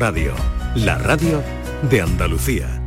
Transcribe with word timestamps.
Radio, 0.00 0.32
la 0.76 0.96
radio 0.96 1.42
de 1.90 2.00
Andalucía. 2.00 2.80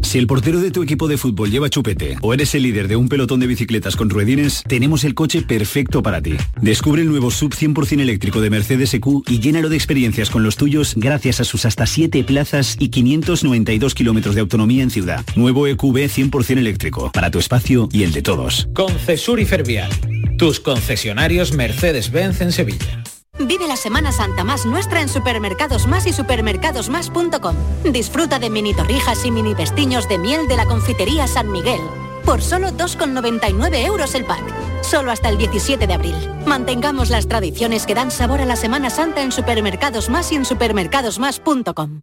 Si 0.00 0.16
el 0.16 0.26
portero 0.26 0.58
de 0.58 0.70
tu 0.70 0.82
equipo 0.82 1.06
de 1.06 1.18
fútbol 1.18 1.50
lleva 1.50 1.68
chupete 1.68 2.16
o 2.22 2.32
eres 2.32 2.54
el 2.54 2.62
líder 2.62 2.88
de 2.88 2.96
un 2.96 3.10
pelotón 3.10 3.40
de 3.40 3.46
bicicletas 3.46 3.94
con 3.94 4.08
ruedines, 4.08 4.64
tenemos 4.66 5.04
el 5.04 5.12
coche 5.12 5.42
perfecto 5.42 6.02
para 6.02 6.22
ti. 6.22 6.38
Descubre 6.62 7.02
el 7.02 7.10
nuevo 7.10 7.30
sub 7.30 7.52
100% 7.52 8.00
eléctrico 8.00 8.40
de 8.40 8.48
Mercedes 8.48 8.94
EQ 8.94 9.22
y 9.28 9.38
llénalo 9.38 9.68
de 9.68 9.76
experiencias 9.76 10.30
con 10.30 10.42
los 10.42 10.56
tuyos 10.56 10.94
gracias 10.96 11.40
a 11.40 11.44
sus 11.44 11.66
hasta 11.66 11.84
7 11.84 12.24
plazas 12.24 12.76
y 12.80 12.88
592 12.88 13.94
kilómetros 13.94 14.34
de 14.34 14.40
autonomía 14.40 14.82
en 14.82 14.88
ciudad. 14.88 15.26
Nuevo 15.36 15.66
EQB 15.66 16.08
100% 16.08 16.56
eléctrico, 16.56 17.12
para 17.12 17.30
tu 17.30 17.38
espacio 17.38 17.90
y 17.92 18.04
el 18.04 18.12
de 18.12 18.22
todos. 18.22 18.66
Concesur 18.72 19.40
y 19.40 19.44
Fervial, 19.44 19.90
tus 20.38 20.60
concesionarios 20.60 21.52
Mercedes-Benz 21.52 22.40
en 22.40 22.52
Sevilla. 22.52 23.02
Vive 23.40 23.68
la 23.68 23.76
Semana 23.76 24.12
Santa 24.12 24.42
más 24.44 24.64
nuestra 24.64 25.02
en 25.02 25.08
Supermercados 25.08 25.86
Más 25.86 26.06
y 26.06 26.12
supermercadosmás.com. 26.12 27.56
Disfruta 27.92 28.38
de 28.38 28.48
mini 28.48 28.74
torrijas 28.74 29.24
y 29.24 29.30
mini 29.30 29.54
vestiños 29.54 30.08
de 30.08 30.18
miel 30.18 30.48
de 30.48 30.56
la 30.56 30.64
confitería 30.64 31.26
San 31.26 31.52
Miguel. 31.52 31.80
Por 32.24 32.40
solo 32.40 32.68
2,99 32.68 33.84
euros 33.86 34.14
el 34.14 34.24
pack. 34.24 34.42
Solo 34.82 35.10
hasta 35.10 35.28
el 35.28 35.38
17 35.38 35.86
de 35.86 35.94
abril. 35.94 36.16
Mantengamos 36.46 37.10
las 37.10 37.28
tradiciones 37.28 37.86
que 37.86 37.94
dan 37.94 38.10
sabor 38.10 38.40
a 38.40 38.44
la 38.44 38.56
Semana 38.56 38.90
Santa 38.90 39.22
en 39.22 39.32
Supermercados 39.32 40.08
Más 40.08 40.32
y 40.32 40.36
en 40.36 40.44
supermercadosmás.com. 40.44 42.02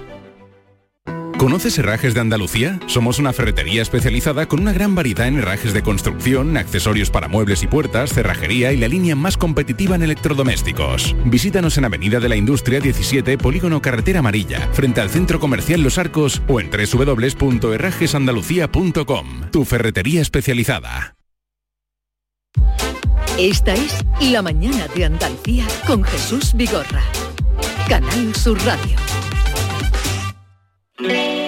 ¿Conoces 1.41 1.77
Herrajes 1.79 2.13
de 2.13 2.19
Andalucía? 2.19 2.79
Somos 2.85 3.17
una 3.17 3.33
ferretería 3.33 3.81
especializada 3.81 4.47
con 4.47 4.59
una 4.59 4.73
gran 4.73 4.93
variedad 4.93 5.27
en 5.27 5.39
herrajes 5.39 5.73
de 5.73 5.81
construcción, 5.81 6.55
accesorios 6.55 7.09
para 7.09 7.27
muebles 7.27 7.63
y 7.63 7.67
puertas, 7.67 8.13
cerrajería 8.13 8.71
y 8.73 8.77
la 8.77 8.87
línea 8.87 9.15
más 9.15 9.37
competitiva 9.37 9.95
en 9.95 10.03
electrodomésticos. 10.03 11.15
Visítanos 11.25 11.79
en 11.79 11.85
Avenida 11.85 12.19
de 12.19 12.29
la 12.29 12.35
Industria 12.35 12.79
17, 12.79 13.39
Polígono 13.39 13.81
Carretera 13.81 14.19
Amarilla, 14.19 14.69
frente 14.71 15.01
al 15.01 15.09
Centro 15.09 15.39
Comercial 15.39 15.81
Los 15.81 15.97
Arcos 15.97 16.43
o 16.47 16.59
en 16.59 16.69
www.herrajesandalucía.com. 16.69 19.49
Tu 19.51 19.65
ferretería 19.65 20.21
especializada. 20.21 21.15
Esta 23.39 23.73
es 23.73 24.05
La 24.21 24.43
Mañana 24.43 24.87
de 24.93 25.05
Andalucía 25.05 25.65
con 25.87 26.03
Jesús 26.03 26.53
Vigorra. 26.53 27.01
Canal 27.89 28.35
Sur 28.35 28.63
Radio. 28.63 28.95
Vuelvo 31.01 31.40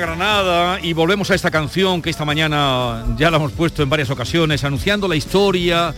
Granada 0.00 0.80
y 0.82 0.92
volvemos 0.94 1.30
a 1.30 1.34
esta 1.34 1.50
canción 1.50 2.00
que 2.00 2.10
esta 2.10 2.24
mañana 2.24 3.04
ya 3.16 3.30
la 3.30 3.36
hemos 3.36 3.52
puesto 3.52 3.82
en 3.82 3.90
varias 3.90 4.10
ocasiones, 4.10 4.64
anunciando 4.64 5.06
la 5.06 5.16
historia 5.16 5.94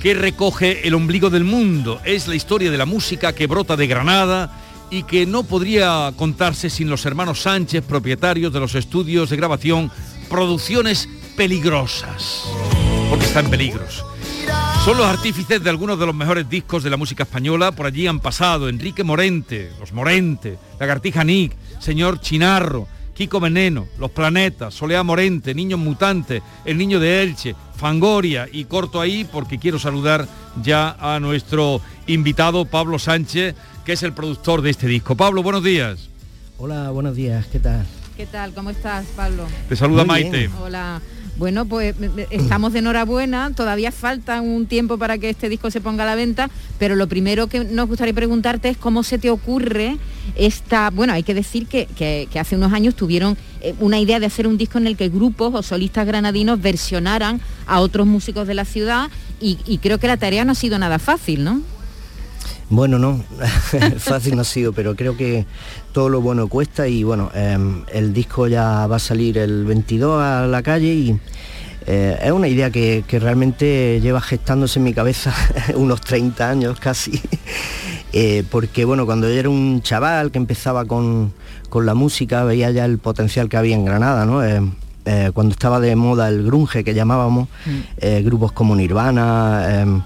que 0.00 0.14
recoge 0.14 0.86
el 0.86 0.94
ombligo 0.94 1.30
del 1.30 1.44
mundo. 1.44 2.00
Es 2.04 2.26
la 2.28 2.34
historia 2.34 2.70
de 2.70 2.76
la 2.76 2.86
música 2.86 3.32
que 3.32 3.46
brota 3.46 3.76
de 3.76 3.86
Granada 3.86 4.60
y 4.90 5.04
que 5.04 5.26
no 5.26 5.44
podría 5.44 6.12
contarse 6.16 6.70
sin 6.70 6.90
los 6.90 7.06
hermanos 7.06 7.42
Sánchez, 7.42 7.84
propietarios 7.84 8.52
de 8.52 8.60
los 8.60 8.74
estudios 8.74 9.30
de 9.30 9.36
grabación 9.36 9.90
Producciones 10.28 11.08
Peligrosas, 11.36 12.44
porque 13.08 13.26
está 13.26 13.40
en 13.40 13.50
peligros. 13.50 14.04
Son 14.84 14.96
los 14.96 15.06
artífices 15.06 15.62
de 15.62 15.70
algunos 15.70 15.98
de 15.98 16.06
los 16.06 16.14
mejores 16.14 16.48
discos 16.48 16.82
de 16.82 16.90
la 16.90 16.96
música 16.96 17.24
española. 17.24 17.72
Por 17.72 17.86
allí 17.86 18.06
han 18.06 18.20
pasado 18.20 18.68
Enrique 18.68 19.04
Morente, 19.04 19.72
Los 19.80 19.92
Morente, 19.92 20.58
Lagartija 20.78 21.24
Nick, 21.24 21.56
Señor 21.80 22.20
Chinarro, 22.20 22.86
Kiko 23.16 23.40
Veneno, 23.40 23.88
Los 23.98 24.10
Planetas, 24.10 24.74
Soleá 24.74 25.02
Morente, 25.02 25.54
Niños 25.54 25.80
Mutantes, 25.80 26.42
El 26.66 26.76
Niño 26.76 27.00
de 27.00 27.22
Elche, 27.22 27.54
Fangoria 27.76 28.46
y 28.50 28.66
corto 28.66 29.00
ahí 29.00 29.24
porque 29.24 29.58
quiero 29.58 29.78
saludar 29.78 30.28
ya 30.62 30.96
a 31.00 31.18
nuestro 31.18 31.80
invitado 32.06 32.66
Pablo 32.66 32.98
Sánchez, 32.98 33.54
que 33.84 33.92
es 33.92 34.02
el 34.02 34.12
productor 34.12 34.60
de 34.60 34.70
este 34.70 34.86
disco. 34.86 35.16
Pablo, 35.16 35.42
buenos 35.42 35.64
días. 35.64 36.10
Hola, 36.58 36.90
buenos 36.90 37.16
días, 37.16 37.46
¿qué 37.46 37.58
tal? 37.58 37.86
¿Qué 38.16 38.26
tal? 38.26 38.52
¿Cómo 38.52 38.70
estás, 38.70 39.06
Pablo? 39.16 39.46
Te 39.68 39.76
saluda 39.76 40.04
Muy 40.04 40.20
bien. 40.20 40.32
Maite. 40.32 40.50
Hola. 40.60 41.00
Bueno, 41.38 41.66
pues 41.66 41.94
estamos 42.30 42.72
de 42.72 42.78
enhorabuena, 42.78 43.52
todavía 43.54 43.92
falta 43.92 44.40
un 44.40 44.66
tiempo 44.66 44.96
para 44.96 45.18
que 45.18 45.28
este 45.28 45.50
disco 45.50 45.70
se 45.70 45.82
ponga 45.82 46.04
a 46.04 46.06
la 46.06 46.14
venta, 46.14 46.48
pero 46.78 46.96
lo 46.96 47.08
primero 47.08 47.46
que 47.46 47.62
nos 47.62 47.88
gustaría 47.88 48.14
preguntarte 48.14 48.70
es 48.70 48.78
cómo 48.78 49.02
se 49.02 49.18
te 49.18 49.28
ocurre 49.28 49.98
esta, 50.34 50.88
bueno, 50.88 51.12
hay 51.12 51.22
que 51.22 51.34
decir 51.34 51.66
que, 51.66 52.28
hace 52.40 52.56
unos 52.56 52.72
años 52.72 52.94
tuvieron 52.94 53.36
eh, 53.60 53.74
una 53.80 53.98
idea 53.98 54.18
de 54.18 54.26
hacer 54.26 54.46
un 54.46 54.56
disco 54.56 54.78
en 54.78 54.86
el 54.86 54.96
que 54.96 55.10
grupos 55.10 55.54
o 55.54 55.62
solistas 55.62 56.06
granadinos 56.06 56.60
versionaran 56.60 57.40
a 57.66 57.80
otros 57.80 58.06
músicos 58.06 58.46
de 58.46 58.54
la 58.54 58.64
ciudad 58.64 59.10
y 59.38 59.78
creo 59.78 59.98
que 59.98 60.06
la 60.06 60.16
tarea 60.16 60.46
no 60.46 60.52
ha 60.52 60.54
sido 60.54 60.78
nada 60.78 60.98
fácil, 60.98 61.44
¿no? 61.44 61.60
Bueno, 62.68 62.98
no, 62.98 63.22
fácil 63.98 64.34
no 64.34 64.42
ha 64.42 64.44
sido, 64.44 64.72
pero 64.72 64.96
creo 64.96 65.16
que 65.16 65.46
todo 65.92 66.08
lo 66.08 66.20
bueno 66.20 66.48
cuesta 66.48 66.88
y 66.88 67.04
bueno, 67.04 67.30
em, 67.34 67.84
el 67.92 68.12
disco 68.12 68.48
ya 68.48 68.86
va 68.86 68.96
a 68.96 69.00
salir 69.00 69.38
el 69.38 69.64
22 69.64 70.20
a 70.20 70.46
la 70.46 70.62
calle 70.62 70.92
y 70.92 71.20
eh, 71.86 72.18
es 72.20 72.32
una 72.32 72.48
idea 72.48 72.70
que, 72.70 73.04
que 73.06 73.20
realmente 73.20 74.00
lleva 74.00 74.20
gestándose 74.20 74.80
en 74.80 74.84
mi 74.84 74.94
cabeza 74.94 75.32
unos 75.76 76.00
30 76.00 76.50
años 76.50 76.80
casi, 76.80 77.20
Eh, 78.18 78.44
porque 78.50 78.86
bueno, 78.86 79.04
cuando 79.04 79.28
yo 79.28 79.34
era 79.34 79.50
un 79.50 79.82
chaval 79.82 80.30
que 80.30 80.38
empezaba 80.38 80.86
con, 80.86 81.34
con 81.68 81.84
la 81.84 81.92
música, 81.92 82.44
veía 82.44 82.70
ya 82.70 82.86
el 82.86 82.98
potencial 82.98 83.50
que 83.50 83.58
había 83.58 83.74
en 83.74 83.84
Granada, 83.84 84.24
¿no? 84.24 84.42
Eh, 84.42 85.30
cuando 85.34 85.52
estaba 85.52 85.80
de 85.80 85.94
moda 85.94 86.28
el 86.28 86.42
grunge 86.44 86.82
que 86.82 86.94
llamábamos, 86.94 87.48
eh, 87.98 88.22
grupos 88.24 88.52
como 88.52 88.74
Nirvana, 88.74 89.82
em, 89.82 90.02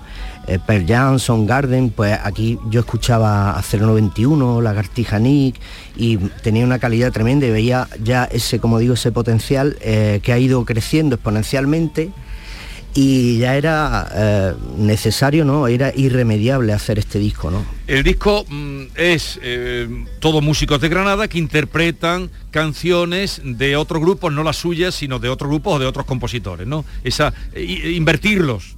eh, 0.46 0.58
Pearl 0.64 0.86
Jam, 0.86 1.46
Garden, 1.46 1.90
pues 1.90 2.18
aquí 2.22 2.58
yo 2.70 2.80
escuchaba 2.80 3.58
a 3.58 3.62
091, 3.62 4.60
Lagartija 4.60 5.18
Nick 5.18 5.56
y 5.96 6.16
tenía 6.16 6.64
una 6.64 6.78
calidad 6.78 7.12
tremenda 7.12 7.46
y 7.46 7.50
veía 7.50 7.88
ya 8.02 8.24
ese, 8.24 8.58
como 8.58 8.78
digo, 8.78 8.94
ese 8.94 9.12
potencial 9.12 9.76
eh, 9.80 10.20
que 10.22 10.32
ha 10.32 10.38
ido 10.38 10.64
creciendo 10.64 11.16
exponencialmente 11.16 12.10
y 12.94 13.38
ya 13.38 13.56
era 13.56 14.08
eh, 14.12 14.54
necesario, 14.76 15.44
¿no? 15.44 15.68
Era 15.68 15.92
irremediable 15.94 16.72
hacer 16.72 16.98
este 16.98 17.18
disco, 17.18 17.50
¿no? 17.50 17.64
El 17.86 18.02
disco 18.02 18.44
mm, 18.48 18.82
es 18.96 19.38
eh, 19.42 20.06
todos 20.18 20.42
músicos 20.42 20.80
de 20.80 20.88
Granada 20.88 21.28
que 21.28 21.38
interpretan 21.38 22.30
canciones 22.50 23.40
de 23.44 23.76
otros 23.76 24.00
grupos, 24.00 24.32
no 24.32 24.42
las 24.42 24.56
suyas, 24.56 24.94
sino 24.94 25.18
de 25.20 25.28
otros 25.28 25.50
grupos 25.50 25.74
o 25.74 25.78
de 25.78 25.86
otros 25.86 26.06
compositores, 26.06 26.66
¿no? 26.66 26.84
Esa, 27.04 27.32
invertirlos. 27.54 28.74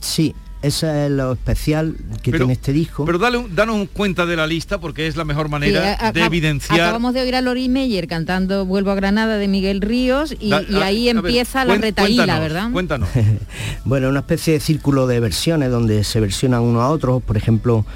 Sí, 0.00 0.34
ese 0.62 1.06
es 1.06 1.10
lo 1.10 1.32
especial 1.32 1.94
que 2.22 2.30
Pero- 2.32 2.44
tiene 2.44 2.52
este 2.54 2.72
disco. 2.72 3.04
Pero 3.04 3.18
dale, 3.18 3.38
un- 3.38 3.54
danos 3.54 3.76
un 3.76 3.86
cuenta 3.86 4.26
de 4.26 4.36
la 4.36 4.46
lista 4.46 4.78
porque 4.80 5.06
es 5.06 5.16
la 5.16 5.24
mejor 5.24 5.48
manera 5.48 5.96
Sí, 5.98 6.04
a- 6.04 6.12
de 6.12 6.24
evidenciar. 6.24 6.80
Acabamos 6.80 7.14
de 7.14 7.20
oír 7.22 7.34
a 7.36 7.40
Lori 7.40 7.68
Meyer 7.68 8.08
cantando 8.08 8.64
Vuelvo 8.66 8.90
a 8.90 8.94
Granada 8.94 9.36
de 9.38 9.48
Miguel 9.48 9.80
Ríos 9.80 10.34
y, 10.40 10.50
Da- 10.50 10.62
y 10.68 10.76
a- 10.76 10.84
ahí 10.86 11.08
a 11.08 11.14
ver, 11.14 11.24
empieza 11.24 11.64
la 11.64 11.74
retaíla, 11.76 12.40
¿verdad? 12.40 12.70
Cuéntanos. 12.72 13.08
Bueno, 13.84 14.08
una 14.08 14.20
especie 14.20 14.52
de 14.54 14.60
círculo 14.60 15.06
de 15.06 15.20
versiones 15.20 15.70
donde 15.70 16.04
se 16.04 16.20
versionan 16.20 16.62
uno 16.62 16.82
a 16.82 16.90
otro. 16.90 17.20
Por 17.20 17.36
ejemplo, 17.36 17.86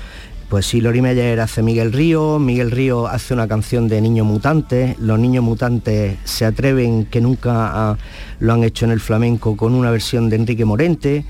pues 0.49 0.67
si 0.67 0.81
Lori 0.81 1.01
Meyer 1.03 1.39
hace 1.41 1.63
Miguel 1.63 1.93
Río, 1.93 2.39
Miguel 2.39 2.71
Río 2.71 3.07
hace 3.09 3.35
una 3.35 3.49
canción 3.49 3.89
de 3.89 4.01
Niños 4.01 4.27
Mutantes, 4.27 4.99
los 4.99 5.19
Niños 5.19 5.45
Mutantes 5.45 6.17
se 6.25 6.45
atreven, 6.45 7.07
que 7.07 7.21
nunca 7.21 7.53
ah, 7.91 7.99
lo 8.41 8.53
han 8.55 8.65
hecho 8.65 8.85
en 8.87 8.93
el 8.93 9.01
flamenco, 9.01 9.57
con 9.57 9.75
una 9.75 9.91
versión 9.91 10.29
de 10.31 10.37
Enrique 10.37 10.65
Morente. 10.65 11.25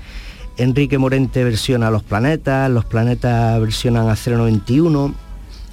Enrique 0.57 0.97
Morente 0.97 1.43
versiona 1.43 1.89
Los 1.89 2.03
Planetas, 2.03 2.69
Los 2.69 2.85
Planetas 2.85 3.59
versionan 3.59 4.09
a 4.09 4.15
091, 4.15 5.13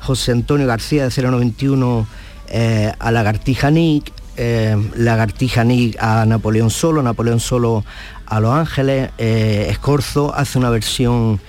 José 0.00 0.32
Antonio 0.32 0.66
García 0.66 1.08
de 1.08 1.22
091 1.22 2.06
eh, 2.48 2.92
a 2.98 3.10
Lagartija 3.10 3.70
Nick, 3.70 4.12
eh, 4.36 4.76
Lagartija 4.96 5.64
Nick 5.64 5.96
a 6.02 6.24
Napoleón 6.24 6.70
Solo, 6.70 7.02
Napoleón 7.02 7.40
Solo 7.40 7.84
a 8.26 8.40
Los 8.40 8.54
Ángeles, 8.54 9.10
eh, 9.18 9.66
Escorzo 9.70 10.34
hace 10.34 10.58
una 10.58 10.70
versión 10.70 11.40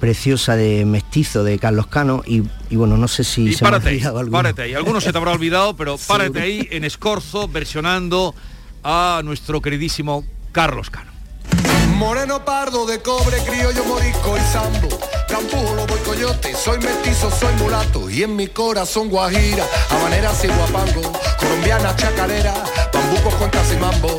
preciosa 0.00 0.54
de 0.56 0.84
Mestizo 0.84 1.42
de 1.44 1.58
Carlos 1.58 1.88
Cano 1.88 2.22
y, 2.24 2.44
y 2.70 2.76
bueno, 2.76 2.96
no 2.96 3.08
sé 3.08 3.24
si 3.24 3.48
Y 3.48 3.52
se 3.52 3.64
me 3.64 3.68
ha 3.68 3.72
párate 3.72 3.88
olvidado 3.90 4.18
alguno. 4.20 4.38
párate 4.38 4.62
ahí. 4.62 4.74
Algunos 4.74 5.02
se 5.04 5.10
te 5.12 5.18
habrá 5.18 5.32
olvidado, 5.32 5.74
pero 5.76 5.96
párate 5.98 6.40
ahí 6.40 6.68
en 6.70 6.84
Escorzo 6.84 7.48
versionando 7.48 8.34
a 8.84 9.20
nuestro 9.24 9.60
queridísimo 9.60 10.24
Carlos 10.52 10.88
Cano. 10.88 11.17
Moreno 11.98 12.44
pardo 12.44 12.86
de 12.86 13.00
cobre, 13.00 13.38
criollo 13.38 13.84
morisco 13.84 14.36
y 14.36 14.52
sambo. 14.52 14.88
Campujo, 15.28 15.74
lobo 15.74 15.96
y 15.96 16.00
coyote, 16.06 16.54
soy 16.54 16.78
mestizo, 16.78 17.28
soy 17.28 17.52
mulato. 17.54 18.08
Y 18.08 18.22
en 18.22 18.36
mi 18.36 18.46
corazón 18.46 19.08
guajira, 19.08 19.64
habanera 19.90 20.30
y 20.40 20.46
guapango. 20.46 21.12
Colombiana, 21.40 21.96
chacarera, 21.96 22.54
bambucos, 22.92 23.34
cuencas 23.34 23.72
y 23.72 23.76
mambo. 23.78 24.16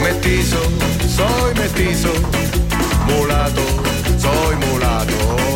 Mestizo, 0.00 0.60
soy 1.16 1.54
mestizo. 1.56 2.12
Mulato, 3.08 3.62
soy 4.20 4.56
mulato. 4.70 5.47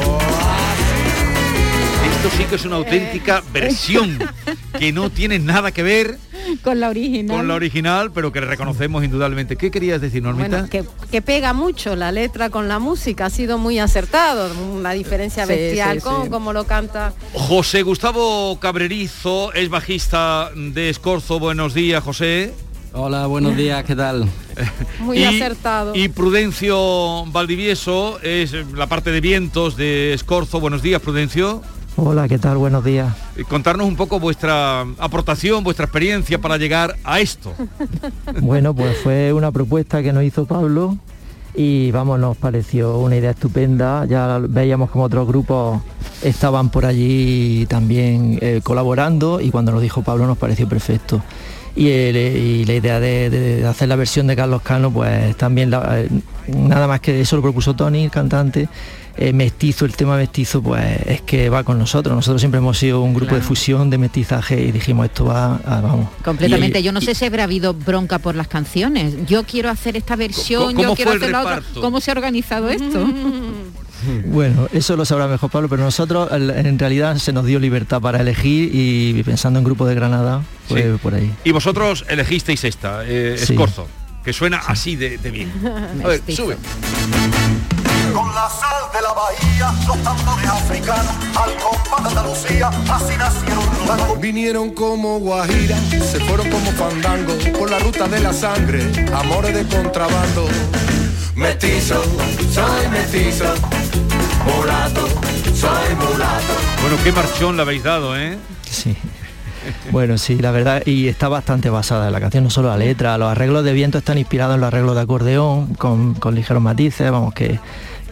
Esto 2.23 2.37
sí 2.37 2.45
que 2.45 2.55
es 2.55 2.65
una 2.65 2.77
auténtica 2.77 3.43
versión 3.53 4.17
que 4.79 4.93
no 4.93 5.11
tiene 5.11 5.41
nada 5.41 5.73
que 5.73 5.83
ver 5.83 6.19
Con 6.63 6.79
la 6.79 6.89
original. 6.89 7.37
con 7.37 7.49
la 7.49 7.55
original, 7.55 8.13
pero 8.13 8.31
que 8.31 8.41
reconocemos 8.41 9.03
indudablemente. 9.03 9.57
¿Qué 9.57 9.73
querías 9.73 10.01
decir, 10.01 10.23
Normita? 10.23 10.49
Bueno, 10.49 10.69
que, 10.71 10.85
que 11.11 11.21
pega 11.21 11.53
mucho 11.53 11.97
la 11.97 12.13
letra 12.13 12.49
con 12.51 12.69
la 12.69 12.79
música, 12.79 13.27
ha 13.27 13.31
sido 13.31 13.59
muy 13.59 13.81
acertado, 13.81 14.55
una 14.73 14.93
diferencia 14.93 15.47
Sí, 15.47 15.53
bestial 15.53 15.99
sí, 15.99 16.05
con 16.05 16.25
sí. 16.25 16.31
como 16.31 16.53
lo 16.53 16.65
canta. 16.65 17.13
José 17.33 17.83
Gustavo 17.83 18.57
Cabrerizo 18.61 19.53
es 19.53 19.69
bajista 19.69 20.51
de 20.55 20.91
Escorzo. 20.91 21.41
Buenos 21.41 21.75
días, 21.75 22.05
José. 22.05 22.55
Hola, 22.93 23.27
buenos 23.27 23.57
días, 23.57 23.83
¿qué 23.85 23.97
tal? 23.97 24.29
Muy 25.01 25.19
Y- 25.19 25.25
acertado. 25.25 25.93
Y 25.97 26.07
Prudencio 26.09 27.25
Valdivieso 27.27 28.21
es 28.23 28.53
la 28.75 28.87
parte 28.87 29.11
de 29.11 29.21
vientos 29.21 29.77
de 29.77 30.13
Escorzo. 30.13 30.61
Buenos 30.61 30.83
días, 30.83 31.01
Prudencio. 31.03 31.63
Hola, 31.97 32.27
¿qué 32.27 32.39
tal? 32.39 32.56
Buenos 32.56 32.85
días. 32.85 33.15
Eh, 33.37 33.44
Contarnos 33.44 33.87
un 33.87 33.97
poco 33.97 34.19
vuestra 34.19 34.81
aportación, 34.99 35.62
vuestra 35.62 35.85
experiencia 35.85 36.39
para 36.41 36.56
llegar 36.56 36.97
a 37.05 37.21
esto. 37.21 37.53
Bueno, 38.41 38.75
pues 38.75 38.97
fue 39.03 39.33
una 39.33 39.53
propuesta 39.53 40.03
que 40.03 40.12
nos 40.12 40.25
hizo 40.25 40.47
Pablo 40.47 40.97
y 41.55 41.91
vamos, 41.91 42.19
nos 42.19 42.37
pareció 42.37 42.99
una 42.99 43.17
idea 43.17 43.33
estupenda. 43.33 44.06
Ya 44.06 44.39
veíamos 44.41 44.91
como 44.91 45.05
otros 45.05 45.27
grupos 45.29 45.81
estaban 46.23 46.71
por 46.71 46.87
allí 46.87 47.67
también 47.69 48.39
eh, 48.41 48.61
colaborando 48.62 49.41
y 49.41 49.50
cuando 49.50 49.71
nos 49.73 49.83
dijo 49.83 50.03
Pablo 50.03 50.27
nos 50.27 50.39
pareció 50.39 50.67
perfecto. 50.69 51.21
Y, 51.77 51.89
el- 51.89 52.17
y 52.17 52.65
la 52.65 52.75
idea 52.75 53.00
de, 53.00 53.29
de 53.31 53.67
hacer 53.67 53.89
la 53.89 53.97
versión 53.97 54.27
de 54.27 54.37
Carlos 54.37 54.62
Cano, 54.62 54.91
pues 54.91 55.37
también 55.37 55.71
la- 55.71 56.00
eh, 56.00 56.09
nada 56.49 56.87
más 56.87 57.00
que 57.00 57.21
eso 57.21 57.37
lo 57.37 57.43
propuso 57.43 57.75
Tony, 57.75 58.05
el 58.05 58.11
cantante. 58.11 58.69
Eh, 59.17 59.32
mestizo, 59.35 59.85
el 59.85 59.94
tema 59.94 60.17
mestizo, 60.17 60.62
pues 60.62 60.85
es 61.06 61.20
que 61.20 61.50
va 61.50 61.64
con 61.64 61.79
nosotros. 61.79 62.14
Nosotros 62.17 62.41
siempre 62.41 62.59
hemos 62.59 62.79
sido 62.79 63.03
un 63.03 63.12
grupo 63.12 63.35
de 63.35 63.43
fusión, 63.43 63.91
de 63.91 63.99
mestizaje 63.99 64.61
y 64.62 64.73
dijimos 64.73 65.05
esto 65.06 65.26
va, 65.26 65.56
a- 65.67 65.81
vamos. 65.82 66.09
Completamente. 66.25 66.81
Y- 66.81 66.82
Yo 66.82 66.93
no 66.93 67.00
sé 67.03 67.14
si 67.14 67.26
habrá 67.26 67.44
habido 67.44 67.75
bronca 67.75 68.19
por 68.19 68.35
las 68.35 68.49
canciones. 68.49 69.14
Yo 69.26 69.44
quiero 69.44 69.69
hacer 69.69 69.97
esta 69.97 70.17
versión, 70.17 70.75
¿Cómo 70.75 70.82
yo 70.91 70.94
quiero 70.94 71.12
hacer 71.12 71.31
la 71.31 71.41
otra. 71.43 71.62
¿Cómo 71.81 72.00
se 72.00 72.11
ha 72.11 72.14
organizado 72.14 72.69
esto? 72.70 73.06
Bueno, 74.26 74.67
eso 74.73 74.97
lo 74.97 75.05
sabrá 75.05 75.29
mejor 75.29 75.49
Pablo, 75.49 75.69
pero 75.69 75.85
nosotros 75.85 76.29
en 76.32 76.76
realidad 76.76 77.17
se 77.19 77.32
nos 77.32 77.47
dio 77.47 77.61
libertad 77.61 78.00
para 78.00 78.20
elegir 78.20 78.69
y 78.75 79.23
pensando 79.23 79.61
en 79.61 79.65
Grupo 79.65 79.87
de 79.87 79.94
Granada, 79.94 80.43
pues 80.69 80.82
Sí. 80.85 80.91
por 81.00 81.15
ahí. 81.15 81.31
Y 81.44 81.53
vosotros 81.53 82.05
elegisteis 82.08 82.65
esta, 82.65 83.05
eh, 83.06 83.37
Sí. 83.38 83.53
Escorzo, 83.53 83.87
que 84.25 84.32
suena 84.32 84.56
así 84.67 84.97
de, 84.97 85.19
de 85.19 85.31
bien. 85.31 85.53
A 86.05 86.08
ver, 86.08 86.20
sube. 86.35 86.56
Con 88.12 88.35
la 88.35 88.49
sal 88.49 88.91
de 88.93 89.00
la 89.00 89.12
bahía, 89.12 89.73
los 89.87 90.03
tambores 90.03 90.47
africanos, 90.47 91.14
al 91.35 91.56
compás 91.56 92.03
de 92.03 92.09
Andalucía, 92.09 92.69
así 92.91 93.17
nacieron 93.17 93.64
los. 93.87 94.20
Vinieron 94.20 94.70
como 94.70 95.19
guajira, 95.19 95.76
se 95.91 96.20
fueron 96.20 96.50
como 96.50 96.70
fandango, 96.73 97.35
por 97.59 97.70
la 97.70 97.79
ruta 97.79 98.06
de 98.09 98.20
la 98.20 98.32
sangre, 98.32 99.09
amores 99.14 99.55
de 99.55 99.67
contrabando. 99.76 100.47
Mestizo, 101.35 102.03
soy 102.53 102.88
mestizo, 102.91 103.47
mulato, 104.44 105.08
soy 105.55 105.94
mulato. 105.97 106.53
Bueno, 106.82 106.97
qué 107.03 107.12
marchón 107.12 107.56
le 107.56 107.62
habéis 107.62 107.82
dado, 107.82 108.17
¿eh? 108.17 108.37
Sí. 108.70 108.97
Bueno, 109.91 110.19
sí, 110.19 110.37
la 110.37 110.50
verdad, 110.50 110.82
y 110.85 111.08
está 111.08 111.29
bastante 111.29 111.70
basada 111.70 112.08
en 112.08 112.12
la 112.12 112.20
canción, 112.20 112.44
no 112.44 112.50
solo 112.50 112.69
la 112.69 112.76
letra, 112.76 113.17
los 113.17 113.31
arreglos 113.31 113.65
de 113.65 113.73
viento 113.73 113.99
están 113.99 114.19
inspirados 114.19 114.56
en 114.56 114.61
los 114.61 114.69
arreglos 114.69 114.97
de 114.97 115.00
acordeón, 115.00 115.75
con, 115.75 116.15
con 116.15 116.35
ligeros 116.35 116.62
matices, 116.62 117.11
vamos, 117.11 117.32
que, 117.32 117.61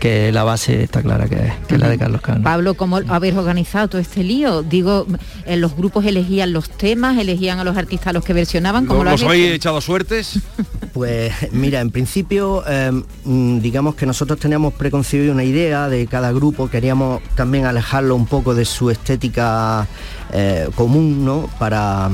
que 0.01 0.33
la 0.33 0.43
base 0.43 0.83
está 0.83 1.03
clara 1.03 1.29
que 1.29 1.37
es, 1.37 1.53
que 1.69 1.75
es 1.77 1.81
la 1.81 1.89
de 1.89 1.99
Carlos 1.99 2.21
Cano. 2.23 2.43
Pablo, 2.43 2.75
¿cómo 2.75 2.99
habéis 3.09 3.35
organizado 3.37 3.87
todo 3.89 4.01
este 4.01 4.25
lío? 4.25 4.63
Digo, 4.63 5.07
en 5.47 5.61
los 5.61 5.77
grupos 5.77 6.05
elegían 6.07 6.53
los 6.53 6.69
temas, 6.71 7.17
elegían 7.19 7.61
a 7.61 7.65
los 7.65 7.77
artistas 7.77 8.09
a 8.09 8.13
los 8.15 8.25
que 8.25 8.33
versionaban, 8.33 8.87
¿cómo 8.87 9.05
lo, 9.05 9.13
¿Los 9.13 9.23
habéis 9.23 9.47
hecho? 9.47 9.55
echado 9.55 9.81
suertes? 9.81 10.41
Pues 10.93 11.33
mira, 11.53 11.81
en 11.81 11.93
principio 11.93 12.65
eh, 12.67 12.91
mm, 13.25 13.61
digamos 13.61 13.95
que 13.95 14.07
nosotros 14.07 14.41
teníamos 14.41 14.75
preconcebido 14.75 15.33
una 15.33 15.45
idea 15.45 15.89
de 15.89 16.09
cada 16.09 16.33
grupo, 16.33 16.69
queríamos 16.69 17.23
también 17.37 17.65
alejarlo 17.65 18.17
un 18.17 18.27
poco 18.27 18.57
de 18.57 18.65
su 18.65 18.91
estética 18.91 19.87
eh, 20.33 20.69
común, 20.75 21.25
¿no? 21.25 21.49
Para, 21.61 22.11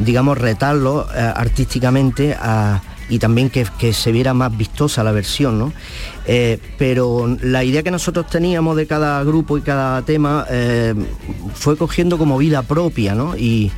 digamos, 0.00 0.36
retarlo 0.36 1.06
eh, 1.14 1.32
artísticamente 1.36 2.34
a- 2.34 2.80
y 3.08 3.18
también 3.18 3.50
que, 3.50 3.92
se 3.92 4.12
viera 4.12 4.34
más 4.34 4.56
vistosa 4.56 5.02
la 5.02 5.12
versión, 5.12 5.58
¿no? 5.58 5.72
Eh, 6.26 6.58
pero 6.76 7.36
la 7.42 7.64
idea 7.64 7.82
que 7.82 7.90
nosotros 7.90 8.26
teníamos 8.28 8.76
de 8.76 8.86
cada 8.86 9.22
grupo 9.24 9.56
y 9.56 9.62
cada 9.62 10.02
tema 10.02 10.46
eh, 10.50 10.94
fue 11.54 11.76
cogiendo 11.76 12.18
como 12.18 12.36
vida 12.38 12.62
propia, 12.62 13.14
¿no? 13.14 13.36
Y, 13.36 13.72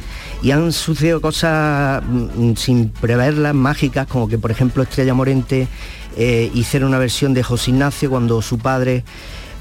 han 0.50 0.72
sucedido 0.72 1.20
cosas 1.20 2.02
mm, 2.02 2.54
sin 2.54 2.88
preverlas, 2.88 3.54
mágicas, 3.54 4.06
como 4.06 4.26
que 4.26 4.38
por 4.38 4.50
ejemplo 4.50 4.82
Estrella 4.82 5.12
Morente 5.12 5.68
eh, 6.16 6.50
hiciera 6.54 6.86
una 6.86 6.98
versión 6.98 7.34
de 7.34 7.42
José 7.42 7.72
Ignacio 7.72 8.08
cuando 8.08 8.40
su 8.40 8.58
padre, 8.58 9.04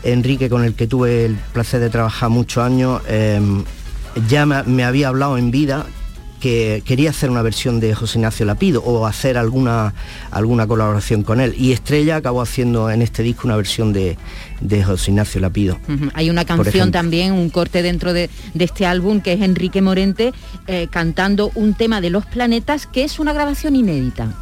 Enrique, 0.04 0.50
con 0.50 0.64
el 0.64 0.76
que 0.76 0.88
tuve 0.88 1.26
el 1.26 1.36
placer 1.36 1.82
de 1.82 1.90
trabajar 1.90 2.30
muchos 2.30 2.64
años, 2.64 3.02
eh, 3.10 3.42
ya 4.30 4.46
me 4.46 4.86
había 4.86 5.10
hablado 5.10 5.38
en 5.38 5.52
vida 5.52 5.86
que 6.40 6.82
quería 6.86 7.10
hacer 7.10 7.30
una 7.30 7.42
versión 7.42 7.80
de 7.80 7.94
José 7.94 8.20
Ignacio 8.20 8.46
Lapido 8.46 8.82
o 8.84 9.06
hacer 9.06 9.38
alguna, 9.38 9.94
alguna 10.32 10.68
colaboración 10.68 11.24
con 11.24 11.40
él. 11.40 11.54
Y 11.58 11.72
Estrella 11.72 12.18
acabó 12.18 12.42
haciendo 12.42 12.90
en 12.90 13.02
este 13.02 13.24
disco 13.24 13.42
una 13.46 13.56
versión 13.56 13.94
de, 13.94 14.18
de 14.62 14.84
José 14.84 15.12
Ignacio 15.12 15.42
Lapido. 15.42 15.78
Hay 16.14 16.30
una 16.30 16.46
canción 16.46 16.92
también, 16.92 17.34
un 17.34 17.50
corte 17.50 17.82
dentro 17.82 18.14
de, 18.14 18.30
de 18.54 18.64
este 18.64 18.86
álbum 18.86 19.22
que 19.22 19.34
es 19.34 19.42
Enrique 19.42 19.82
Morente 19.82 20.34
eh, 20.68 20.88
cantando 20.90 21.52
un 21.56 21.74
tema 21.74 22.02
de 22.02 22.10
los 22.10 22.26
planetas 22.26 22.88
que 22.88 23.04
es 23.04 23.20
una 23.20 23.34
grabación 23.34 23.76
inédita. 23.76 24.34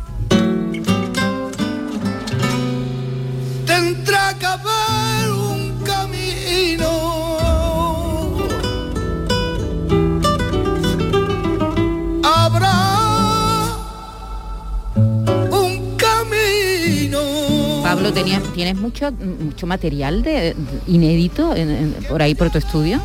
Tenías, 18.17 18.41
¿tienes 18.53 18.75
mucho, 18.75 19.11
mucho 19.11 19.67
material 19.67 20.23
de, 20.23 20.31
de- 20.31 20.55
inédito 20.87 21.55
en- 21.55 21.69
en- 21.69 21.93
por 22.09 22.21
ahí 22.21 22.33
por 22.35 22.49
tu 22.49 22.57
estudio? 22.57 22.99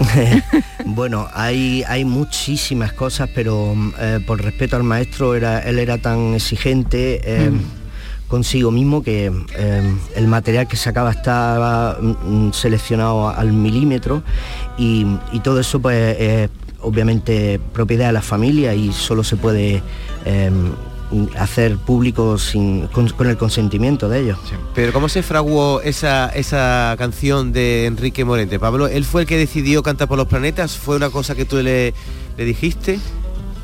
bueno, 0.86 1.28
hay, 1.34 1.84
hay 1.86 2.04
muchísimas 2.04 2.92
cosas, 2.94 3.28
pero 3.34 3.74
mm, 3.74 3.92
eh, 4.00 4.20
por 4.26 4.42
respeto 4.42 4.76
al 4.76 4.82
maestro, 4.82 5.34
era, 5.34 5.58
él 5.60 5.78
era 5.78 5.98
tan 5.98 6.34
exigente 6.34 7.20
eh, 7.24 7.50
consigo 8.26 8.70
mismo 8.70 9.02
que 9.02 9.30
eh, 9.56 9.94
el 10.16 10.26
material 10.28 10.66
que 10.66 10.76
sacaba 10.76 11.10
estaba 11.10 11.98
mm, 12.00 12.46
mm, 12.48 12.52
seleccionado 12.54 13.28
al 13.28 13.52
milímetro 13.52 14.22
y, 14.78 15.06
y 15.32 15.40
todo 15.40 15.60
eso 15.60 15.78
pues 15.80 16.16
es 16.18 16.50
obviamente 16.80 17.60
propiedad 17.72 18.06
de 18.08 18.12
la 18.14 18.22
familia 18.22 18.74
y 18.74 18.92
solo 18.92 19.22
se 19.24 19.36
puede 19.36 19.82
hacer 21.38 21.76
público 21.76 22.38
sin, 22.38 22.88
con, 22.88 23.08
con 23.10 23.28
el 23.28 23.36
consentimiento 23.36 24.08
de 24.08 24.20
ellos. 24.20 24.38
Pero 24.74 24.92
¿cómo 24.92 25.08
se 25.08 25.22
fraguó 25.22 25.80
esa, 25.80 26.28
esa 26.30 26.94
canción 26.98 27.52
de 27.52 27.86
Enrique 27.86 28.24
Morente? 28.24 28.58
Pablo, 28.58 28.88
¿él 28.88 29.04
fue 29.04 29.22
el 29.22 29.26
que 29.26 29.36
decidió 29.36 29.82
cantar 29.82 30.08
por 30.08 30.18
los 30.18 30.26
planetas? 30.26 30.76
¿Fue 30.76 30.96
una 30.96 31.10
cosa 31.10 31.34
que 31.34 31.44
tú 31.44 31.56
le, 31.56 31.94
le 32.36 32.44
dijiste? 32.44 32.98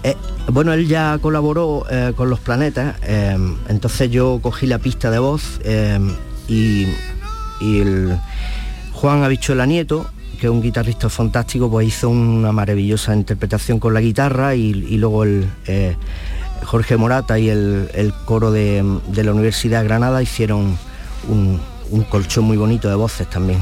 Eh, 0.03 0.17
bueno, 0.51 0.73
él 0.73 0.89
ya 0.89 1.19
colaboró 1.21 1.85
eh, 1.91 2.13
con 2.17 2.31
los 2.31 2.41
planetas, 2.41 2.97
eh, 3.03 3.37
entonces 3.69 4.11
yo 4.11 4.39
cogí 4.41 4.67
la 4.67 4.79
pista 4.79 5.11
de 5.11 5.19
voz 5.19 5.61
y, 6.49 6.87
y 7.61 7.81
el 7.81 8.19
Juan 8.95 9.23
Habichuela 9.25 9.67
Nieto, 9.67 10.07
que 10.41 10.47
es 10.47 10.51
un 10.51 10.63
guitarrista 10.63 11.11
fantástico, 11.11 11.71
pues 11.71 11.89
hizo 11.89 12.09
una 12.09 12.51
maravillosa 12.51 13.15
interpretación 13.15 13.79
con 13.79 13.93
la 13.93 14.01
guitarra 14.01 14.55
y, 14.55 14.71
y 14.71 14.97
luego 14.97 15.25
el 15.25 15.47
Jorge 16.65 16.97
Morata 16.97 17.39
y 17.39 17.49
el, 17.49 17.89
el 17.95 18.13
coro 18.25 18.51
de, 18.53 18.85
de 19.09 19.25
la 19.25 19.33
Universidad 19.33 19.81
de 19.83 19.89
Granada 19.89 20.23
hicieron 20.23 20.79
un, 21.29 21.61
un 21.91 22.05
colchón 22.05 22.45
muy 22.45 22.57
bonito 22.57 22.89
de 22.89 22.95
voces 22.95 23.29
también. 23.29 23.61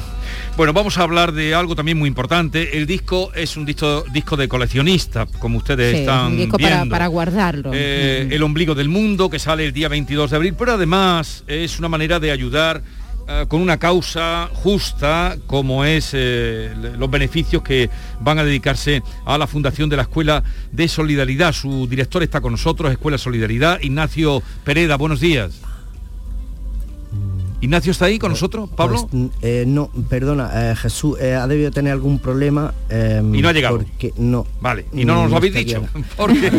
Bueno, 0.58 0.72
vamos 0.74 0.98
a 0.98 1.02
hablar 1.04 1.32
de 1.32 1.54
algo 1.54 1.74
también 1.74 1.96
muy 1.98 2.08
importante. 2.08 2.76
El 2.76 2.86
disco 2.86 3.30
es 3.34 3.56
un 3.56 3.64
disco, 3.64 4.04
disco 4.12 4.36
de 4.36 4.46
coleccionista, 4.48 5.26
como 5.38 5.58
ustedes 5.58 5.94
Sí, 5.94 6.00
están 6.00 6.26
un 6.32 6.36
disco 6.36 6.58
para, 6.58 6.76
viendo. 6.76 6.92
para 6.92 7.06
guardarlo. 7.06 7.70
Eh, 7.72 8.26
Mm. 8.28 8.32
El 8.32 8.42
ombligo 8.42 8.74
del 8.74 8.88
mundo, 8.88 9.30
que 9.30 9.38
sale 9.38 9.64
el 9.64 9.72
día 9.72 9.88
22 9.88 10.30
de 10.30 10.36
abril, 10.36 10.54
pero 10.58 10.72
además 10.72 11.44
es 11.46 11.78
una 11.78 11.88
manera 11.88 12.20
de 12.20 12.30
ayudar 12.30 12.82
eh, 13.30 13.44
con 13.46 13.60
una 13.60 13.76
causa 13.76 14.48
justa, 14.54 15.36
como 15.46 15.84
es 15.84 16.12
eh, 16.14 16.72
los 16.96 17.10
beneficios 17.10 17.62
que 17.62 17.90
van 18.20 18.38
a 18.38 18.44
dedicarse 18.44 19.02
a 19.26 19.36
la 19.36 19.46
Fundación 19.46 19.90
de 19.90 19.96
la 19.96 20.02
Escuela 20.02 20.42
de 20.72 20.88
Solidaridad. 20.88 21.52
Su 21.52 21.86
director 21.86 22.22
está 22.22 22.40
con 22.40 22.52
nosotros, 22.52 22.90
Escuela 22.90 23.18
Solidaridad, 23.18 23.80
Ignacio 23.82 24.42
Pereda. 24.64 24.96
Buenos 24.96 25.20
días. 25.20 25.67
Ignacio 27.60 27.90
está 27.90 28.04
ahí 28.04 28.18
con 28.20 28.30
nosotros, 28.30 28.70
Pablo. 28.70 29.08
Pues, 29.10 29.30
eh, 29.42 29.64
no, 29.66 29.88
perdona, 30.08 30.70
eh, 30.70 30.76
Jesús 30.76 31.18
eh, 31.20 31.34
ha 31.34 31.46
debido 31.48 31.72
tener 31.72 31.92
algún 31.92 32.20
problema. 32.20 32.72
eh, 32.88 33.20
Y 33.34 33.42
no 33.42 33.48
ha 33.48 33.52
llegado. 33.52 33.78
Porque 33.78 34.12
no. 34.16 34.46
Vale, 34.60 34.86
y 34.92 35.04
no 35.04 35.22
nos 35.22 35.30
lo 35.32 35.36
habéis 35.38 35.54
dicho. 35.54 35.82
Porque... 36.16 36.52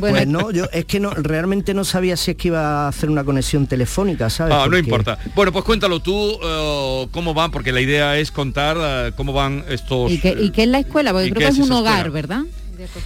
Pues 0.00 0.26
no, 0.26 0.50
yo 0.50 0.64
es 0.72 0.84
que 0.84 1.00
no, 1.00 1.10
realmente 1.10 1.74
no 1.74 1.84
sabía 1.84 2.16
si 2.16 2.32
es 2.32 2.36
que 2.36 2.48
iba 2.48 2.86
a 2.86 2.88
hacer 2.88 3.10
una 3.10 3.24
conexión 3.24 3.66
telefónica, 3.66 4.30
¿sabes? 4.30 4.54
Ah, 4.56 4.66
no 4.68 4.76
importa. 4.76 5.18
Bueno, 5.34 5.52
pues 5.52 5.64
cuéntalo 5.64 6.00
tú 6.00 6.38
eh, 6.42 7.06
cómo 7.12 7.34
van, 7.34 7.50
porque 7.50 7.72
la 7.72 7.80
idea 7.80 8.18
es 8.18 8.30
contar 8.32 8.76
eh, 8.80 9.12
cómo 9.16 9.32
van 9.32 9.64
estos... 9.68 10.10
¿Y 10.10 10.18
qué, 10.18 10.36
y 10.40 10.50
qué 10.50 10.64
es 10.64 10.68
la 10.68 10.80
escuela? 10.80 11.12
Porque 11.12 11.28
¿y 11.28 11.30
creo 11.30 11.48
que 11.48 11.52
es 11.52 11.58
es 11.58 11.66
un 11.66 11.72
hogar, 11.72 12.06
escuela? 12.06 12.14
¿verdad? 12.14 12.40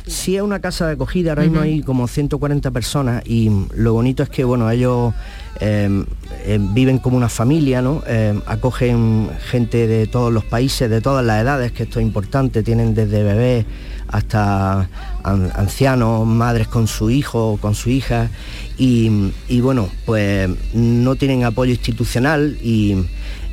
Sí, 0.07 0.35
es 0.37 0.43
una 0.43 0.61
casa 0.61 0.87
de 0.87 0.95
acogida, 0.95 1.33
ahora 1.33 1.43
mismo 1.43 1.61
hay 1.61 1.83
como 1.83 2.09
140 2.09 2.71
personas 2.71 3.23
y 3.27 3.51
lo 3.75 3.93
bonito 3.93 4.23
es 4.23 4.31
que, 4.31 4.43
bueno, 4.43 4.69
ellos 4.71 5.13
eh, 5.61 6.05
eh, 6.45 6.59
viven 6.61 6.99
como 6.99 7.17
una 7.17 7.29
familia. 7.29 7.83
Eh, 8.07 8.39
acogen 8.47 9.29
gente 9.51 9.87
de 9.87 10.07
todos 10.07 10.33
los 10.33 10.45
países, 10.45 10.89
de 10.91 11.01
todas 11.01 11.25
las 11.25 11.43
edades, 11.43 11.73
que 11.73 11.85
esto 11.85 12.01
es 12.01 12.07
importante, 12.07 12.63
tienen 12.63 12.95
desde 12.95 13.23
bebés 13.23 13.67
hasta 14.09 14.89
an- 15.23 15.53
ancianos, 15.55 16.27
madres 16.27 16.67
con 16.69 16.87
su 16.87 17.11
hijo, 17.11 17.59
con 17.61 17.75
su 17.75 17.91
hija 17.91 18.31
y, 18.79 19.31
bueno, 19.61 19.89
pues 20.07 20.49
no 20.75 21.17
tienen 21.17 21.45
apoyo 21.45 21.73
institucional 21.73 22.57
y... 22.63 22.97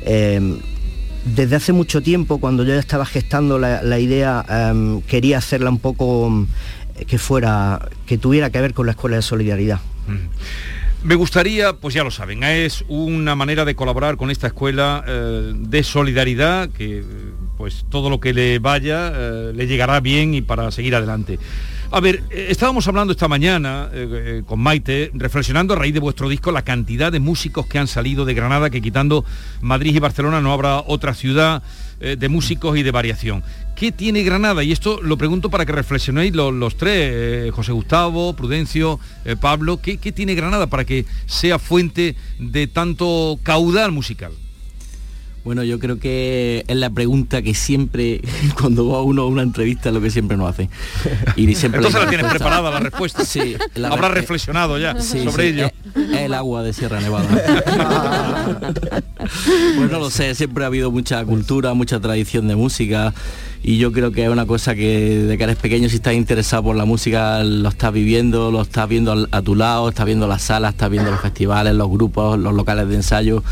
eh, 0.02 0.58
desde 1.34 1.56
hace 1.56 1.72
mucho 1.72 2.02
tiempo, 2.02 2.38
cuando 2.38 2.62
yo 2.62 2.72
ya 2.72 2.78
estaba 2.78 3.04
gestando 3.04 3.58
la, 3.58 3.98
idea, 3.98 4.44
em, 4.48 5.00
quería 5.02 5.38
hacerla 5.38 5.70
un 5.70 5.80
poco 5.80 6.28
em, 6.28 6.46
que 7.04 7.18
fuera, 7.18 7.88
que 8.06 8.16
tuviera 8.16 8.50
que 8.50 8.60
ver 8.60 8.74
con 8.74 8.86
la 8.86 8.92
escuela 8.92 9.16
de 9.16 9.22
solidaridad. 9.22 9.80
Me 11.06 11.14
gustaría, 11.14 11.72
pues 11.74 11.94
ya 11.94 12.02
lo 12.02 12.10
saben, 12.10 12.42
es 12.42 12.84
una 12.88 13.36
manera 13.36 13.64
de 13.64 13.76
colaborar 13.76 14.16
con 14.16 14.32
esta 14.32 14.48
escuela 14.48 15.04
eh, 15.06 15.52
de 15.54 15.84
solidaridad, 15.84 16.68
que 16.70 16.98
eh, 16.98 17.04
pues 17.56 17.86
todo 17.88 18.10
lo 18.10 18.18
que 18.18 18.34
le 18.34 18.58
vaya 18.58 19.12
eh, 19.14 19.52
le 19.54 19.68
llegará 19.68 20.00
bien 20.00 20.34
y 20.34 20.42
para 20.42 20.68
seguir 20.72 20.96
adelante. 20.96 21.38
A 21.92 22.00
ver, 22.00 22.24
eh, 22.30 22.48
estábamos 22.50 22.88
hablando 22.88 23.12
esta 23.12 23.28
mañana 23.28 23.88
eh, 23.92 24.08
eh, 24.10 24.42
con 24.44 24.58
Maite, 24.58 25.10
reflexionando 25.14 25.74
a 25.74 25.76
raíz 25.76 25.94
de 25.94 26.00
vuestro 26.00 26.28
disco 26.28 26.50
la 26.50 26.62
cantidad 26.62 27.12
de 27.12 27.20
músicos 27.20 27.66
que 27.66 27.78
han 27.78 27.86
salido 27.86 28.24
de 28.24 28.34
Granada, 28.34 28.70
que 28.70 28.82
quitando 28.82 29.24
Madrid 29.60 29.94
y 29.94 30.00
Barcelona 30.00 30.40
no 30.40 30.52
habrá 30.52 30.80
otra 30.80 31.14
ciudad 31.14 31.62
de 31.98 32.28
músicos 32.28 32.76
y 32.76 32.82
de 32.82 32.90
variación. 32.90 33.42
¿Qué 33.74 33.90
tiene 33.90 34.22
Granada? 34.22 34.62
Y 34.62 34.70
esto 34.70 35.00
lo 35.00 35.16
pregunto 35.16 35.48
para 35.48 35.64
que 35.64 35.72
reflexionéis 35.72 36.34
los, 36.34 36.76
tres, 36.76 37.50
José 37.54 37.72
Gustavo, 37.72 38.34
Prudencio, 38.36 39.00
Pablo, 39.40 39.80
¿qué, 39.80 39.96
qué 39.96 40.12
tiene 40.12 40.34
Granada 40.34 40.66
para 40.66 40.84
que 40.84 41.06
sea 41.24 41.58
fuente 41.58 42.14
de 42.38 42.66
tanto 42.66 43.38
caudal 43.42 43.92
musical? 43.92 44.32
Bueno, 45.46 45.62
yo 45.62 45.78
creo 45.78 46.00
que 46.00 46.64
es 46.66 46.76
la 46.76 46.90
pregunta 46.90 47.40
que 47.40 47.54
siempre, 47.54 48.20
cuando 48.60 48.88
va 48.88 49.00
uno 49.02 49.22
a 49.22 49.26
una 49.26 49.42
entrevista, 49.42 49.90
es 49.90 49.94
lo 49.94 50.00
que 50.00 50.10
siempre 50.10 50.36
nos 50.36 50.50
hace. 50.50 50.68
Y 51.36 51.54
siempre 51.54 51.78
Entonces 51.78 52.02
la 52.02 52.08
tienes 52.08 52.26
preparada 52.26 52.68
la 52.68 52.80
respuesta. 52.80 53.24
Sí, 53.24 53.54
la 53.76 53.94
re- 53.94 54.08
reflexionado 54.08 54.76
ya 54.76 55.00
Sí, 55.00 55.22
sobre 55.22 55.44
sí, 55.44 55.48
ello. 55.54 55.66
Es, 55.66 56.10
es 56.14 56.20
el 56.22 56.34
agua 56.34 56.64
de 56.64 56.72
Sierra 56.72 57.00
Nevada. 57.00 57.28
pues 59.76 59.90
no 59.90 60.00
lo 60.00 60.10
sé, 60.10 60.34
siempre 60.34 60.64
ha 60.64 60.66
habido 60.66 60.90
mucha 60.90 61.24
cultura, 61.24 61.74
mucha 61.74 62.00
tradición 62.00 62.48
de 62.48 62.56
música 62.56 63.14
y 63.62 63.78
yo 63.78 63.92
creo 63.92 64.10
que 64.10 64.24
es 64.24 64.28
una 64.30 64.46
cosa 64.46 64.74
que 64.74 65.16
de 65.26 65.38
que 65.38 65.44
eres 65.44 65.56
pequeño 65.56 65.88
si 65.88 65.96
estás 65.96 66.14
interesado 66.14 66.64
por 66.64 66.76
la 66.76 66.84
música 66.84 67.42
lo 67.44 67.68
estás 67.68 67.92
viviendo, 67.92 68.50
lo 68.50 68.62
estás 68.62 68.88
viendo 68.88 69.28
a 69.30 69.42
tu 69.42 69.54
lado, 69.54 69.88
estás 69.88 70.06
viendo 70.06 70.26
las 70.26 70.42
salas, 70.42 70.72
estás 70.72 70.90
viendo 70.90 71.10
los 71.10 71.20
festivales, 71.20 71.72
los 71.74 71.88
grupos, 71.88 72.36
los 72.38 72.52
locales 72.52 72.88
de 72.88 72.96
ensayo 72.96 73.42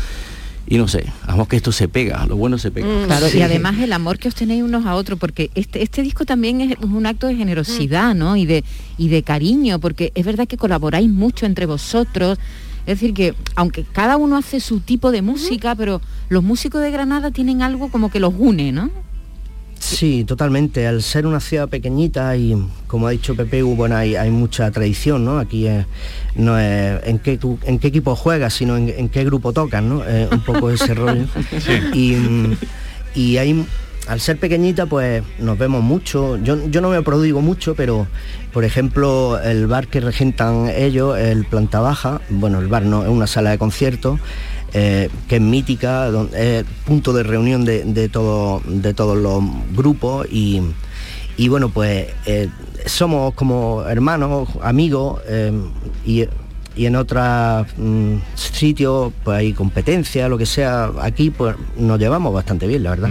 y 0.67 0.77
no 0.77 0.87
sé, 0.87 1.05
vamos 1.27 1.47
que 1.47 1.57
esto 1.57 1.71
se 1.71 1.87
pega, 1.87 2.25
lo 2.25 2.35
bueno 2.35 2.57
se 2.57 2.71
pega. 2.71 2.87
Claro, 3.05 3.27
y 3.31 3.41
además 3.41 3.77
el 3.79 3.93
amor 3.93 4.17
que 4.17 4.27
os 4.27 4.35
tenéis 4.35 4.63
unos 4.63 4.85
a 4.85 4.95
otros, 4.95 5.19
porque 5.19 5.51
este, 5.53 5.83
este 5.83 6.01
disco 6.01 6.25
también 6.25 6.61
es 6.61 6.77
un 6.81 7.05
acto 7.05 7.27
de 7.27 7.35
generosidad, 7.35 8.15
¿no? 8.15 8.35
Y 8.35 8.45
de, 8.45 8.63
y 8.97 9.09
de 9.09 9.21
cariño, 9.21 9.79
porque 9.79 10.11
es 10.15 10.25
verdad 10.25 10.47
que 10.47 10.57
colaboráis 10.57 11.09
mucho 11.09 11.45
entre 11.45 11.67
vosotros. 11.67 12.39
Es 12.87 12.99
decir, 12.99 13.13
que 13.13 13.35
aunque 13.55 13.83
cada 13.83 14.17
uno 14.17 14.37
hace 14.37 14.59
su 14.59 14.79
tipo 14.79 15.11
de 15.11 15.21
música, 15.21 15.75
pero 15.75 16.01
los 16.29 16.43
músicos 16.43 16.81
de 16.81 16.91
Granada 16.91 17.31
tienen 17.31 17.61
algo 17.61 17.89
como 17.89 18.09
que 18.09 18.19
los 18.19 18.33
une, 18.37 18.71
¿no? 18.71 18.89
Sí, 19.85 20.23
totalmente. 20.25 20.87
Al 20.87 21.03
ser 21.03 21.27
una 21.27 21.39
ciudad 21.39 21.69
pequeñita 21.69 22.35
y 22.35 22.55
como 22.87 23.07
ha 23.07 23.11
dicho 23.11 23.35
Pepe, 23.35 23.61
bueno, 23.61 23.95
hay, 23.95 24.15
hay 24.15 24.31
mucha 24.31 24.71
tradición, 24.71 25.23
¿no? 25.25 25.37
Aquí 25.37 25.67
es- 25.67 25.85
no 26.35 26.57
es 26.57 27.01
en 27.05 27.19
qué, 27.19 27.37
tu- 27.37 27.59
en 27.63 27.77
qué 27.79 27.87
equipo 27.87 28.15
juegas, 28.15 28.53
sino 28.53 28.77
en, 28.77 28.89
en 28.89 29.09
qué 29.09 29.23
grupo 29.23 29.53
tocas, 29.53 29.83
¿no? 29.83 30.03
Eh, 30.05 30.27
un 30.31 30.39
poco 30.41 30.69
ese 30.71 30.93
rollo. 30.95 31.25
Y, 31.93 32.15
y 33.13 33.37
hay, 33.37 33.65
al 34.07 34.19
ser 34.19 34.37
pequeñita, 34.39 34.85
pues 34.87 35.23
nos 35.39 35.57
vemos 35.57 35.83
mucho. 35.83 36.37
Yo, 36.37 36.57
yo 36.69 36.81
no 36.81 36.89
me 36.89 37.01
prodigo 37.03 37.41
mucho, 37.41 37.75
pero 37.75 38.07
por 38.53 38.63
ejemplo, 38.65 39.39
el 39.39 39.67
bar 39.67 39.87
que 39.87 39.99
regentan 39.99 40.67
ellos, 40.75 41.17
el 41.17 41.45
Planta 41.45 41.79
Baja, 41.79 42.21
bueno, 42.29 42.59
el 42.59 42.67
bar 42.67 42.83
no, 42.83 43.03
es 43.03 43.09
una 43.09 43.27
sala 43.27 43.51
de 43.51 43.57
conciertos, 43.57 44.19
eh, 44.77 45.09
que 45.29 45.37
es 45.37 45.41
mítica, 45.41 46.09
punto 46.85 47.13
de 47.13 47.23
reunión 47.23 47.63
de, 47.63 48.09
todo- 48.09 48.61
todos 48.93 49.17
los 49.17 49.41
grupos 49.73 50.27
y, 50.29 50.61
bueno, 51.47 51.69
pues 51.69 52.07
eh, 52.25 52.49
somos 52.85 53.33
como 53.35 53.83
hermanos, 53.87 54.49
amigos 54.61 55.21
eh, 55.29 55.53
y, 56.05 56.25
en 56.75 56.95
otros 56.97 57.67
mm, 57.77 58.15
sitios 58.35 59.13
pues 59.23 59.37
hay 59.37 59.53
competencia, 59.53 60.27
lo 60.27 60.37
que 60.37 60.45
sea. 60.45 60.91
Aquí 61.01 61.29
pues 61.29 61.55
nos 61.77 61.97
llevamos 61.97 62.33
bastante 62.33 62.67
bien, 62.67 62.83
la 62.83 62.89
verdad. 62.89 63.09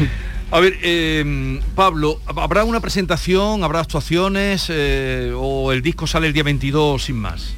A 0.50 0.60
ver, 0.60 0.74
eh, 0.82 1.60
Pablo, 1.74 2.20
¿habrá 2.26 2.62
una 2.64 2.80
presentación, 2.80 3.64
habrá 3.64 3.80
actuaciones 3.80 4.70
o 4.70 5.72
el 5.72 5.80
disco 5.80 6.06
sale 6.06 6.26
el 6.26 6.34
día 6.34 6.42
22 6.42 7.04
sin 7.04 7.16
más? 7.16 7.54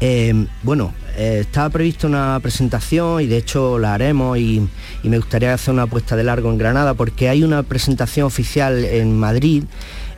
Eh, 0.00 0.46
bueno, 0.62 0.92
eh, 1.16 1.38
estaba 1.40 1.70
prevista 1.70 2.06
una 2.06 2.38
presentación 2.40 3.20
y 3.20 3.26
de 3.26 3.36
hecho 3.36 3.78
la 3.78 3.94
haremos 3.94 4.38
y, 4.38 4.66
y 5.02 5.08
me 5.08 5.18
gustaría 5.18 5.52
hacer 5.52 5.74
una 5.74 5.82
apuesta 5.82 6.14
de 6.14 6.22
largo 6.22 6.50
en 6.50 6.58
Granada 6.58 6.94
porque 6.94 7.28
hay 7.28 7.42
una 7.42 7.64
presentación 7.64 8.26
oficial 8.26 8.84
en 8.84 9.18
Madrid 9.18 9.64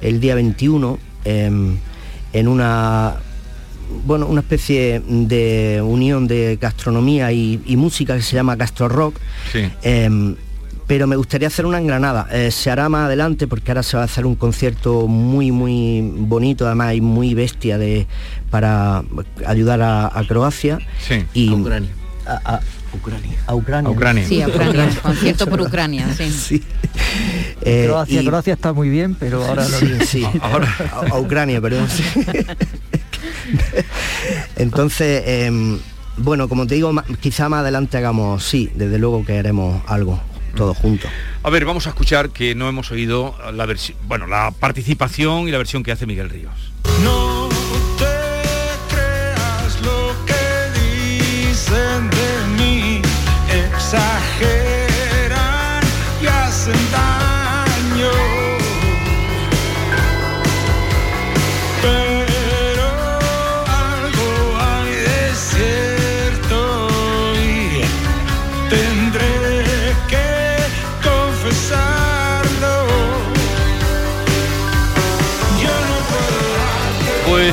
el 0.02 0.20
día 0.20 0.34
21 0.34 0.98
em, 1.24 1.78
en 2.32 2.48
una 2.48 3.16
bueno, 4.04 4.26
una 4.26 4.40
especie 4.40 5.02
de 5.04 5.82
unión 5.84 6.28
de 6.28 6.58
gastronomía 6.60 7.32
y, 7.32 7.60
y 7.66 7.76
música 7.76 8.14
que 8.14 8.22
se 8.22 8.36
llama 8.36 8.54
Gastro 8.54 8.88
Rock. 8.88 9.16
Sí. 9.52 9.68
Pero 10.90 11.06
me 11.06 11.14
gustaría 11.14 11.46
hacer 11.46 11.66
una 11.66 11.78
en 11.78 11.86
Granada. 11.86 12.26
Eh, 12.32 12.50
se 12.50 12.68
hará 12.68 12.88
más 12.88 13.04
adelante 13.06 13.46
porque 13.46 13.70
ahora 13.70 13.84
se 13.84 13.96
va 13.96 14.02
a 14.02 14.06
hacer 14.06 14.26
un 14.26 14.34
concierto 14.34 15.06
muy, 15.06 15.52
muy 15.52 16.00
bonito, 16.16 16.66
además 16.66 16.96
y 16.96 17.00
muy 17.00 17.32
bestia 17.32 17.78
de, 17.78 18.08
para 18.50 19.04
ayudar 19.46 19.80
a, 19.82 20.06
a 20.18 20.26
Croacia. 20.26 20.80
Sí. 20.98 21.24
Y, 21.32 21.50
A 21.50 21.54
Ucrania. 21.54 21.90
A, 22.26 22.54
a- 22.56 22.56
a 22.56 22.96
Ucrania. 22.96 23.38
A 23.46 23.54
Ucrania. 23.54 24.26
Sí, 24.26 24.42
a 24.42 24.48
Ucrania, 24.48 24.88
concierto 25.00 25.46
por 25.46 25.60
Ucrania, 25.60 26.08
sí. 26.16 26.60
Eh, 27.62 27.84
Croacia, 27.86 28.22
y- 28.22 28.26
Croacia 28.26 28.54
está 28.54 28.72
muy 28.72 28.88
bien, 28.88 29.14
pero 29.14 29.44
ahora 29.44 29.62
no. 29.62 29.68
Sí, 29.78 29.94
sí. 30.06 30.26
A, 30.42 31.14
a 31.14 31.20
Ucrania, 31.20 31.60
perdón. 31.60 31.86
sí. 31.88 32.02
Entonces, 34.56 35.22
em, 35.26 35.78
bueno, 36.16 36.48
como 36.48 36.66
te 36.66 36.74
digo, 36.74 36.92
quizá 37.20 37.48
más 37.48 37.60
adelante 37.60 37.96
hagamos, 37.96 38.42
sí, 38.42 38.70
desde 38.74 38.98
luego 38.98 39.24
que 39.24 39.38
haremos 39.38 39.80
algo. 39.86 40.20
Todo 40.54 40.74
junto. 40.74 41.08
A 41.42 41.50
ver, 41.50 41.64
vamos 41.64 41.86
a 41.86 41.90
escuchar 41.90 42.30
que 42.30 42.54
no 42.54 42.68
hemos 42.68 42.90
oído 42.90 43.34
la 43.52 43.66
versión, 43.66 43.96
bueno, 44.06 44.26
la 44.26 44.50
participación 44.50 45.48
y 45.48 45.50
la 45.50 45.58
versión 45.58 45.82
que 45.82 45.92
hace 45.92 46.06
Miguel 46.06 46.30
Ríos. 46.30 46.72
No 47.02 47.29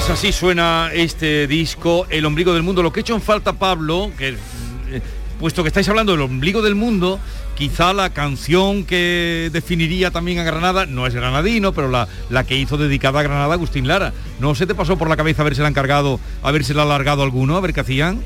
Pues 0.08 0.20
así 0.20 0.32
suena 0.32 0.90
este 0.94 1.48
disco, 1.48 2.08
El 2.10 2.26
ombligo 2.26 2.54
del 2.54 2.64
mundo. 2.64 2.82
Lo 2.82 2.94
que 2.94 3.00
he 3.00 3.02
hecho 3.02 3.14
en 3.16 3.22
falta, 3.22 3.54
Pablo, 3.54 4.10
que 4.18 4.30
eh, 4.30 5.02
puesto 5.40 5.64
que 5.64 5.68
estáis 5.68 5.90
hablando 5.90 6.14
del 6.14 6.22
ombligo 6.22 6.62
del 6.62 6.76
mundo, 6.76 7.20
quizá 7.56 7.92
la 7.94 8.12
canción 8.12 8.86
que 8.86 9.50
definiría 9.52 10.10
también 10.12 10.40
a 10.40 10.44
Granada, 10.44 10.86
no 10.86 11.06
es 11.08 11.14
granadino, 11.14 11.74
pero 11.74 11.90
la, 11.90 12.08
la 12.30 12.46
que 12.46 12.56
hizo 12.58 12.78
dedicada 12.78 13.20
a 13.20 13.24
Granada, 13.24 13.54
Agustín 13.54 13.86
Lara. 13.88 14.14
¿No 14.40 14.56
se 14.56 14.66
te 14.66 14.74
pasó 14.76 14.98
por 14.98 15.10
la 15.10 15.18
cabeza 15.18 15.42
haberse 15.42 15.62
la 15.62 15.68
encargado, 15.68 16.22
haberse 16.42 16.74
la 16.74 16.84
alargado 16.84 17.22
alguno, 17.24 17.58
a 17.58 17.62
ver 17.62 17.74
qué 17.74 17.82
hacían? 17.82 18.22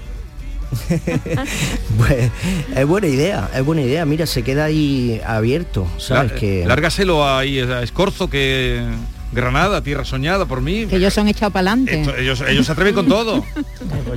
Pues 1.98 2.32
es 2.76 2.86
buena 2.88 3.08
idea, 3.08 3.50
es 3.54 3.64
buena 3.66 3.82
idea. 3.82 4.06
Mira, 4.06 4.26
se 4.26 4.44
queda 4.44 4.66
ahí 4.66 5.20
abierto, 5.26 5.86
¿sabes? 5.98 6.32
Lá- 6.32 6.38
que 6.40 6.64
Lárgaselo 6.66 7.28
ahí 7.28 7.60
a 7.60 7.82
Escorzo, 7.84 8.30
que 8.30 8.82
Granada, 9.34 9.82
tierra 9.82 10.04
soñada 10.04 10.46
por 10.46 10.62
mí. 10.62 10.86
Que 10.88 10.98
ellos 10.98 11.14
son 11.14 11.28
echados 11.28 11.54
para 11.54 11.72
adelante. 11.72 12.04
Ellos, 12.22 12.42
ellos 12.48 12.66
se 12.66 12.72
atreven 12.74 12.94
con 12.94 13.06
todo. 13.10 13.46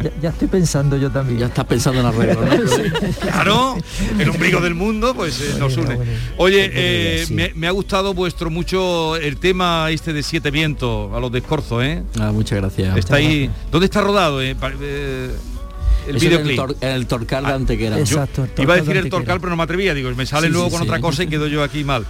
Ya, 0.02 0.10
ya 0.20 0.28
estoy 0.30 0.48
pensando 0.48 0.96
yo 0.96 1.10
también. 1.10 1.38
Ya 1.38 1.46
estás 1.46 1.64
pensando 1.66 2.00
en 2.00 2.06
arreglo. 2.06 2.40
Claro, 3.20 3.76
el 4.18 4.28
ombligo 4.28 4.60
del 4.60 4.74
mundo, 4.74 5.14
pues 5.14 5.40
eh, 5.40 5.54
nos 5.58 5.76
une. 5.76 5.98
Oye, 6.36 6.70
eh, 6.72 7.26
me, 7.30 7.52
me 7.54 7.66
ha 7.66 7.70
gustado 7.70 8.12
vuestro 8.14 8.50
mucho 8.50 9.16
el 9.16 9.36
tema 9.36 9.88
este 9.90 10.12
de 10.12 10.22
Siete 10.22 10.50
Vientos, 10.50 11.12
a 11.14 11.20
los 11.20 11.30
de 11.30 11.38
Escorzo, 11.38 11.82
¿eh? 11.82 12.02
Ah, 12.18 12.32
muchas 12.32 12.58
gracias. 12.60 12.96
Está 12.96 13.16
ahí. 13.16 13.50
¿Dónde 13.70 13.86
está 13.86 14.00
rodado? 14.00 14.40
eh? 14.42 14.54
Pa- 14.54 14.72
eh, 14.80 15.30
el 16.08 16.16
Eso 16.16 16.26
en 16.26 16.32
el 16.32 16.38
videoclip. 16.42 16.58
Tor- 16.58 16.76
en 16.80 16.88
el 16.90 17.06
Torcal 17.06 17.46
de 17.46 17.52
Antequera. 17.52 17.96
Yo 17.96 18.02
Exacto, 18.02 18.46
iba 18.58 18.74
a 18.74 18.76
de 18.76 18.82
decir 18.82 18.92
el 18.96 18.98
Antequera. 19.04 19.10
Torcal, 19.10 19.40
pero 19.40 19.50
no 19.50 19.56
me 19.56 19.62
atrevía. 19.62 19.94
Digo, 19.94 20.10
me 20.14 20.26
sale 20.26 20.48
Sí, 20.48 20.52
luego 20.52 20.66
sí, 20.66 20.72
con 20.72 20.82
sí. 20.82 20.88
otra 20.88 21.00
cosa 21.00 21.22
y 21.24 21.26
quedo 21.28 21.46
yo 21.46 21.62
aquí 21.62 21.84
mal. 21.84 22.04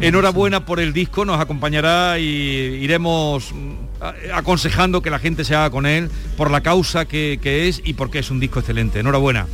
Enhorabuena 0.00 0.64
por 0.64 0.80
el 0.80 0.92
disco, 0.92 1.24
nos 1.24 1.40
acompañará 1.40 2.18
y 2.18 2.24
iremos 2.24 3.52
mm, 3.52 4.02
aconsejando 4.34 5.02
que 5.02 5.10
la 5.10 5.18
gente 5.18 5.44
se 5.44 5.54
haga 5.54 5.70
con 5.70 5.86
él 5.86 6.10
por 6.36 6.50
la 6.50 6.62
causa 6.62 7.04
que, 7.04 7.38
que 7.42 7.68
es 7.68 7.82
y 7.84 7.94
porque 7.94 8.20
es 8.20 8.30
un 8.30 8.40
disco 8.40 8.60
excelente. 8.60 9.00
Enhorabuena. 9.00 9.46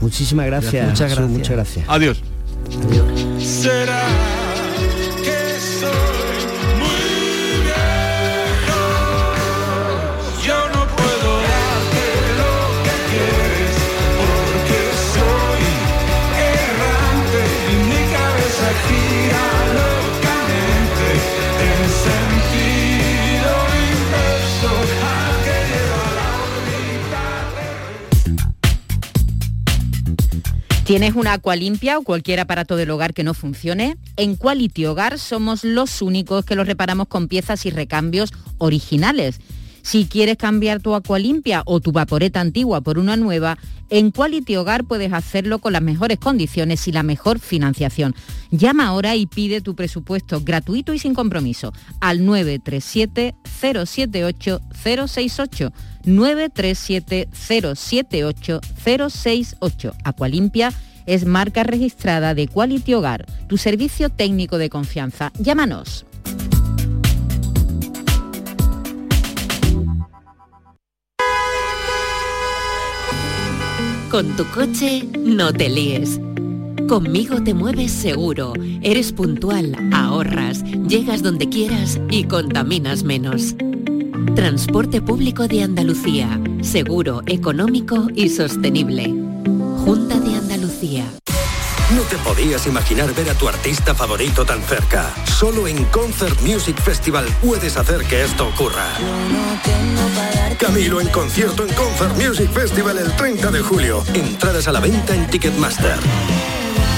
Muchísimas 0.00 0.46
gracias. 0.46 0.72
Gracias. 0.72 0.90
Muchas 0.90 1.10
gracias. 1.10 1.30
Muchas 1.30 1.56
gracias. 1.56 1.84
Adiós. 1.88 2.22
Será 3.38 4.47
¿Tienes 30.88 31.16
una 31.16 31.34
agua 31.34 31.54
limpia 31.54 31.98
o 31.98 32.02
cualquier 32.02 32.40
aparato 32.40 32.74
del 32.74 32.90
hogar 32.90 33.12
que 33.12 33.22
no 33.22 33.34
funcione? 33.34 33.98
En 34.16 34.36
Quality 34.36 34.86
Hogar 34.86 35.18
somos 35.18 35.62
los 35.62 36.00
únicos 36.00 36.46
que 36.46 36.54
los 36.54 36.66
reparamos 36.66 37.08
con 37.08 37.28
piezas 37.28 37.66
y 37.66 37.70
recambios 37.70 38.32
originales. 38.56 39.38
Si 39.82 40.06
quieres 40.06 40.38
cambiar 40.38 40.80
tu 40.80 40.94
agua 40.94 41.18
limpia 41.18 41.62
o 41.66 41.80
tu 41.80 41.92
vaporeta 41.92 42.40
antigua 42.40 42.80
por 42.80 42.98
una 42.98 43.18
nueva, 43.18 43.58
en 43.90 44.12
Quality 44.12 44.56
Hogar 44.56 44.84
puedes 44.84 45.12
hacerlo 45.12 45.58
con 45.58 45.74
las 45.74 45.82
mejores 45.82 46.18
condiciones 46.18 46.88
y 46.88 46.92
la 46.92 47.02
mejor 47.02 47.38
financiación. 47.38 48.14
Llama 48.50 48.86
ahora 48.86 49.14
y 49.14 49.26
pide 49.26 49.60
tu 49.60 49.74
presupuesto 49.74 50.40
gratuito 50.40 50.94
y 50.94 50.98
sin 50.98 51.12
compromiso 51.12 51.74
al 52.00 52.24
937 52.24 53.34
078 53.44 54.60
068 54.72 55.72
937 56.08 57.28
078 57.32 58.60
068. 58.84 59.94
Aqualimpia 60.04 60.72
es 61.06 61.24
marca 61.24 61.62
registrada 61.62 62.34
de 62.34 62.48
Quality 62.48 62.94
Hogar, 62.94 63.26
tu 63.48 63.56
servicio 63.56 64.10
técnico 64.10 64.58
de 64.58 64.68
confianza. 64.68 65.32
Llámanos. 65.38 66.04
Con 74.10 74.36
tu 74.36 74.44
coche 74.46 75.06
no 75.18 75.52
te 75.52 75.68
líes. 75.68 76.18
Conmigo 76.88 77.42
te 77.42 77.52
mueves 77.52 77.92
seguro, 77.92 78.54
eres 78.82 79.12
puntual, 79.12 79.76
ahorras, 79.92 80.64
llegas 80.88 81.22
donde 81.22 81.50
quieras 81.50 82.00
y 82.10 82.24
contaminas 82.24 83.02
menos. 83.02 83.54
Transporte 84.26 85.00
público 85.00 85.48
de 85.48 85.62
Andalucía, 85.62 86.40
seguro, 86.62 87.22
económico 87.26 88.08
y 88.14 88.28
sostenible. 88.28 89.04
Junta 89.84 90.18
de 90.20 90.34
Andalucía. 90.36 91.04
No 91.94 92.02
te 92.02 92.16
podías 92.18 92.66
imaginar 92.66 93.14
ver 93.14 93.30
a 93.30 93.34
tu 93.34 93.48
artista 93.48 93.94
favorito 93.94 94.44
tan 94.44 94.62
cerca. 94.62 95.12
Solo 95.38 95.66
en 95.66 95.84
Concert 95.86 96.40
Music 96.42 96.76
Festival 96.80 97.26
puedes 97.42 97.76
hacer 97.76 98.02
que 98.04 98.24
esto 98.24 98.48
ocurra. 98.48 98.86
Camilo 100.58 101.00
en 101.00 101.08
concierto 101.08 101.64
en 101.64 101.72
Concert 101.74 102.16
Music 102.16 102.50
Festival 102.50 102.98
el 102.98 103.10
30 103.16 103.50
de 103.50 103.60
julio. 103.60 104.04
Entradas 104.14 104.68
a 104.68 104.72
la 104.72 104.80
venta 104.80 105.14
en 105.14 105.26
Ticketmaster. 105.28 105.98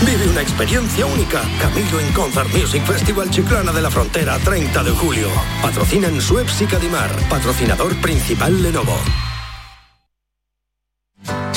Vive 0.06 0.28
una 0.28 0.40
experiencia 0.40 1.06
única. 1.06 1.42
Camilo 1.60 2.00
en 2.00 2.12
Concert 2.12 2.52
Music 2.54 2.84
Festival 2.84 3.30
Chiclana 3.30 3.72
de 3.72 3.82
la 3.82 3.90
Frontera 3.90 4.38
30 4.38 4.82
de 4.82 4.90
julio. 4.92 5.28
Patrocinan 5.62 6.20
Suez 6.20 6.60
y 6.60 6.66
Cadimar. 6.66 7.10
Patrocinador 7.28 7.94
principal 8.00 8.62
Lenovo. 8.62 8.96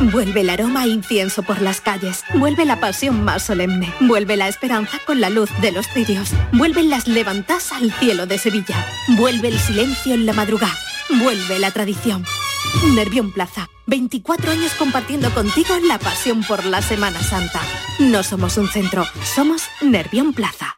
Vuelve 0.00 0.42
el 0.42 0.50
aroma 0.50 0.82
a 0.82 0.86
incienso 0.86 1.42
por 1.42 1.60
las 1.60 1.80
calles. 1.80 2.22
Vuelve 2.34 2.64
la 2.64 2.78
pasión 2.78 3.24
más 3.24 3.42
solemne. 3.42 3.92
Vuelve 4.00 4.36
la 4.36 4.46
esperanza 4.46 4.98
con 5.04 5.20
la 5.20 5.28
luz 5.28 5.50
de 5.60 5.72
los 5.72 5.88
cirios. 5.88 6.30
Vuelven 6.52 6.88
las 6.88 7.08
levantas 7.08 7.72
al 7.72 7.92
cielo 7.92 8.26
de 8.26 8.38
Sevilla. 8.38 8.76
Vuelve 9.16 9.48
el 9.48 9.58
silencio 9.58 10.14
en 10.14 10.24
la 10.24 10.32
madrugada. 10.32 10.78
Vuelve 11.20 11.58
la 11.58 11.72
tradición. 11.72 12.24
Nervión 12.94 13.32
Plaza. 13.32 13.68
24 13.86 14.52
años 14.52 14.72
compartiendo 14.74 15.30
contigo 15.30 15.74
la 15.86 15.98
pasión 15.98 16.44
por 16.44 16.64
la 16.64 16.80
Semana 16.80 17.20
Santa. 17.20 17.60
No 17.98 18.22
somos 18.22 18.56
un 18.56 18.68
centro, 18.68 19.04
somos 19.24 19.62
Nervión 19.80 20.32
Plaza. 20.32 20.77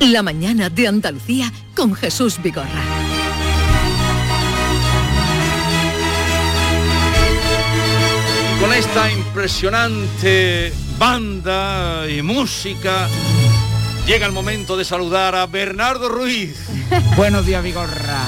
La 0.00 0.22
mañana 0.22 0.70
de 0.70 0.86
Andalucía 0.86 1.52
con 1.74 1.92
Jesús 1.92 2.40
Vigorra. 2.40 2.68
Con 8.60 8.72
esta 8.72 9.10
impresionante 9.10 10.72
banda 10.98 12.08
y 12.08 12.22
música, 12.22 13.08
llega 14.06 14.26
el 14.26 14.32
momento 14.32 14.76
de 14.76 14.84
saludar 14.84 15.34
a 15.34 15.46
Bernardo 15.46 16.08
Ruiz. 16.08 16.68
Buenos 17.16 17.44
días, 17.44 17.62
Vigorra. 17.62 18.22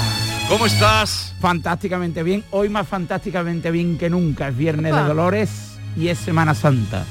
¿Cómo 0.49 0.67
estás? 0.67 1.35
Fantásticamente 1.41 2.25
bien. 2.25 2.45
Hoy 2.51 2.69
más 2.69 2.89
fantásticamente 2.89 3.71
bien 3.71 3.97
que 3.97 4.11
nunca. 4.11 4.49
Es 4.49 4.57
Viernes 4.57 4.93
Opa. 4.93 5.03
de 5.03 5.09
Dolores 5.09 5.51
y 5.97 6.09
es 6.09 6.19
Semana 6.19 6.55
Santa. 6.55 7.05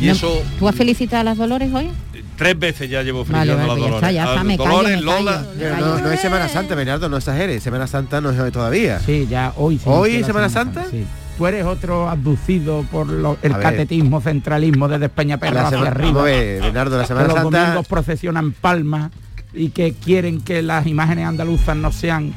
Y 0.00 0.08
eso 0.08 0.42
¿Tú 0.58 0.66
has 0.66 0.74
felicitado 0.74 1.20
a 1.20 1.24
las 1.24 1.38
Dolores 1.38 1.72
hoy? 1.74 1.90
Tres 2.40 2.58
veces 2.58 2.88
ya 2.88 3.02
llevo 3.02 3.22
Vale, 3.26 3.54
vale, 3.54 3.70
a 3.72 3.76
ya 3.76 3.94
está, 3.94 4.12
ya 4.12 4.24
Dolores. 4.24 4.52
está, 4.52 4.64
callo, 4.64 4.70
Dolores, 4.70 4.96
me 4.98 5.04
callo. 5.04 5.18
Lola. 5.20 5.46
No, 5.78 5.98
no 6.00 6.10
es 6.10 6.20
Semana 6.20 6.48
Santa, 6.48 6.74
Bernardo, 6.74 7.08
no 7.10 7.16
exageres. 7.18 7.62
Semana 7.62 7.86
Santa 7.86 8.22
no 8.22 8.30
es 8.30 8.52
todavía. 8.52 8.98
Sí, 9.00 9.26
ya 9.28 9.52
hoy. 9.58 9.78
se 9.78 9.90
¿Hoy 9.90 10.20
la 10.22 10.26
Semana 10.26 10.48
Santa? 10.48 10.86
Sí. 10.90 11.04
Tú 11.36 11.46
eres 11.46 11.66
otro 11.66 12.08
abducido 12.08 12.82
por 12.90 13.08
lo- 13.08 13.36
el 13.42 13.52
A 13.52 13.58
ver. 13.58 13.62
catetismo, 13.66 14.22
centralismo 14.22 14.88
desde 14.88 15.10
Peñaperro 15.10 15.52
La 15.54 15.66
hacia 15.66 15.78
sema- 15.80 15.90
arriba. 15.90 16.22
ver, 16.22 16.62
Bernardo, 16.62 16.96
la 16.96 17.06
Semana 17.06 17.28
que 17.28 17.34
los 17.34 17.42
domingos 17.52 17.86
procesionan 17.88 18.52
palmas 18.52 19.10
y 19.52 19.68
que 19.68 19.92
quieren 19.92 20.40
que 20.40 20.62
las 20.62 20.86
imágenes 20.86 21.26
andaluzas 21.26 21.76
no 21.76 21.92
sean 21.92 22.32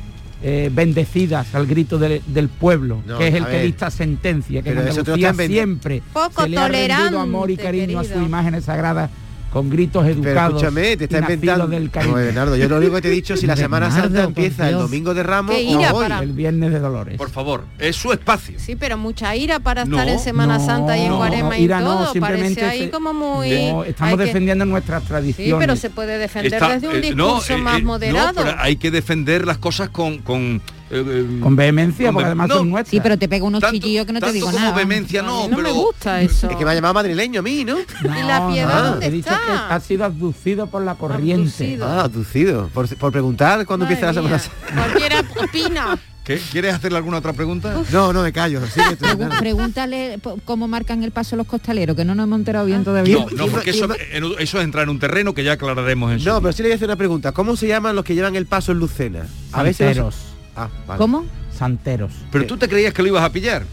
eh, 0.46 0.70
bendecidas 0.74 1.56
al 1.56 1.66
grito 1.66 1.98
de- 1.98 2.22
del 2.28 2.50
pueblo, 2.50 3.02
No, 3.08 3.18
que 3.18 3.30
es 3.30 3.36
el 3.36 3.46
que 3.46 3.52
ver. 3.52 3.66
dicta 3.66 3.90
sentencia, 3.90 4.62
que 4.62 4.72
en 4.72 4.80
Andalucía 4.80 5.34
siempre 5.34 6.02
Poco 6.12 6.44
se 6.44 6.50
le 6.50 6.58
ha 6.58 6.68
rendido 6.68 7.22
amor 7.22 7.50
y 7.50 7.56
cariño 7.56 8.00
a 8.00 8.04
sus 8.04 8.18
imágenes 8.18 8.66
sagradas 8.66 9.10
con 9.54 9.70
gritos 9.70 10.04
Pero 10.04 10.16
educados. 10.16 10.54
escúchame, 10.64 10.98
te 10.98 11.04
está 11.04 11.20
inventando. 11.20 11.68
del 11.68 11.92
No. 11.94 12.14
Bernardo, 12.16 12.56
yo 12.58 12.68
lo 12.68 12.78
único 12.78 12.96
que 12.96 13.02
te 13.04 13.08
he 13.10 13.12
dicho 13.12 13.38
si 13.38 13.46
la 13.46 13.56
Semana 13.56 13.86
Bernardo, 13.86 14.08
Santa 14.10 14.24
empieza 14.24 14.68
el 14.70 14.76
domingo 14.80 15.14
de 15.14 15.22
Ramos 15.22 15.56
Qué 15.56 15.68
o 15.68 15.80
ira 15.80 15.94
hoy. 15.94 16.04
para- 16.04 16.20
El 16.20 16.32
viernes 16.34 16.72
de 16.72 16.80
Dolores. 16.80 17.18
Por 17.20 17.30
favor, 17.30 17.66
es 17.78 17.96
su 17.96 18.12
espacio. 18.12 18.56
Sí, 18.60 18.76
pero 18.76 18.98
mucha 18.98 19.36
ira 19.36 19.60
para 19.60 19.84
estar 19.84 20.08
No, 20.08 20.12
en 20.12 20.18
Semana 20.20 20.58
no, 20.58 20.66
Santa 20.66 20.98
y 20.98 21.02
en 21.04 21.10
no, 21.10 21.18
Cuaresma 21.18 21.58
y 21.60 21.64
ira 21.66 21.80
no, 21.82 21.86
todo. 22.00 22.12
simplemente 22.14 22.62
Parece 22.62 22.84
ahí 22.84 22.90
como 22.90 23.14
muy... 23.14 23.50
No, 23.72 23.84
estamos 23.84 24.18
que- 24.18 24.26
defendiendo 24.26 24.66
nuestras 24.66 25.04
Sí, 25.04 25.08
tradiciones. 25.10 25.56
pero 25.68 25.76
se 25.76 25.90
puede 25.92 26.18
defender 26.18 26.54
Está- 26.54 26.70
desde 26.74 26.88
un 26.88 26.96
eh, 26.96 27.14
no, 27.16 27.26
discurso 27.36 27.54
eh, 27.54 27.58
más 27.58 27.78
eh, 27.78 27.82
no, 27.82 27.88
moderado. 27.88 28.34
pero 28.44 28.56
hay 28.58 28.76
que 28.78 28.90
defender 28.90 29.46
las 29.46 29.60
cosas 29.60 29.90
con... 29.90 30.18
con 30.18 30.62
eh, 30.94 31.04
eh, 31.06 31.40
Con 31.42 31.56
vehemencia, 31.56 32.08
con 32.08 32.16
porque 32.16 32.26
además 32.28 32.50
no, 32.50 32.56
son 32.56 32.70
nuestras. 32.70 32.92
Sí, 32.92 33.00
pero 33.02 33.18
te 33.18 33.28
pego 33.28 33.48
unos 33.48 33.62
Tanto- 33.62 33.80
chillillos 33.80 34.06
que 34.06 34.14
no 34.14 34.20
te 34.20 34.32
digo 34.32 34.48
como 34.48 34.60
nada. 34.60 34.76
vehemencia 34.76 35.22
no, 35.22 35.48
no 35.48 35.58
pero... 35.58 35.70
me 35.70 35.72
gusta 35.72 36.22
eso. 36.22 36.50
Es 36.50 36.56
que 36.56 36.66
me 36.66 36.72
ha 36.72 36.76
llamado 36.76 36.94
madrileño 36.94 37.40
a 37.40 37.44
mí, 37.44 37.66
¿no? 37.66 37.78
¿Y 37.80 38.08
la 38.28 38.48
piedad 38.52 38.84
no, 38.84 38.90
dónde 38.92 39.08
he 39.08 39.12
dicho 39.12 39.30
está? 39.30 39.68
que 39.68 39.74
ha 39.74 39.80
sido 39.80 40.06
abducido 40.06 40.68
por 40.68 40.84
la 40.84 40.96
corriente. 40.96 41.34
Abducido. 41.34 41.88
Ah, 41.88 42.02
aducido. 42.02 42.70
Por, 42.74 42.88
por 42.96 43.12
preguntar 43.12 43.66
cuándo 43.66 43.86
Madre 43.86 43.96
empieza 43.96 44.22
la 44.22 44.40
Semana. 44.40 44.42
Cualquiera 44.74 45.24
opina. 45.42 46.00
¿Qué? 46.24 46.40
¿Quieres 46.52 46.74
hacerle 46.74 46.98
alguna 46.98 47.18
otra 47.18 47.34
pregunta? 47.34 47.82
No, 47.92 48.14
no 48.14 48.24
me 48.24 48.32
callo. 48.32 48.62
sigue 48.68 48.96
tú. 48.96 49.06
Pregúntale 49.40 50.20
cómo 50.46 50.70
marcan 50.70 51.04
el 51.04 51.12
paso 51.12 51.36
los 51.36 51.46
costaleros, 51.46 51.98
que 51.98 52.06
no 52.06 52.16
nos 52.16 52.24
hemos 52.26 52.40
enterado 52.40 52.66
bien 52.66 52.86
todavía. 52.86 53.18
No, 53.18 53.30
no, 53.30 53.48
porque 53.48 53.72
eso, 53.72 53.90
eso 54.40 54.58
es 54.58 54.64
entrar 54.64 54.84
en 54.84 54.90
un 54.90 55.00
terreno 55.00 55.34
que 55.34 55.44
ya 55.44 55.54
aclararemos 55.54 56.14
en 56.14 56.20
su 56.22 56.30
No, 56.30 56.42
pero 56.42 56.54
sí 56.54 56.64
le 56.64 56.70
voy 56.70 56.74
a 56.74 56.76
hacer 56.76 56.88
una 56.88 56.96
pregunta. 56.96 57.34
¿Cómo 57.34 57.58
se 57.58 57.68
llaman 57.68 57.96
los 57.96 58.06
que 58.06 58.16
llevan 58.16 58.36
el 58.38 58.46
paso 58.46 58.72
en 58.72 58.80
Lucena? 58.80 59.28
A 59.52 59.64
veces... 59.64 60.00
Ah, 60.56 60.68
vale. 60.88 60.98
¿Cómo? 60.98 61.26
Santeros. 61.52 62.12
Pero 62.32 62.46
tú 62.46 62.58
te 62.58 62.68
creías 62.68 62.94
que 62.94 63.02
lo 63.02 63.08
ibas 63.10 63.24
a 63.24 63.30
pillar. 63.32 63.64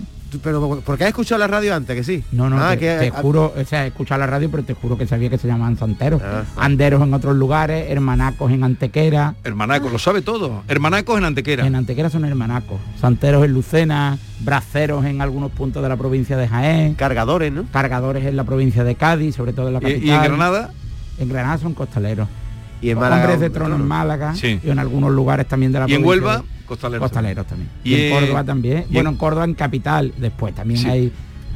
Pero 0.45 0.81
porque 0.87 1.03
has 1.03 1.09
escuchado 1.09 1.41
la 1.41 1.49
radio 1.49 1.75
antes, 1.75 1.97
que 1.97 2.05
sí. 2.05 2.23
No, 2.31 2.49
no, 2.49 2.57
Ah, 2.63 2.71
te, 2.75 2.79
que- 2.79 2.97
te 3.01 3.09
ah, 3.09 3.21
juro, 3.21 3.53
o 3.57 3.65
sea, 3.65 3.85
he 3.85 3.89
escuchado 3.89 4.21
la 4.21 4.29
radio, 4.29 4.49
pero 4.49 4.63
te 4.63 4.75
juro 4.75 4.97
que 4.97 5.05
sabía 5.05 5.29
que 5.29 5.39
se 5.39 5.49
llamaban 5.49 5.77
santeros. 5.77 6.23
Ah, 6.25 6.45
Anderos 6.57 7.03
en 7.03 7.13
otros 7.13 7.35
lugares, 7.37 7.91
hermanacos 7.91 8.53
en 8.53 8.63
Antequera. 8.63 9.35
Hermanaco, 9.43 9.89
lo 9.89 9.99
sabe 9.99 10.23
todo. 10.23 10.63
Hermanacos 10.69 11.19
en 11.19 11.25
Antequera. 11.25 11.67
En 11.67 11.75
Antequera 11.75 12.11
son 12.11 12.25
hermanacos. 12.25 12.79
Santeros 13.01 13.45
en 13.45 13.53
Lucena, 13.53 14.19
braceros 14.39 15.05
en 15.05 15.21
algunos 15.21 15.51
puntos 15.51 15.83
de 15.83 15.89
la 15.89 15.97
provincia 15.97 16.37
de 16.37 16.47
Jaén. 16.47 16.95
Cargadores, 16.95 17.53
¿no? 17.53 17.65
Cargadores 17.73 18.25
en 18.25 18.37
la 18.37 18.45
provincia 18.45 18.85
de 18.85 18.95
Cádiz, 18.95 19.35
sobre 19.35 19.53
todo 19.53 19.67
en 19.67 19.73
la 19.75 19.79
¿Y, 19.81 19.83
capital. 19.83 20.05
y 20.05 20.11
en 20.13 20.23
Granada? 20.23 20.71
En 21.19 21.29
Granada 21.29 21.59
son 21.59 21.75
costaleros. 21.75 22.29
Y 22.81 22.91
en 22.91 22.99
Málaga... 23.01 23.23
Hombres 23.25 23.41
de 23.41 23.51
trono 23.51 23.75
en 23.75 23.87
Málaga 23.87 24.35
Sí. 24.37 24.61
y 24.63 24.71
en 24.71 24.79
algunos 24.79 25.11
lugares 25.11 25.49
también 25.49 25.73
de 25.73 25.81
la 25.81 25.89
¿Y 25.89 25.95
en 25.95 26.03
provincia 26.03 26.09
Huelva? 26.29 26.43
de- 26.43 26.60
Costaleros. 26.71 27.03
Costaleros 27.11 27.47
también. 27.47 27.69
Y 27.85 27.95
Y, 27.95 28.03
en 28.03 28.13
Córdoba 28.21 28.45
también. 28.45 28.85
y 28.89 28.95
Bueno, 28.95 29.11
en- 29.11 29.17
Córdoba 29.17 29.45
en 29.45 29.55
capital. 29.55 30.13
Después 30.17 30.55
también 30.55 30.81
Sí. 30.81 30.89
hay 30.89 31.13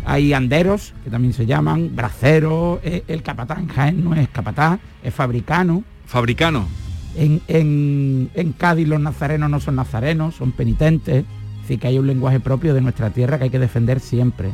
hay 0.07 0.35
anderos, 0.35 0.93
que 1.03 1.09
también 1.09 1.33
se 1.33 1.47
llaman, 1.47 1.97
braceros, 1.97 2.79
eh, 2.83 3.05
el 3.09 3.23
capataz 3.23 3.59
en 3.61 3.69
Jaén 3.69 4.05
no 4.05 4.15
es 4.15 4.29
capataz, 4.29 4.79
es 5.03 5.15
fabricano. 5.15 5.83
Fabricano. 6.05 6.69
En, 7.17 7.41
en, 7.49 8.29
en 8.35 8.53
Cádiz 8.53 8.87
los 8.87 9.01
nazarenos 9.01 9.49
no 9.49 9.61
son 9.61 9.77
nazarenos, 9.77 10.35
son 10.35 10.53
penitentes. 10.53 11.25
Es 11.25 11.63
decir, 11.63 11.79
que 11.81 11.87
hay 11.87 11.99
un 11.99 12.07
lenguaje 12.07 12.39
propio 12.39 12.75
de 12.75 12.83
nuestra 12.83 13.09
tierra 13.11 13.39
que 13.39 13.45
hay 13.45 13.51
que 13.51 13.59
defender 13.59 13.99
siempre. 14.01 14.51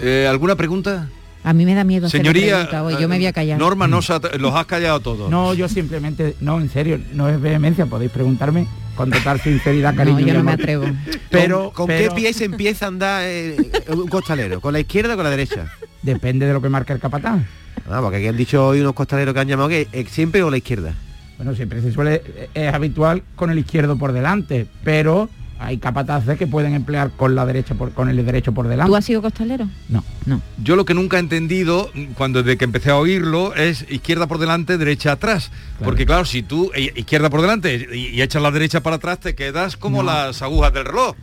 Eh, 0.00 0.26
¿Alguna 0.28 0.54
pregunta? 0.56 1.08
A 1.44 1.54
mí 1.54 1.64
me 1.64 1.74
da 1.74 1.84
miedo 1.84 2.10
Señoría, 2.10 2.68
hoy, 2.84 2.96
yo 3.00 3.08
me 3.08 3.16
voy 3.16 3.24
a 3.26 3.32
callar. 3.32 3.58
Norma, 3.58 3.88
no 3.88 4.00
los 4.38 4.54
has 4.54 4.66
callado 4.66 5.00
todos. 5.00 5.30
No, 5.30 5.54
yo 5.54 5.66
simplemente, 5.70 6.36
no, 6.42 6.60
en 6.60 6.68
serio, 6.68 7.00
no 7.14 7.30
es 7.30 7.40
vehemencia, 7.40 7.86
podéis 7.86 8.10
preguntarme 8.10 8.66
con 9.00 9.10
total 9.10 9.40
sinceridad, 9.40 9.94
cariño. 9.94 10.20
No, 10.20 10.26
yo 10.26 10.34
no 10.34 10.42
me 10.44 10.52
atrevo. 10.52 10.84
Pero, 11.30 11.64
¿Con, 11.64 11.72
con 11.72 11.86
pero 11.86 12.10
qué 12.10 12.20
pie 12.20 12.34
se 12.34 12.44
empieza 12.44 12.84
a 12.84 12.88
andar 12.88 13.22
eh, 13.24 13.56
un 13.88 14.08
costalero? 14.08 14.60
¿Con 14.60 14.74
la 14.74 14.80
izquierda 14.80 15.14
o 15.14 15.16
con 15.16 15.24
la 15.24 15.30
derecha? 15.30 15.72
Depende 16.02 16.44
de 16.44 16.52
lo 16.52 16.60
que 16.60 16.68
marca 16.68 16.92
el 16.92 17.00
capataz. 17.00 17.40
Ah, 17.88 18.00
porque 18.02 18.18
aquí 18.18 18.26
han 18.26 18.36
dicho 18.36 18.66
hoy 18.66 18.80
unos 18.80 18.92
costaleros 18.92 19.32
que 19.32 19.40
han 19.40 19.48
llamado 19.48 19.70
que 19.70 19.88
eh, 19.90 20.04
siempre 20.06 20.42
con 20.42 20.50
la 20.50 20.58
izquierda. 20.58 20.92
Bueno, 21.38 21.54
siempre 21.54 21.80
se 21.80 21.92
suele, 21.92 22.22
es 22.52 22.74
habitual 22.74 23.22
con 23.36 23.50
el 23.50 23.58
izquierdo 23.58 23.96
por 23.96 24.12
delante, 24.12 24.66
pero 24.84 25.30
hay 25.60 25.76
capataces 25.78 26.38
que 26.38 26.46
pueden 26.46 26.74
emplear 26.74 27.10
con 27.10 27.34
la 27.34 27.44
derecha 27.44 27.74
por, 27.74 27.92
con 27.92 28.08
el 28.08 28.24
derecho 28.24 28.52
por 28.52 28.66
delante. 28.66 28.88
¿Tú 28.90 28.96
has 28.96 29.04
sido 29.04 29.20
costalero? 29.22 29.68
No. 29.88 30.02
No. 30.26 30.40
Yo 30.62 30.74
lo 30.74 30.84
que 30.84 30.94
nunca 30.94 31.18
he 31.18 31.20
entendido, 31.20 31.90
cuando 32.14 32.42
desde 32.42 32.56
que 32.56 32.64
empecé 32.64 32.90
a 32.90 32.96
oírlo, 32.96 33.54
es 33.54 33.84
izquierda 33.90 34.26
por 34.26 34.38
delante, 34.38 34.78
derecha 34.78 35.12
atrás. 35.12 35.50
Porque 35.84 36.06
claro, 36.06 36.24
si 36.24 36.42
tú 36.42 36.70
eh, 36.74 36.92
izquierda 36.96 37.28
por 37.30 37.42
delante 37.42 37.88
y, 37.92 38.08
y 38.08 38.22
echas 38.22 38.42
la 38.42 38.50
derecha 38.50 38.82
para 38.82 38.96
atrás, 38.96 39.20
te 39.20 39.34
quedas 39.34 39.76
como 39.76 40.02
No. 40.02 40.10
las 40.10 40.40
agujas 40.42 40.72
del 40.72 40.86
reloj. 40.86 41.14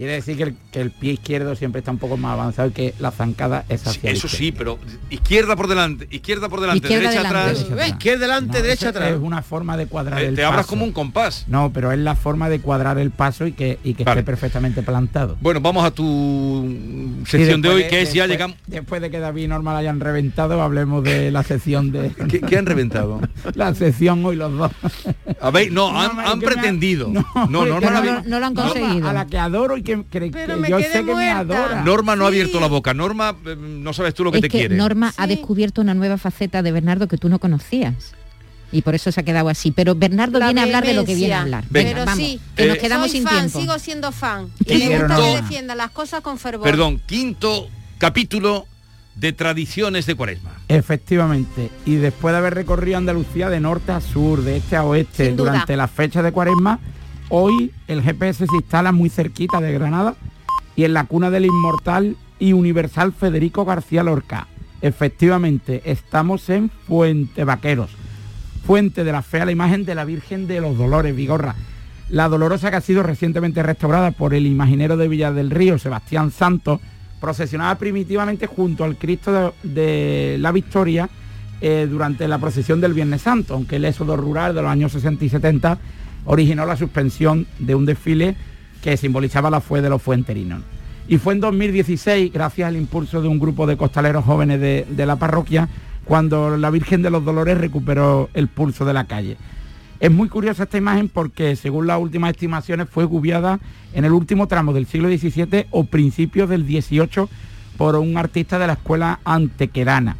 Quiere 0.00 0.14
decir 0.14 0.34
que 0.38 0.42
el, 0.44 0.54
que 0.72 0.80
el 0.80 0.90
pie 0.92 1.12
izquierdo 1.12 1.54
siempre 1.54 1.80
está 1.80 1.90
un 1.90 1.98
poco 1.98 2.16
más 2.16 2.32
avanzado 2.32 2.68
y 2.68 2.72
que 2.72 2.94
la 3.00 3.10
zancada 3.10 3.66
es 3.68 3.86
hacia 3.86 4.10
Eso 4.10 4.28
izquierda. 4.28 4.36
sí, 4.38 4.50
pero 4.56 4.78
izquierda 5.10 5.56
por 5.56 5.68
delante, 5.68 6.08
izquierda 6.10 6.48
por 6.48 6.62
delante, 6.62 6.86
Izquierda 6.86 7.10
derecha 7.10 7.28
delante, 7.28 7.38
atrás. 7.38 7.58
derecha 7.58 7.74
atrás. 7.74 7.88
Izquierda 7.90 8.20
delante, 8.20 8.46
No, 8.58 8.64
derecha 8.64 8.88
atrás. 8.88 9.10
Es 9.12 9.18
una 9.18 9.42
forma 9.42 9.76
de 9.76 9.86
cuadrar 9.88 10.22
Eh, 10.22 10.28
el 10.28 10.36
te 10.36 10.42
abras 10.44 10.60
paso. 10.60 10.68
como 10.70 10.84
un 10.86 10.92
compás. 10.92 11.44
No, 11.48 11.70
pero 11.70 11.92
es 11.92 11.98
la 11.98 12.14
forma 12.16 12.48
de 12.48 12.60
cuadrar 12.62 12.98
el 12.98 13.10
paso 13.10 13.46
y 13.46 13.52
que, 13.52 13.78
y 13.84 13.92
que 13.92 14.04
Vale. 14.04 14.20
esté 14.20 14.26
perfectamente 14.30 14.82
plantado. 14.82 15.36
Bueno, 15.42 15.60
vamos 15.60 15.84
a 15.84 15.90
tu 15.90 17.22
sección 17.26 17.60
de 17.60 17.68
hoy, 17.68 17.84
que 17.88 18.00
es 18.00 18.14
ya 18.14 18.26
llegamos. 18.26 18.56
Después 18.66 19.02
de 19.02 19.10
que 19.10 19.18
David 19.18 19.44
y 19.44 19.48
Norma 19.48 19.74
la 19.74 19.80
hayan 19.80 20.00
reventado, 20.00 20.62
hablemos 20.62 21.04
de 21.04 21.30
la 21.30 21.42
sección 21.42 21.92
de... 21.92 22.10
¿Qué, 22.30 22.40
qué 22.40 22.56
han 22.56 22.64
reventado? 22.64 23.20
la 23.54 23.74
sección 23.74 24.24
hoy 24.24 24.36
los 24.36 24.56
dos. 24.56 24.70
A 25.42 25.50
ver, 25.50 25.70
no, 25.72 25.88
han, 26.00 26.18
han 26.18 26.38
ha- 26.38 26.46
pretendido. 26.46 27.08
No, 27.08 27.22
no, 27.50 27.66
no 27.66 27.80
lo 28.40 28.46
han 28.46 28.54
conseguido. 28.54 29.08
A 29.08 29.12
la 29.12 29.26
que 29.26 29.38
adoro 29.38 29.76
y 29.76 29.82
que, 29.82 29.89
que- 30.10 30.30
que 30.30 30.56
me 30.56 30.68
yo 30.68 30.76
quedé 30.78 30.86
sé 30.88 30.98
que 30.98 31.02
me 31.04 31.12
muerta. 31.14 31.38
adora. 31.40 31.82
Norma 31.82 32.16
no 32.16 32.24
ha 32.24 32.28
abierto 32.28 32.60
la 32.60 32.66
boca. 32.66 32.94
Norma, 32.94 33.36
eh, 33.46 33.56
no 33.58 33.92
sabes 33.92 34.14
tú 34.14 34.24
lo 34.24 34.30
que 34.32 34.38
es 34.38 34.42
te 34.42 34.48
que 34.48 34.58
quiere. 34.58 34.76
Norma 34.76 35.12
ha 35.16 35.26
descubierto 35.26 35.80
una 35.80 35.94
nueva 35.94 36.18
faceta 36.18 36.62
de 36.62 36.72
Bernardo 36.72 37.08
que 37.08 37.16
tú 37.18 37.28
no 37.28 37.38
conocías. 37.38 38.14
Y 38.72 38.82
por 38.82 38.94
eso 38.94 39.10
se 39.10 39.20
ha 39.20 39.24
quedado 39.24 39.48
así. 39.48 39.72
Pero 39.72 39.96
Bernardo 39.96 40.38
La 40.38 40.46
viene 40.46 40.60
a 40.60 40.64
hablar 40.64 40.86
de 40.86 40.94
lo 40.94 41.04
que 41.04 41.14
viene 41.16 41.34
a 41.34 41.40
hablar. 41.42 41.64
Venga. 41.70 41.90
Pero 41.90 42.04
vamos, 42.06 42.24
sí, 42.24 42.40
que 42.56 42.66
nos 42.68 42.76
Eh, 42.76 42.80
quedamos 42.80 43.10
soy 43.10 43.18
sin 43.18 43.26
fan, 43.28 43.38
tiempo. 43.40 43.60
sigo 43.60 43.78
siendo 43.80 44.12
fan. 44.12 44.48
Y 44.64 44.74
me 44.88 44.98
gusta 45.00 45.16
que 45.16 45.36
defienda 45.42 45.74
las 45.74 45.90
cosas 45.90 46.20
con 46.20 46.38
fervor. 46.38 46.64
Perdón, 46.64 47.00
quinto 47.06 47.68
capítulo 47.98 48.66
de 49.16 49.32
tradiciones 49.32 50.06
de 50.06 50.14
Cuaresma. 50.14 50.52
Efectivamente. 50.68 51.68
Y 51.84 51.96
después 51.96 52.32
de 52.32 52.38
haber 52.38 52.54
recorrido 52.54 52.96
Andalucía 52.98 53.50
de 53.50 53.58
norte 53.60 53.90
a 53.92 54.00
sur, 54.00 54.42
de 54.42 54.58
este 54.58 54.76
a 54.76 54.84
oeste, 54.84 55.32
durante 55.32 55.76
las 55.76 55.90
fechas 55.90 56.22
de 56.22 56.30
cuaresma, 56.30 56.78
hoy 57.30 57.72
el 57.88 58.02
GPS 58.02 58.46
se 58.46 58.56
instala 58.56 58.92
muy 58.92 59.08
cerquita 59.08 59.60
de 59.60 59.72
Granada 59.72 60.14
y 60.76 60.84
en 60.84 60.92
la 60.92 61.04
cuna 61.04 61.30
del 61.30 61.46
inmortal 61.46 62.16
y 62.38 62.52
universal 62.52 63.12
Federico 63.12 63.64
García 63.64 64.02
Lorca. 64.02 64.48
Efectivamente, 64.82 65.82
estamos 65.84 66.48
en 66.50 66.68
Fuente 66.68 67.44
Vaqueros. 67.44 67.90
Fuente 68.66 69.04
de 69.04 69.12
la 69.12 69.22
fe 69.22 69.40
a 69.40 69.44
la 69.44 69.52
imagen 69.52 69.84
de 69.84 69.94
la 69.94 70.04
Virgen 70.04 70.46
de 70.46 70.60
los 70.60 70.76
Dolores, 70.76 71.16
Vigorra. 71.16 71.54
La 72.08 72.28
Dolorosa 72.28 72.70
que 72.70 72.76
ha 72.76 72.80
sido 72.80 73.02
recientemente 73.02 73.62
restaurada 73.62 74.10
por 74.10 74.34
el 74.34 74.46
imaginero 74.46 74.96
de 74.96 75.08
Villar 75.08 75.34
del 75.34 75.50
Río, 75.50 75.78
Sebastián 75.78 76.30
Santos, 76.30 76.80
procesionaba 77.20 77.76
primitivamente 77.76 78.46
junto 78.46 78.84
al 78.84 78.96
Cristo 78.96 79.54
de, 79.62 79.70
de 79.70 80.38
la 80.38 80.50
Victoria 80.50 81.08
eh, 81.60 81.86
durante 81.90 82.26
la 82.26 82.38
procesión 82.38 82.80
del 82.80 82.94
Viernes 82.94 83.20
Santo, 83.20 83.52
aunque 83.52 83.76
el 83.76 83.84
éxodo 83.84 84.16
rural 84.16 84.54
de 84.54 84.62
los 84.62 84.70
años 84.70 84.92
60 84.92 85.26
y 85.26 85.28
70 85.28 85.78
originó 86.24 86.66
la 86.66 86.76
suspensión 86.76 87.46
de 87.58 87.74
un 87.74 87.86
desfile 87.86 88.36
que 88.82 88.96
simbolizaba 88.96 89.50
la 89.50 89.60
fe 89.60 89.82
de 89.82 89.90
los 89.90 90.02
fuenterinos. 90.02 90.62
Y 91.08 91.18
fue 91.18 91.34
en 91.34 91.40
2016, 91.40 92.32
gracias 92.32 92.68
al 92.68 92.76
impulso 92.76 93.20
de 93.20 93.28
un 93.28 93.38
grupo 93.38 93.66
de 93.66 93.76
costaleros 93.76 94.24
jóvenes 94.24 94.60
de, 94.60 94.86
de 94.88 95.06
la 95.06 95.16
parroquia, 95.16 95.68
cuando 96.04 96.56
la 96.56 96.70
Virgen 96.70 97.02
de 97.02 97.10
los 97.10 97.24
Dolores 97.24 97.58
recuperó 97.58 98.30
el 98.34 98.48
pulso 98.48 98.84
de 98.84 98.94
la 98.94 99.04
calle. 99.04 99.36
Es 100.00 100.10
muy 100.10 100.28
curiosa 100.28 100.62
esta 100.62 100.78
imagen 100.78 101.08
porque, 101.08 101.56
según 101.56 101.86
las 101.86 102.00
últimas 102.00 102.30
estimaciones, 102.30 102.88
fue 102.88 103.04
gubiada 103.04 103.60
en 103.92 104.06
el 104.06 104.12
último 104.12 104.48
tramo 104.48 104.72
del 104.72 104.86
siglo 104.86 105.08
XVII 105.08 105.66
o 105.70 105.84
principios 105.84 106.48
del 106.48 106.64
XVIII 106.64 107.28
por 107.76 107.96
un 107.96 108.16
artista 108.16 108.58
de 108.58 108.66
la 108.66 108.72
escuela 108.74 109.20
antequerana. 109.24 110.16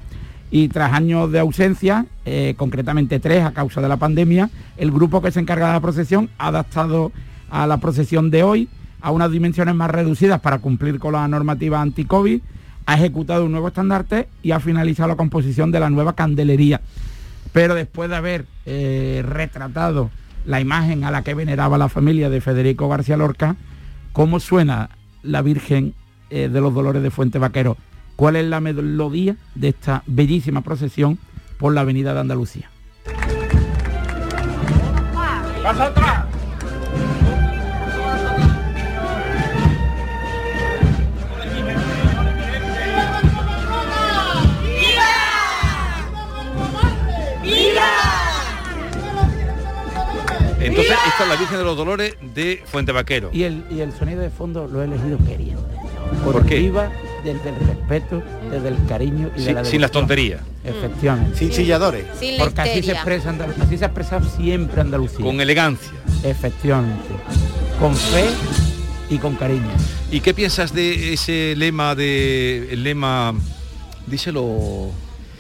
Y 0.50 0.68
tras 0.68 0.92
años 0.92 1.30
de 1.30 1.38
ausencia, 1.38 2.06
eh, 2.24 2.54
concretamente 2.56 3.20
tres 3.20 3.44
a 3.44 3.52
causa 3.52 3.80
de 3.80 3.88
la 3.88 3.96
pandemia, 3.96 4.50
el 4.76 4.90
grupo 4.90 5.22
que 5.22 5.30
se 5.30 5.40
encarga 5.40 5.68
de 5.68 5.72
la 5.74 5.80
procesión 5.80 6.28
ha 6.38 6.48
adaptado 6.48 7.12
a 7.50 7.66
la 7.66 7.78
procesión 7.78 8.30
de 8.30 8.42
hoy 8.42 8.68
a 9.00 9.10
unas 9.10 9.30
dimensiones 9.30 9.74
más 9.74 9.90
reducidas 9.90 10.40
para 10.40 10.58
cumplir 10.58 10.98
con 10.98 11.12
la 11.12 11.26
normativa 11.26 11.80
anti-COVID, 11.80 12.40
ha 12.86 12.94
ejecutado 12.94 13.44
un 13.44 13.52
nuevo 13.52 13.68
estandarte 13.68 14.28
y 14.42 14.50
ha 14.50 14.60
finalizado 14.60 15.08
la 15.08 15.16
composición 15.16 15.70
de 15.70 15.80
la 15.80 15.90
nueva 15.90 16.14
candelería. 16.14 16.80
Pero 17.52 17.74
después 17.74 18.10
de 18.10 18.16
haber 18.16 18.46
eh, 18.66 19.22
retratado 19.26 20.10
la 20.44 20.60
imagen 20.60 21.04
a 21.04 21.10
la 21.10 21.22
que 21.22 21.34
veneraba 21.34 21.78
la 21.78 21.88
familia 21.88 22.30
de 22.30 22.40
Federico 22.40 22.88
García 22.88 23.16
Lorca, 23.16 23.56
¿cómo 24.12 24.40
suena 24.40 24.90
la 25.22 25.42
Virgen 25.42 25.94
eh, 26.30 26.48
de 26.48 26.60
los 26.60 26.74
Dolores 26.74 27.02
de 27.02 27.10
Fuente 27.10 27.38
Vaquero? 27.38 27.76
¿Cuál 28.20 28.37
es 28.37 28.44
la 28.44 28.61
melodía 28.61 29.35
de 29.54 29.68
esta 29.68 30.02
bellísima 30.04 30.61
procesión 30.61 31.18
por 31.56 31.72
la 31.72 31.80
avenida 31.80 32.12
de 32.12 32.20
Andalucía? 32.20 32.70
Entonces, 50.61 50.92
esta 51.06 51.22
es 51.22 51.28
la 51.30 51.37
Virgen 51.37 51.56
de 51.56 51.64
los 51.64 51.74
Dolores 51.74 52.16
de 52.35 52.62
Fuente 52.66 52.92
Vaquero. 52.92 53.30
Y 53.33 53.44
el, 53.44 53.64
y 53.70 53.80
el 53.80 53.92
sonido 53.92 54.20
de 54.20 54.28
fondo 54.28 54.68
lo 54.68 54.83
he 54.83 54.85
elegido 54.85 55.16
queriendo. 55.26 55.66
Por, 56.22 56.35
¿Por 56.35 56.44
qué? 56.44 56.56
arriba 56.56 56.92
desde 57.24 57.50
el 57.50 57.56
respeto, 57.66 58.22
desde 58.50 58.68
el 58.68 58.76
cariño 58.87 59.30
y 59.35 59.40
de 59.40 59.44
Sin, 59.46 59.54
la 59.54 59.64
sin 59.64 59.80
las 59.80 59.90
tonterías. 59.90 60.40
Efectivamente. 60.64 61.38
Sin 61.38 61.50
chilladores. 61.50 62.04
Sin 62.18 62.38
Porque 62.38 62.61
así 62.61 62.83
se, 62.83 62.92
expresa, 62.92 63.35
así 63.61 63.78
se 63.78 63.85
ha 63.85 63.88
expresado 63.88 64.28
siempre 64.28 64.80
Andalucía. 64.80 65.24
Con 65.24 65.40
elegancia. 65.40 65.92
Efectivamente. 66.22 67.09
Con 67.78 67.94
fe 67.96 68.24
y 69.09 69.18
con 69.18 69.37
cariño. 69.37 69.70
¿Y 70.11 70.20
qué 70.20 70.35
piensas 70.35 70.72
de 70.74 71.12
ese 71.12 71.54
lema 71.56 71.94
de 71.94 72.68
el 72.72 72.83
lema 72.85 73.33
díselo 74.06 74.90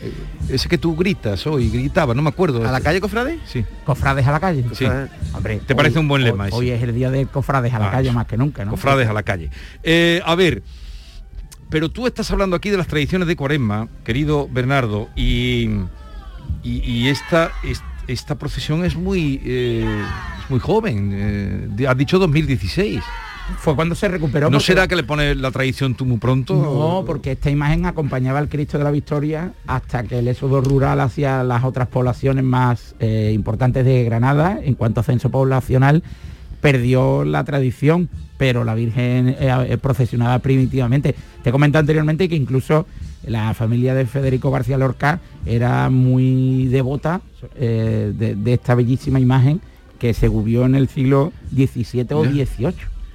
eh, 0.02 0.12
ese 0.48 0.68
que 0.68 0.78
tú 0.78 0.96
gritas 0.96 1.46
hoy, 1.46 1.68
gritaba, 1.68 2.14
no 2.14 2.22
me 2.22 2.30
acuerdo. 2.30 2.66
¿A 2.66 2.72
la 2.72 2.80
calle, 2.80 3.00
cofrade? 3.00 3.38
Sí. 3.46 3.64
Cofrades 3.84 4.26
a 4.26 4.32
la 4.32 4.40
calle. 4.40 4.64
Sí. 4.72 4.86
Hombre, 5.34 5.60
¿Te 5.66 5.74
parece 5.74 5.98
un 5.98 6.08
buen 6.08 6.22
hoy- 6.22 6.28
lema 6.30 6.48
ese? 6.48 6.56
Hoy 6.56 6.70
es 6.70 6.82
el 6.82 6.94
día 6.94 7.10
de 7.10 7.26
cofrades 7.26 7.72
a 7.74 7.78
la 7.78 7.88
Ah, 7.88 7.90
calle 7.92 8.10
más 8.12 8.26
que 8.26 8.36
nunca, 8.36 8.64
¿no? 8.64 8.70
Cofrades 8.70 9.08
a 9.08 9.12
la 9.12 9.22
calle. 9.22 9.50
Eh, 9.82 10.20
a 10.24 10.34
ver, 10.34 10.62
pero 11.70 11.88
tú 11.88 12.06
estás 12.06 12.30
hablando 12.30 12.56
aquí 12.56 12.68
de 12.70 12.76
las 12.76 12.86
tradiciones 12.88 13.26
de 13.28 13.36
Cuaresma, 13.36 13.88
querido 14.04 14.48
Bernardo, 14.50 15.08
y, 15.16 15.70
y, 16.62 16.78
y 16.84 17.08
esta, 17.08 17.50
es- 17.62 17.82
esta 18.08 18.34
procesión 18.34 18.84
es 18.84 18.96
muy, 18.96 19.40
eh, 19.44 20.02
es 20.44 20.50
muy 20.50 20.58
joven. 20.60 21.10
eh, 21.14 21.86
has 21.86 21.96
dicho 21.96 22.18
2016. 22.18 23.00
Fue 23.58 23.74
cuando 23.74 23.96
se 23.96 24.06
recuperó. 24.06 24.48
¿No 24.48 24.60
será 24.60 24.86
que 24.86 24.94
le 24.94 25.02
pone 25.02 25.34
la 25.34 25.50
tradición 25.50 25.96
tú 25.96 26.04
muy 26.06 26.18
pronto? 26.18 26.54
No, 26.54 27.02
porque 27.04 27.32
esta 27.32 27.50
imagen 27.50 27.84
acompañaba 27.84 28.38
al 28.38 28.48
Cristo 28.48 28.78
de 28.78 28.84
la 28.84 28.92
Victoria 28.92 29.52
hasta 29.66 30.04
que 30.04 30.20
el 30.20 30.28
éxodo 30.28 30.60
rural 30.60 31.00
hacia 31.00 31.42
las 31.42 31.64
otras 31.64 31.88
poblaciones 31.88 32.44
más 32.44 32.94
eh, 33.00 33.32
importantes 33.34 33.84
de 33.84 34.04
Granada, 34.04 34.60
en 34.62 34.74
cuanto 34.74 35.00
a 35.00 35.02
censo 35.02 35.30
poblacional, 35.30 36.04
perdió 36.60 37.24
la 37.24 37.44
tradición, 37.44 38.08
pero 38.38 38.64
la 38.64 38.74
Virgen 38.74 39.28
eh, 39.28 39.36
eh, 39.68 39.78
procesionaba 39.78 40.38
primitivamente. 40.40 41.14
Te 41.42 41.52
comenté 41.52 41.78
anteriormente 41.78 42.28
que 42.28 42.36
incluso 42.36 42.86
la 43.26 43.52
familia 43.54 43.94
de 43.94 44.06
Federico 44.06 44.50
García 44.50 44.78
Lorca 44.78 45.20
era 45.46 45.90
muy 45.90 46.66
devota 46.68 47.20
eh, 47.56 48.12
de, 48.16 48.34
de 48.34 48.52
esta 48.54 48.74
bellísima 48.74 49.20
imagen 49.20 49.60
que 49.98 50.14
se 50.14 50.28
gubió 50.28 50.64
en 50.64 50.74
el 50.74 50.88
siglo 50.88 51.32
XVII 51.54 52.06
o. 52.12 52.24
XVIII. 52.24 52.74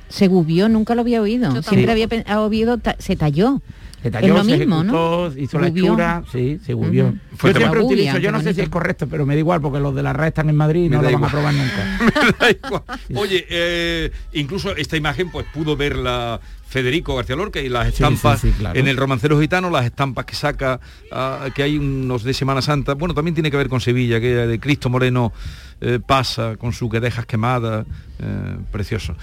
Se 0.10 0.28
gubió, 0.28 0.70
nunca 0.70 0.94
lo 0.94 1.02
había 1.02 1.20
oído. 1.22 1.50
Siempre 1.64 1.92
había 1.92 2.40
oído, 2.40 2.78
ta- 2.78 2.96
se 3.00 3.16
talló. 3.16 3.62
Se 4.06 4.10
es 4.10 4.22
talló, 4.22 4.34
lo 4.36 4.44
se 4.44 4.58
mismo, 4.58 4.76
ejecutó, 4.82 5.32
¿no? 5.34 5.42
hizo 5.42 5.60
la 5.60 5.70
Gubió. 5.70 5.84
hechura, 5.86 6.24
sí, 6.32 6.60
se 6.64 6.74
gubió. 6.76 7.06
Ujú. 7.06 7.14
Yo 7.16 7.38
Fuente 7.38 7.60
siempre 7.60 7.80
Vaquero. 7.82 7.86
utilizo, 7.86 8.18
yo 8.20 8.32
no 8.32 8.42
sé 8.42 8.54
si 8.54 8.62
es 8.62 8.70
correcto, 8.70 9.08
pero 9.08 9.26
me 9.26 9.34
da 9.34 9.40
igual 9.40 9.62
porque 9.62 9.80
los 9.80 9.96
de 9.96 10.04
la 10.04 10.14
RAE 10.14 10.28
están 10.28 10.48
en 10.50 10.56
Madrid 10.56 10.84
y 10.84 10.90
Me 10.90 10.98
no 10.98 11.02
lo 11.02 11.12
van 11.12 11.24
a 11.24 11.28
probar 11.28 11.54
nunca. 11.56 11.98
Me 12.24 12.32
da 12.40 12.52
igual. 12.52 12.84
Oye, 13.16 13.46
eh, 13.50 14.12
incluso 14.34 14.76
esta 14.76 14.96
imagen 14.96 15.32
pues 15.32 15.48
pudo 15.52 15.76
verla 15.76 16.40
Federico 16.68 17.16
García 17.16 17.36
Lorca 17.36 17.60
y 17.60 17.70
las 17.70 17.88
estampas 17.88 18.42
sí, 18.42 18.52
sí, 18.52 18.58
claro. 18.60 18.78
en 18.78 18.88
el 18.88 18.96
romancero 18.98 19.40
gitano, 19.40 19.70
las 19.72 19.86
estampas 19.86 20.26
que 20.26 20.36
saca, 20.36 20.80
ah, 21.12 21.48
que 21.56 21.64
hay 21.64 21.78
unos 21.78 22.24
de 22.24 22.34
Semana 22.36 22.62
Santa, 22.62 22.94
bueno, 22.94 23.14
también 23.16 23.34
tiene 23.34 23.50
que 23.50 23.58
ver 23.58 23.70
con 23.70 23.82
Sevilla, 23.82 24.20
que 24.20 24.36
de 24.36 24.60
Cristo 24.60 24.90
Moreno 24.90 25.34
eh, 25.82 26.00
pasa 26.06 26.58
con 26.58 26.74
su 26.74 26.90
que 26.90 27.00
dejas 27.00 27.26
quemada, 27.26 27.86
eh, 28.20 28.58
precioso. 28.72 29.16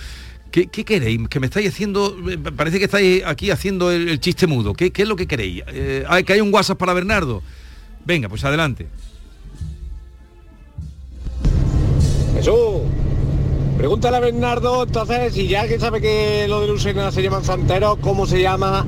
¿Qué, 0.53 0.67
qué 0.67 0.85
queréis? 0.85 1.27
Que 1.29 1.41
me 1.41 1.47
estáis 1.47 1.71
haciendo, 1.71 2.15
eh, 2.31 2.37
parece 2.37 2.79
que 2.79 2.85
estáis 2.85 3.25
aquí 3.25 3.51
haciendo 3.51 3.91
el, 3.91 4.09
el 4.11 4.21
chiste 4.21 4.47
mudo. 4.47 4.75
¿Qué, 4.75 4.91
qué 4.91 5.03
es 5.03 5.09
lo 5.09 5.17
que 5.17 5.27
queréis? 5.27 5.63
Eh, 5.69 6.05
hay, 6.07 6.25
que 6.25 6.35
hay 6.35 6.43
un 6.43 6.53
WhatsApp 6.53 6.79
para 6.79 6.93
Bernardo. 6.93 7.43
Venga, 8.05 8.29
pues 8.29 8.45
adelante. 8.45 8.87
Jesús, 12.35 12.83
pregúntale 13.79 14.19
a 14.19 14.21
Bernardo, 14.21 14.83
entonces, 14.83 15.33
si 15.33 15.49
ya 15.49 15.67
que 15.67 15.79
sabe 15.79 16.03
que 16.03 16.47
lo 16.49 16.61
de 16.61 16.67
Lucena 16.67 17.11
se 17.11 17.23
llaman 17.23 17.45
santeros, 17.45 17.97
¿cómo 18.01 18.27
se 18.27 18.43
llama 18.43 18.87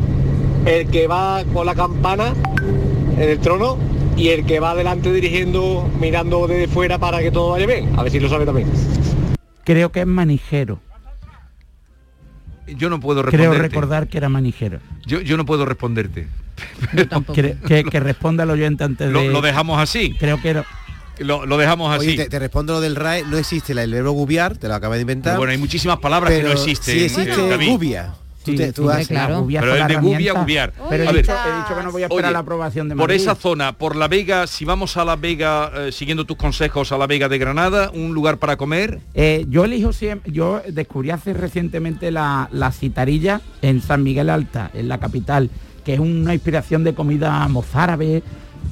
el 0.66 0.90
que 0.90 1.06
va 1.06 1.44
con 1.52 1.64
la 1.64 1.74
campana 1.74 2.34
en 3.16 3.28
el 3.28 3.38
trono 3.38 3.78
y 4.18 4.28
el 4.28 4.44
que 4.44 4.60
va 4.60 4.72
adelante 4.72 5.10
dirigiendo, 5.12 5.88
mirando 5.98 6.46
desde 6.46 6.68
fuera 6.68 6.98
para 6.98 7.20
que 7.20 7.30
todo 7.30 7.50
vaya 7.50 7.66
bien? 7.66 7.98
A 7.98 8.02
ver 8.02 8.12
si 8.12 8.20
lo 8.20 8.28
sabe 8.28 8.44
también. 8.44 8.68
Creo 9.64 9.90
que 9.90 10.00
es 10.00 10.06
manijero. 10.06 10.80
Yo 12.66 12.88
no 12.90 12.98
puedo 13.00 13.22
Creo 13.24 13.52
recordar 13.52 14.08
que 14.08 14.18
era 14.18 14.28
manijero. 14.28 14.80
Yo, 15.06 15.20
yo 15.20 15.36
no 15.36 15.44
puedo 15.44 15.64
responderte. 15.66 16.26
Que, 17.34 17.56
que- 17.66 17.84
que 17.84 18.00
responda 18.00 18.44
al 18.44 18.50
oyente 18.50 18.84
antes 18.84 19.10
Lo, 19.10 19.20
de... 19.20 19.28
lo 19.28 19.40
dejamos 19.42 19.80
así. 19.80 20.14
Creo 20.18 20.40
que 20.40 20.50
era... 20.50 20.64
Lo, 21.18 21.46
lo 21.46 21.56
dejamos 21.58 21.94
así. 21.96 22.08
Oye, 22.08 22.16
te, 22.16 22.28
te 22.28 22.38
respondo 22.40 22.72
lo 22.74 22.80
del 22.80 22.96
RAE, 22.96 23.24
no 23.24 23.36
existe 23.38 23.74
la- 23.74 23.82
el 23.84 23.92
verbo 23.92 24.10
gubiar, 24.12 24.56
te 24.56 24.66
lo 24.68 24.74
acabas 24.74 24.96
de 24.96 25.02
inventar. 25.02 25.32
Pero 25.32 25.38
bueno, 25.40 25.52
hay 25.52 25.58
muchísimas 25.58 25.98
palabras 25.98 26.32
que 26.32 26.42
no 26.42 26.52
existen, 26.52 26.94
Sí 26.98 27.04
existe 27.04 27.32
eh, 27.32 27.48
David. 27.50 27.68
gubia. 27.70 28.14
Sí, 28.44 28.72
tú 28.72 28.90
has- 28.90 29.08
claro. 29.08 29.46
Pero 29.48 29.74
es 29.76 29.88
de 29.88 29.96
gubia, 29.96 30.32
gubiar. 30.34 30.72
Pero 30.90 31.04
A 31.04 31.10
he 31.10 31.12
ver. 31.12 31.22
dicho, 31.22 31.32
he 31.32 31.56
dicho 31.62 31.76
que 31.76 31.82
no 31.84 31.92
voy 31.92 32.02
a 32.02 32.06
esperar 32.06 32.24
Oye, 32.26 32.32
la 32.32 32.38
aprobación 32.40 32.88
de 32.88 32.94
Por 32.96 33.08
Madrid. 33.08 33.20
esa 33.22 33.34
zona, 33.34 33.72
por 33.72 33.96
La 33.96 34.08
Vega, 34.08 34.46
si 34.46 34.64
vamos 34.64 34.96
a 34.96 35.04
La 35.04 35.16
Vega, 35.16 35.70
eh, 35.74 35.92
siguiendo 35.92 36.24
tus 36.24 36.36
consejos 36.36 36.92
a 36.92 36.98
La 36.98 37.06
Vega 37.06 37.28
de 37.28 37.38
Granada, 37.38 37.90
un 37.94 38.12
lugar 38.14 38.38
para 38.38 38.56
comer. 38.56 39.00
Eh, 39.14 39.46
yo 39.48 39.64
elijo 39.64 39.92
siempre, 39.92 40.30
yo 40.32 40.60
descubrí 40.68 41.10
hace 41.10 41.32
recientemente 41.32 42.10
la, 42.10 42.48
la 42.52 42.70
citarilla 42.72 43.40
en 43.62 43.80
San 43.80 44.02
Miguel 44.02 44.28
Alta, 44.30 44.70
en 44.74 44.88
la 44.88 44.98
capital, 44.98 45.50
que 45.84 45.94
es 45.94 46.00
una 46.00 46.34
inspiración 46.34 46.84
de 46.84 46.94
comida 46.94 47.46
mozárabe, 47.48 48.22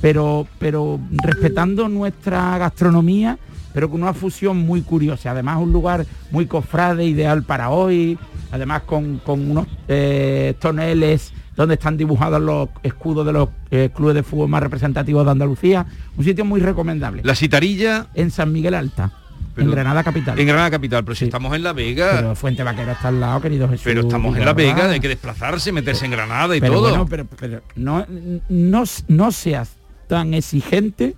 pero, 0.01 0.47
pero 0.59 0.99
respetando 1.23 1.89
nuestra 1.89 2.57
gastronomía, 2.59 3.39
pero 3.73 3.91
con 3.91 4.03
una 4.03 4.15
fusión 4.15 4.57
muy 4.59 4.83
curiosa. 4.83 5.31
Además 5.31 5.59
un 5.61 5.73
lugar 5.73 6.07
muy 6.31 6.47
cofrade, 6.47 7.05
ideal 7.05 7.43
para 7.43 7.71
hoy, 7.71 8.19
además 8.51 8.83
con, 8.83 9.19
con 9.19 9.51
unos 9.51 9.67
eh, 9.89 10.55
toneles 10.61 11.33
donde 11.57 11.75
están 11.75 11.97
dibujados 11.97 12.41
los 12.41 12.69
escudos 12.83 13.27
de 13.27 13.33
los 13.33 13.49
eh, 13.71 13.91
clubes 13.95 14.15
de 14.15 14.23
fútbol 14.23 14.49
más 14.49 14.63
representativos 14.63 15.25
de 15.25 15.31
Andalucía. 15.31 15.87
Un 16.17 16.25
sitio 16.25 16.45
muy 16.45 16.61
recomendable. 16.61 17.23
La 17.25 17.35
citarilla. 17.35 18.07
En 18.15 18.31
San 18.31 18.53
Miguel 18.53 18.75
Alta. 18.75 19.13
Pero- 19.55 19.67
en 19.67 19.73
Granada 19.73 20.03
capital. 20.03 20.39
En 20.39 20.47
Granada 20.47 20.71
Capital, 20.71 21.05
pero 21.05 21.15
si 21.15 21.27
estamos 21.27 21.55
en 21.55 21.63
La 21.63 21.75
Vega. 21.75 22.11
Pero 22.17 22.35
Fuente 22.35 22.63
Vaquero 22.63 22.93
está 22.93 23.09
al 23.09 23.21
lado, 23.21 23.39
querido 23.43 23.69
Jesús. 23.69 23.85
Pero 23.85 24.01
estamos 24.01 24.35
en 24.39 24.47
La. 24.47 24.55
Vega, 24.55 24.89
hay 24.89 24.99
que 25.01 25.09
desplazarse, 25.09 25.73
meterse 25.73 26.07
en 26.07 26.13
Granada 26.13 26.57
y 26.57 26.61
pero 26.61 26.73
todo. 26.75 26.89
Bueno, 26.89 27.07
pero, 27.07 27.27
pero 27.39 27.61
no, 27.77 28.07
no, 28.49 28.85
no 29.09 29.31
seas 29.31 29.77
tan 30.09 30.33
exigente 30.33 31.17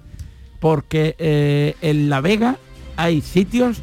porque 0.65 1.15
eh, 1.19 1.77
en 1.83 2.09
La 2.09 2.23
Vega 2.23 2.57
hay 2.97 3.21
sitios. 3.21 3.83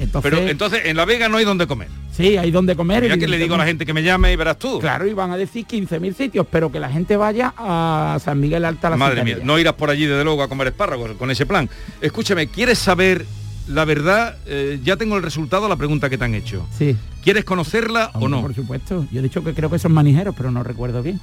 Entonces, 0.00 0.32
Pero 0.32 0.48
entonces 0.48 0.80
en 0.86 0.96
La 0.96 1.04
Vega 1.04 1.28
no 1.28 1.36
hay 1.36 1.44
donde 1.44 1.68
comer. 1.68 1.86
sí, 2.10 2.36
hay 2.36 2.50
donde 2.50 2.74
comer. 2.74 3.06
Ya 3.06 3.16
que 3.16 3.28
le 3.28 3.38
digo 3.38 3.54
a 3.54 3.58
la 3.58 3.66
gente 3.66 3.86
que 3.86 3.94
me 3.94 4.02
llame 4.02 4.32
y 4.32 4.34
verás 4.34 4.58
tú. 4.58 4.80
Claro, 4.80 5.06
y 5.06 5.12
van 5.12 5.30
a 5.30 5.36
decir 5.36 5.64
15.000 5.64 6.16
sitios, 6.16 6.44
pero 6.50 6.72
que 6.72 6.80
la 6.80 6.88
gente 6.90 7.16
vaya 7.16 7.54
a 7.56 8.18
San 8.20 8.40
Miguel 8.40 8.64
Alta. 8.64 8.90
La 8.90 8.96
Madre 8.96 9.22
mía, 9.22 9.38
no 9.44 9.60
irás 9.60 9.74
por 9.74 9.90
allí 9.90 10.04
desde 10.06 10.24
luego 10.24 10.42
a 10.42 10.48
comer 10.48 10.66
espárragos 10.66 11.12
con 11.12 11.30
ese 11.30 11.46
plan. 11.46 11.70
Escúchame, 12.00 12.48
¿quieres 12.48 12.80
saber 12.80 13.24
la 13.68 13.84
verdad? 13.84 14.38
Eh, 14.46 14.80
ya 14.82 14.96
tengo 14.96 15.16
el 15.16 15.22
resultado 15.22 15.66
a 15.66 15.68
la 15.68 15.76
pregunta 15.76 16.10
que 16.10 16.18
te 16.18 16.24
han 16.24 16.34
hecho. 16.34 16.66
Sí. 16.76 16.96
¿Quieres 17.22 17.44
conocerla 17.44 18.10
o 18.14 18.28
no? 18.28 18.42
Por 18.42 18.56
supuesto. 18.56 19.06
Yo 19.12 19.20
he 19.20 19.22
dicho 19.22 19.44
que 19.44 19.54
creo 19.54 19.70
que 19.70 19.78
son 19.78 19.92
manijeros, 19.92 20.34
pero 20.36 20.50
no 20.50 20.64
recuerdo 20.64 21.00
bien. 21.00 21.20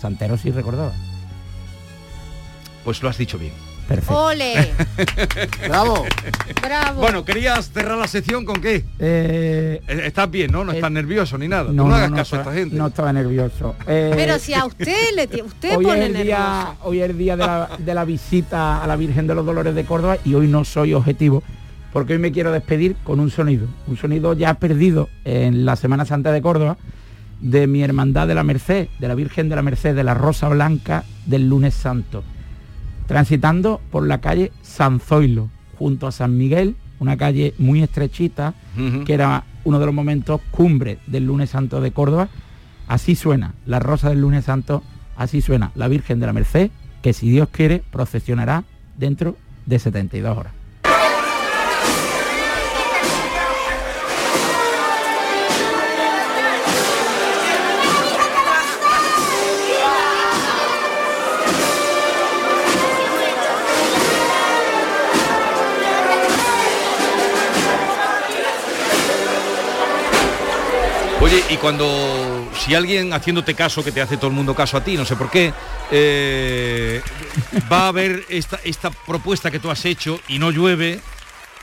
Santero 0.00 0.38
sí 0.38 0.50
recordaba. 0.50 0.94
Pues 2.86 3.02
lo 3.02 3.10
has 3.10 3.18
dicho 3.18 3.38
bien. 3.38 3.52
Perfecto. 3.88 4.18
¡Ole! 4.24 4.72
¡Bravo! 5.68 6.04
¡Bravo! 6.62 7.00
Bueno, 7.00 7.24
¿querías 7.24 7.70
cerrar 7.70 7.98
la 7.98 8.06
sección 8.08 8.44
con 8.44 8.60
qué? 8.60 8.84
Eh, 8.98 9.80
Eh, 9.86 10.02
Estás 10.06 10.30
bien, 10.30 10.50
¿no? 10.52 10.64
No 10.64 10.72
estás 10.72 10.90
nervioso 10.90 11.36
ni 11.38 11.48
nada. 11.48 11.64
No, 11.64 11.84
no, 11.84 11.88
no, 11.90 11.94
hagas 11.96 12.10
no 12.10 12.16
caso 12.16 12.36
a 12.36 12.38
estaba- 12.38 12.54
esta 12.54 12.60
gente. 12.64 12.76
No 12.76 12.86
estaba 12.86 13.12
nervioso. 13.12 13.74
Eh, 13.86 14.12
Pero 14.14 14.38
si 14.38 14.54
a 14.54 14.64
usted 14.64 14.94
le 15.14 15.42
usted 15.42 15.76
hoy 15.76 15.84
es, 15.84 15.90
pone 15.90 16.06
el 16.06 16.12
día, 16.12 16.38
nervioso. 16.38 16.76
hoy 16.84 17.00
es 17.00 17.10
el 17.10 17.18
día 17.18 17.36
de 17.36 17.46
la, 17.46 17.70
de 17.78 17.94
la 17.94 18.04
visita 18.04 18.82
a 18.82 18.86
la 18.86 18.96
Virgen 18.96 19.26
de 19.26 19.34
los 19.34 19.44
Dolores 19.44 19.74
de 19.74 19.84
Córdoba 19.84 20.16
y 20.24 20.34
hoy 20.34 20.46
no 20.48 20.64
soy 20.64 20.94
objetivo 20.94 21.42
porque 21.92 22.14
hoy 22.14 22.18
me 22.18 22.32
quiero 22.32 22.50
despedir 22.50 22.96
con 23.04 23.20
un 23.20 23.30
sonido, 23.30 23.68
un 23.86 23.96
sonido 23.96 24.32
ya 24.32 24.54
perdido 24.54 25.08
en 25.24 25.64
la 25.64 25.76
Semana 25.76 26.04
Santa 26.04 26.32
de 26.32 26.42
Córdoba 26.42 26.76
de 27.40 27.66
mi 27.66 27.82
hermandad 27.82 28.26
de 28.26 28.34
la 28.34 28.42
Merced, 28.42 28.88
de 28.98 29.08
la 29.08 29.14
Virgen 29.14 29.48
de 29.48 29.56
la 29.56 29.62
Merced, 29.62 29.94
de 29.94 30.02
la 30.02 30.14
Rosa 30.14 30.48
Blanca 30.48 31.04
del 31.26 31.48
lunes 31.48 31.74
santo, 31.74 32.24
transitando 33.06 33.80
por 33.90 34.06
la 34.06 34.20
calle 34.20 34.52
San 34.62 35.00
Zoilo, 35.00 35.50
junto 35.78 36.06
a 36.06 36.12
San 36.12 36.36
Miguel, 36.36 36.76
una 36.98 37.16
calle 37.16 37.54
muy 37.58 37.82
estrechita, 37.82 38.54
que 39.04 39.14
era 39.14 39.44
uno 39.64 39.78
de 39.78 39.86
los 39.86 39.94
momentos 39.94 40.40
cumbre 40.50 40.98
del 41.06 41.26
lunes 41.26 41.50
santo 41.50 41.80
de 41.80 41.92
Córdoba. 41.92 42.28
Así 42.86 43.14
suena 43.14 43.54
la 43.66 43.78
rosa 43.78 44.08
del 44.08 44.20
lunes 44.20 44.44
santo, 44.44 44.82
así 45.16 45.40
suena 45.40 45.70
la 45.74 45.88
Virgen 45.88 46.20
de 46.20 46.26
la 46.26 46.32
Merced, 46.32 46.70
que 47.02 47.12
si 47.12 47.30
Dios 47.30 47.48
quiere 47.50 47.82
procesionará 47.90 48.64
dentro 48.96 49.36
de 49.66 49.78
72 49.78 50.36
horas. 50.36 50.53
Oye, 71.24 71.42
y 71.48 71.56
cuando 71.56 72.50
si 72.52 72.74
alguien 72.74 73.14
haciéndote 73.14 73.54
caso, 73.54 73.82
que 73.82 73.90
te 73.90 74.02
hace 74.02 74.18
todo 74.18 74.26
el 74.26 74.34
mundo 74.34 74.54
caso 74.54 74.76
a 74.76 74.84
ti, 74.84 74.94
no 74.94 75.06
sé 75.06 75.16
por 75.16 75.30
qué, 75.30 75.54
eh, 75.90 77.00
va 77.72 77.88
a 77.88 77.92
ver 77.92 78.26
esta, 78.28 78.60
esta 78.62 78.90
propuesta 78.90 79.50
que 79.50 79.58
tú 79.58 79.70
has 79.70 79.86
hecho 79.86 80.20
y 80.28 80.38
no 80.38 80.50
llueve, 80.50 81.00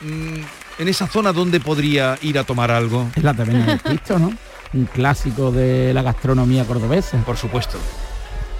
mm, 0.01 0.39
en 0.79 0.87
esa 0.87 1.05
zona 1.05 1.31
donde 1.31 1.59
podría 1.59 2.17
ir 2.23 2.39
a 2.39 2.43
tomar 2.43 2.71
algo. 2.71 3.11
Es 3.15 3.23
la 3.23 3.35
taberna 3.35 3.67
del 3.67 3.81
Cristo, 3.83 4.17
¿no? 4.17 4.33
Un 4.73 4.85
clásico 4.85 5.51
de 5.51 5.93
la 5.93 6.01
gastronomía 6.01 6.65
cordobesa. 6.65 7.19
Por 7.23 7.37
supuesto. 7.37 7.77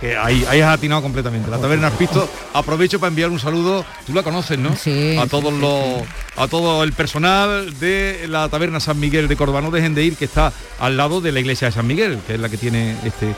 Que 0.02 0.18
ahí, 0.18 0.44
ahí 0.50 0.60
has 0.62 0.74
atinado 0.74 1.02
completamente. 1.04 1.50
La 1.52 1.60
taberna 1.60 1.88
Arpisto, 1.88 2.28
aprovecho 2.54 3.00
para 3.00 3.10
enviar 3.10 3.30
un 3.30 3.40
saludo, 3.40 3.86
tú 4.08 4.14
la 4.14 4.24
conoces, 4.24 4.58
¿no? 4.58 4.76
Sí, 4.76 5.16
A 5.18 5.28
todos 5.28 5.54
los, 5.54 6.02
a 6.38 6.48
todo 6.48 6.84
el 6.84 6.92
personal 6.94 7.78
de 7.80 8.26
la 8.28 8.50
taberna 8.50 8.80
San 8.80 9.00
Miguel 9.00 9.28
de 9.28 9.36
Córdoba. 9.38 9.62
No 9.62 9.70
dejen 9.70 9.94
de 9.94 10.04
ir, 10.04 10.16
que 10.18 10.26
está 10.26 10.52
al 10.80 10.98
lado 10.98 11.22
de 11.22 11.32
la 11.32 11.40
iglesia 11.40 11.68
de 11.68 11.74
San 11.74 11.86
Miguel, 11.86 12.18
que 12.26 12.34
es 12.34 12.40
la 12.40 12.50
que 12.50 12.58
tiene 12.58 12.96
este. 13.06 13.36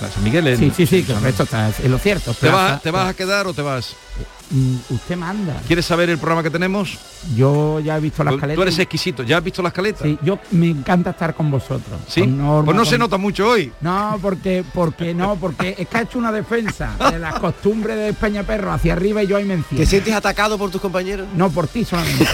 San 0.00 0.24
Miguel 0.24 0.46
en- 0.46 0.58
Sí, 0.58 0.72
sí, 0.74 0.86
sí, 0.86 1.02
que 1.04 1.12
esto 1.28 1.42
está 1.42 1.68
es 1.68 1.84
lo 1.84 1.98
cierto. 1.98 2.32
¿Te, 2.32 2.48
vas, 2.48 2.80
¿Te 2.82 2.90
vas 2.90 3.08
a 3.10 3.14
quedar 3.14 3.46
o 3.46 3.52
te 3.52 3.60
vas? 3.62 3.94
Mm, 4.52 4.76
Usted 4.90 5.16
manda. 5.16 5.62
¿Quieres 5.68 5.86
saber 5.86 6.10
el 6.10 6.18
programa 6.18 6.42
que 6.42 6.50
tenemos? 6.50 6.98
Yo 7.36 7.78
ya 7.78 7.96
he 7.96 8.00
visto 8.00 8.24
las 8.24 8.34
caletas. 8.34 8.56
Tú 8.56 8.62
eres 8.62 8.78
exquisito, 8.80 9.22
¿ya 9.22 9.36
has 9.38 9.44
visto 9.44 9.62
las 9.62 9.72
caletas? 9.72 10.02
Sí, 10.02 10.18
yo 10.22 10.40
me 10.50 10.66
encanta 10.70 11.10
estar 11.10 11.34
con 11.34 11.50
vosotros. 11.52 12.00
¿Sí? 12.08 12.22
Con 12.22 12.38
Norma, 12.38 12.64
pues 12.64 12.76
no 12.76 12.84
se 12.84 12.98
nota 12.98 13.16
mucho 13.16 13.48
hoy. 13.48 13.72
No, 13.80 14.18
porque, 14.20 14.64
porque 14.74 15.14
no, 15.14 15.36
porque 15.36 15.76
es 15.78 15.86
que 15.86 15.96
ha 15.98 16.02
hecho 16.02 16.18
una 16.18 16.32
defensa 16.32 16.96
de 17.12 17.20
las 17.20 17.38
costumbres 17.38 17.96
de 17.96 18.12
Peñaperro 18.12 18.72
hacia 18.72 18.94
arriba 18.94 19.22
y 19.22 19.28
yo 19.28 19.36
ahí 19.36 19.44
me 19.44 19.54
encierro. 19.54 19.84
¿Te 19.84 19.86
sientes 19.86 20.12
atacado 20.14 20.58
por 20.58 20.68
tus 20.70 20.80
compañeros? 20.80 21.28
No, 21.34 21.48
por 21.50 21.68
ti 21.68 21.84
solamente. 21.84 22.26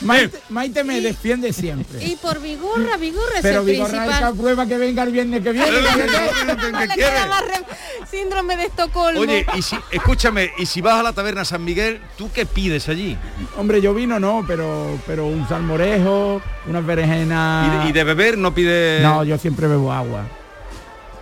Maite, 0.00 0.40
Maite 0.48 0.84
me 0.84 1.00
defiende 1.00 1.52
siempre. 1.52 2.02
Y 2.04 2.16
por 2.16 2.40
Vigorra, 2.40 2.96
Vigorra 2.96 3.36
es 3.36 3.42
Pero 3.42 3.60
el 3.60 3.66
Vigorra 3.66 4.04
principal. 4.06 4.34
prueba 4.36 4.66
que 4.66 4.78
venga 4.78 5.02
el 5.02 5.12
viernes 5.12 5.42
que 5.42 5.52
viene. 5.52 5.68
Síndrome 8.10 8.56
de 8.56 8.64
Estocolmo. 8.66 9.20
Oye, 9.20 9.44
y 9.56 9.62
si, 9.62 9.75
escúchame, 9.90 10.50
y 10.58 10.66
si 10.66 10.80
vas 10.80 11.00
a 11.00 11.02
la 11.02 11.12
taberna 11.12 11.44
San 11.44 11.64
Miguel, 11.64 12.00
¿tú 12.16 12.30
qué 12.32 12.46
pides 12.46 12.88
allí? 12.88 13.16
Hombre, 13.56 13.80
yo 13.80 13.94
vino 13.94 14.18
no, 14.18 14.44
pero 14.46 14.98
pero 15.06 15.26
un 15.26 15.46
salmorejo, 15.48 16.40
unas 16.66 16.84
berenjenas. 16.84 17.66
Y 17.66 17.84
de, 17.84 17.88
y 17.90 17.92
de 17.92 18.04
beber 18.04 18.38
no 18.38 18.54
pides... 18.54 19.02
No, 19.02 19.24
yo 19.24 19.38
siempre 19.38 19.66
bebo 19.66 19.92
agua. 19.92 20.24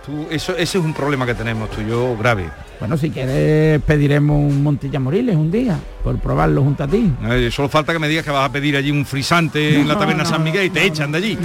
Tú, 0.05 0.27
eso, 0.29 0.53
ese 0.53 0.77
es 0.77 0.83
un 0.83 0.93
problema 0.93 1.25
que 1.25 1.33
tenemos 1.33 1.69
tú 1.71 1.81
y 1.81 1.89
yo 1.89 2.15
grave. 2.17 2.49
Bueno, 2.79 2.97
si 2.97 3.09
quieres 3.09 3.81
pediremos 3.83 4.37
un 4.37 4.61
Montilla 4.61 4.99
Moriles 4.99 5.35
un 5.35 5.49
día, 5.49 5.79
por 6.03 6.19
probarlo 6.19 6.61
junto 6.61 6.83
a 6.83 6.87
ti. 6.87 7.11
Eh, 7.29 7.49
solo 7.51 7.69
falta 7.69 7.93
que 7.93 7.99
me 7.99 8.07
digas 8.07 8.25
que 8.25 8.31
vas 8.31 8.47
a 8.49 8.51
pedir 8.51 8.75
allí 8.75 8.91
un 8.91 9.05
frisante 9.05 9.79
en 9.79 9.87
la 9.87 9.97
taberna 9.97 10.23
no, 10.23 10.29
San 10.29 10.43
Miguel 10.43 10.65
y 10.65 10.69
te 10.69 10.81
no, 10.81 10.85
echan 10.85 11.11
de 11.11 11.17
allí. 11.17 11.39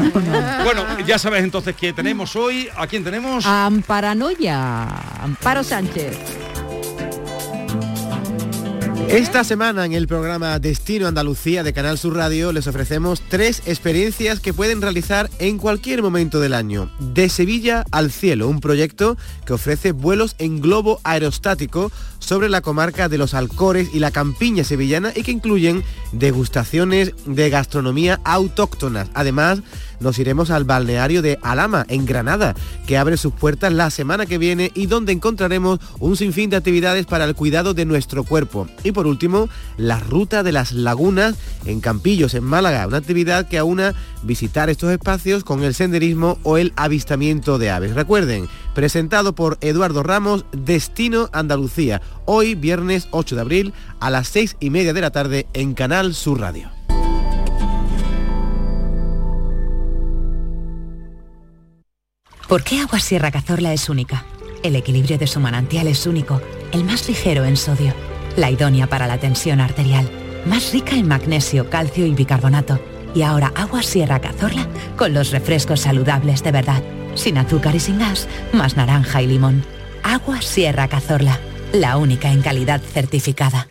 Bueno, 0.64 0.84
ya 1.06 1.18
sabes 1.18 1.44
entonces 1.44 1.74
que 1.76 1.92
tenemos 1.92 2.34
hoy, 2.36 2.68
¿a 2.76 2.86
quién 2.86 3.04
tenemos? 3.04 3.46
Amparanoia, 3.46 4.88
Amparo 5.22 5.62
Sánchez. 5.62 6.18
Esta 9.10 9.42
semana 9.42 9.84
en 9.84 9.92
el 9.92 10.06
programa 10.06 10.60
Destino 10.60 11.08
Andalucía 11.08 11.64
de 11.64 11.72
Canal 11.72 11.98
Sur 11.98 12.14
Radio 12.14 12.52
les 12.52 12.68
ofrecemos 12.68 13.20
tres 13.28 13.60
experiencias 13.66 14.38
que 14.38 14.54
pueden 14.54 14.80
realizar 14.80 15.28
en 15.40 15.58
cualquier 15.58 16.00
momento 16.00 16.38
del 16.38 16.54
año. 16.54 16.92
De 17.00 17.28
Sevilla 17.28 17.84
al 17.90 18.12
cielo, 18.12 18.46
un 18.46 18.60
proyecto 18.60 19.16
que 19.44 19.52
ofrece 19.52 19.90
vuelos 19.90 20.36
en 20.38 20.60
globo 20.60 21.00
aerostático 21.02 21.90
sobre 22.20 22.48
la 22.48 22.60
comarca 22.60 23.08
de 23.08 23.18
los 23.18 23.34
Alcores 23.34 23.88
y 23.92 23.98
la 23.98 24.12
campiña 24.12 24.62
sevillana 24.62 25.12
y 25.12 25.24
que 25.24 25.32
incluyen 25.32 25.82
degustaciones 26.12 27.12
de 27.26 27.50
gastronomía 27.50 28.20
autóctonas, 28.22 29.08
además 29.14 29.60
nos 30.00 30.18
iremos 30.18 30.50
al 30.50 30.64
balneario 30.64 31.22
de 31.22 31.38
Alama, 31.42 31.84
en 31.88 32.06
Granada, 32.06 32.54
que 32.86 32.98
abre 32.98 33.16
sus 33.16 33.32
puertas 33.32 33.72
la 33.72 33.90
semana 33.90 34.26
que 34.26 34.38
viene 34.38 34.72
y 34.74 34.86
donde 34.86 35.12
encontraremos 35.12 35.78
un 35.98 36.16
sinfín 36.16 36.50
de 36.50 36.56
actividades 36.56 37.06
para 37.06 37.24
el 37.24 37.34
cuidado 37.34 37.74
de 37.74 37.84
nuestro 37.84 38.24
cuerpo. 38.24 38.66
Y 38.82 38.92
por 38.92 39.06
último, 39.06 39.48
la 39.76 40.00
ruta 40.00 40.42
de 40.42 40.52
las 40.52 40.72
lagunas 40.72 41.36
en 41.64 41.80
Campillos, 41.80 42.34
en 42.34 42.44
Málaga, 42.44 42.86
una 42.86 42.96
actividad 42.96 43.48
que 43.48 43.58
aúna 43.58 43.94
visitar 44.22 44.70
estos 44.70 44.90
espacios 44.90 45.44
con 45.44 45.62
el 45.62 45.74
senderismo 45.74 46.38
o 46.42 46.58
el 46.58 46.72
avistamiento 46.76 47.58
de 47.58 47.70
aves. 47.70 47.94
Recuerden, 47.94 48.48
presentado 48.74 49.34
por 49.34 49.58
Eduardo 49.60 50.02
Ramos, 50.02 50.44
Destino 50.52 51.28
Andalucía, 51.32 52.00
hoy 52.24 52.54
viernes 52.54 53.08
8 53.10 53.34
de 53.34 53.40
abril 53.40 53.74
a 54.00 54.10
las 54.10 54.28
6 54.28 54.56
y 54.60 54.70
media 54.70 54.92
de 54.92 55.00
la 55.00 55.10
tarde 55.10 55.46
en 55.52 55.74
Canal 55.74 56.14
Sur 56.14 56.40
Radio. 56.40 56.79
¿Por 62.50 62.64
qué 62.64 62.80
Agua 62.80 62.98
Sierra 62.98 63.30
Cazorla 63.30 63.72
es 63.72 63.88
única? 63.88 64.24
El 64.64 64.74
equilibrio 64.74 65.18
de 65.18 65.28
su 65.28 65.38
manantial 65.38 65.86
es 65.86 66.04
único, 66.04 66.42
el 66.72 66.82
más 66.82 67.06
ligero 67.06 67.44
en 67.44 67.56
sodio, 67.56 67.94
la 68.36 68.50
idónea 68.50 68.88
para 68.88 69.06
la 69.06 69.18
tensión 69.18 69.60
arterial, 69.60 70.10
más 70.46 70.72
rica 70.72 70.96
en 70.96 71.06
magnesio, 71.06 71.70
calcio 71.70 72.06
y 72.06 72.12
bicarbonato. 72.12 72.80
Y 73.14 73.22
ahora 73.22 73.52
Agua 73.54 73.84
Sierra 73.84 74.20
Cazorla 74.20 74.66
con 74.96 75.14
los 75.14 75.30
refrescos 75.30 75.82
saludables 75.82 76.42
de 76.42 76.50
verdad, 76.50 76.82
sin 77.14 77.38
azúcar 77.38 77.76
y 77.76 77.78
sin 77.78 78.00
gas, 78.00 78.26
más 78.52 78.76
naranja 78.76 79.22
y 79.22 79.28
limón. 79.28 79.64
Agua 80.02 80.42
Sierra 80.42 80.88
Cazorla, 80.88 81.38
la 81.72 81.98
única 81.98 82.32
en 82.32 82.42
calidad 82.42 82.80
certificada. 82.80 83.68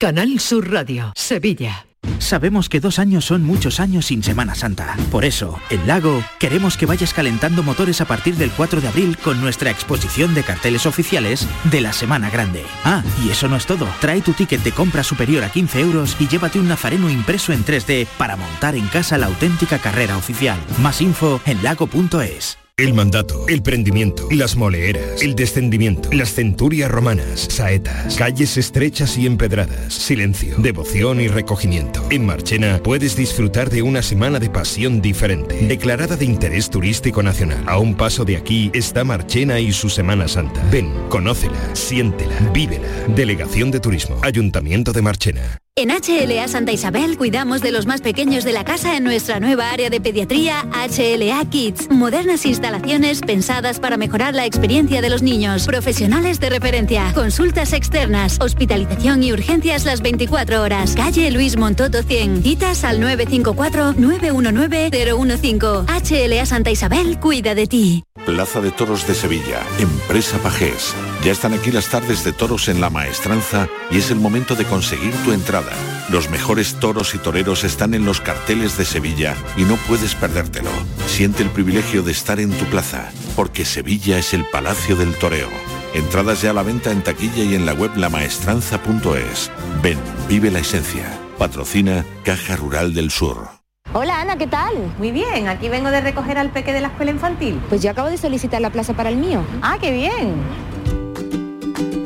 Canal 0.00 0.40
Sur 0.40 0.72
Radio, 0.72 1.12
Sevilla. 1.14 1.87
Sabemos 2.18 2.68
que 2.68 2.80
dos 2.80 2.98
años 2.98 3.24
son 3.24 3.44
muchos 3.44 3.80
años 3.80 4.06
sin 4.06 4.22
Semana 4.22 4.54
Santa. 4.54 4.96
Por 5.10 5.24
eso, 5.24 5.58
en 5.70 5.86
Lago, 5.86 6.22
queremos 6.38 6.76
que 6.76 6.86
vayas 6.86 7.14
calentando 7.14 7.62
motores 7.62 8.00
a 8.00 8.04
partir 8.06 8.36
del 8.36 8.50
4 8.50 8.80
de 8.80 8.88
abril 8.88 9.18
con 9.18 9.40
nuestra 9.40 9.70
exposición 9.70 10.34
de 10.34 10.42
carteles 10.42 10.86
oficiales 10.86 11.46
de 11.64 11.80
la 11.80 11.92
Semana 11.92 12.30
Grande. 12.30 12.64
Ah, 12.84 13.02
y 13.24 13.30
eso 13.30 13.48
no 13.48 13.56
es 13.56 13.66
todo. 13.66 13.88
Trae 14.00 14.20
tu 14.20 14.32
ticket 14.32 14.62
de 14.62 14.72
compra 14.72 15.02
superior 15.02 15.44
a 15.44 15.50
15 15.50 15.80
euros 15.80 16.16
y 16.18 16.28
llévate 16.28 16.60
un 16.60 16.68
nazareno 16.68 17.10
impreso 17.10 17.52
en 17.52 17.64
3D 17.64 18.06
para 18.18 18.36
montar 18.36 18.74
en 18.74 18.86
casa 18.88 19.18
la 19.18 19.26
auténtica 19.26 19.78
carrera 19.78 20.16
oficial. 20.16 20.58
Más 20.80 21.00
info 21.00 21.40
en 21.46 21.62
lago.es. 21.62 22.67
El 22.78 22.94
mandato, 22.94 23.44
el 23.48 23.60
prendimiento, 23.60 24.28
las 24.30 24.54
moleeras, 24.54 25.20
el 25.20 25.34
descendimiento, 25.34 26.10
las 26.12 26.32
centurias 26.32 26.88
romanas, 26.88 27.48
saetas, 27.50 28.14
calles 28.14 28.56
estrechas 28.56 29.18
y 29.18 29.26
empedradas, 29.26 29.92
silencio, 29.92 30.54
devoción 30.58 31.20
y 31.20 31.26
recogimiento. 31.26 32.06
En 32.10 32.24
Marchena 32.24 32.80
puedes 32.80 33.16
disfrutar 33.16 33.68
de 33.68 33.82
una 33.82 34.00
semana 34.00 34.38
de 34.38 34.48
pasión 34.48 35.02
diferente, 35.02 35.56
declarada 35.66 36.16
de 36.16 36.26
interés 36.26 36.70
turístico 36.70 37.20
nacional. 37.20 37.64
A 37.66 37.78
un 37.78 37.96
paso 37.96 38.24
de 38.24 38.36
aquí 38.36 38.70
está 38.72 39.02
Marchena 39.02 39.58
y 39.58 39.72
su 39.72 39.90
Semana 39.90 40.28
Santa. 40.28 40.62
Ven, 40.70 40.92
conócela, 41.08 41.74
siéntela, 41.74 42.38
vívela. 42.54 42.86
Delegación 43.08 43.72
de 43.72 43.80
Turismo, 43.80 44.20
Ayuntamiento 44.22 44.92
de 44.92 45.02
Marchena. 45.02 45.58
En 45.80 45.90
HLA 45.90 46.48
Santa 46.48 46.72
Isabel 46.72 47.16
cuidamos 47.16 47.60
de 47.60 47.70
los 47.70 47.86
más 47.86 48.00
pequeños 48.00 48.42
de 48.42 48.52
la 48.52 48.64
casa 48.64 48.96
en 48.96 49.04
nuestra 49.04 49.38
nueva 49.38 49.70
área 49.70 49.90
de 49.90 50.00
pediatría 50.00 50.66
HLA 50.72 51.48
Kids. 51.48 51.88
Modernas 51.88 52.46
instalaciones 52.46 53.20
pensadas 53.20 53.78
para 53.78 53.96
mejorar 53.96 54.34
la 54.34 54.44
experiencia 54.44 55.00
de 55.00 55.08
los 55.08 55.22
niños. 55.22 55.66
Profesionales 55.66 56.40
de 56.40 56.50
referencia. 56.50 57.12
Consultas 57.14 57.72
externas. 57.72 58.38
Hospitalización 58.40 59.22
y 59.22 59.32
urgencias 59.32 59.84
las 59.84 60.02
24 60.02 60.62
horas. 60.62 60.96
Calle 60.96 61.30
Luis 61.30 61.56
Montoto 61.56 62.02
100. 62.02 62.42
Citas 62.42 62.82
al 62.82 63.00
954-919-015. 63.00 65.86
HLA 65.86 66.44
Santa 66.44 66.72
Isabel 66.72 67.20
cuida 67.20 67.54
de 67.54 67.68
ti. 67.68 68.02
Plaza 68.26 68.60
de 68.60 68.72
Toros 68.72 69.06
de 69.06 69.14
Sevilla, 69.14 69.62
Empresa 69.78 70.38
Pajés. 70.38 70.94
Ya 71.24 71.32
están 71.32 71.54
aquí 71.54 71.70
las 71.70 71.88
tardes 71.88 72.24
de 72.24 72.32
toros 72.32 72.68
en 72.68 72.80
la 72.80 72.90
maestranza 72.90 73.68
y 73.90 73.98
es 73.98 74.10
el 74.10 74.18
momento 74.18 74.54
de 74.54 74.64
conseguir 74.64 75.12
tu 75.24 75.32
entrada. 75.32 75.67
Los 76.10 76.30
mejores 76.30 76.74
toros 76.80 77.14
y 77.14 77.18
toreros 77.18 77.64
están 77.64 77.94
en 77.94 78.04
los 78.04 78.20
carteles 78.20 78.78
de 78.78 78.84
Sevilla 78.84 79.34
y 79.56 79.62
no 79.62 79.76
puedes 79.76 80.14
perdértelo. 80.14 80.70
Siente 81.06 81.42
el 81.42 81.50
privilegio 81.50 82.02
de 82.02 82.12
estar 82.12 82.40
en 82.40 82.50
tu 82.50 82.64
plaza, 82.66 83.10
porque 83.36 83.64
Sevilla 83.64 84.18
es 84.18 84.34
el 84.34 84.44
Palacio 84.44 84.96
del 84.96 85.14
Toreo. 85.14 85.48
Entradas 85.94 86.42
ya 86.42 86.50
a 86.50 86.54
la 86.54 86.62
venta 86.62 86.90
en 86.90 87.02
taquilla 87.02 87.44
y 87.44 87.54
en 87.54 87.66
la 87.66 87.74
web 87.74 87.90
lamaestranza.es. 87.96 89.50
Ven, 89.82 89.98
vive 90.28 90.50
la 90.50 90.60
esencia. 90.60 91.18
Patrocina 91.38 92.04
Caja 92.24 92.56
Rural 92.56 92.94
del 92.94 93.10
Sur. 93.10 93.48
Hola 93.94 94.20
Ana, 94.20 94.36
¿qué 94.36 94.46
tal? 94.46 94.74
Muy 94.98 95.12
bien, 95.12 95.48
aquí 95.48 95.70
vengo 95.70 95.90
de 95.90 96.02
recoger 96.02 96.36
al 96.36 96.50
peque 96.50 96.74
de 96.74 96.82
la 96.82 96.88
escuela 96.88 97.10
infantil. 97.10 97.58
Pues 97.70 97.82
yo 97.82 97.90
acabo 97.90 98.10
de 98.10 98.18
solicitar 98.18 98.60
la 98.60 98.70
plaza 98.70 98.92
para 98.92 99.08
el 99.08 99.16
mío. 99.16 99.42
Ah, 99.62 99.78
qué 99.80 99.90
bien. 99.90 100.34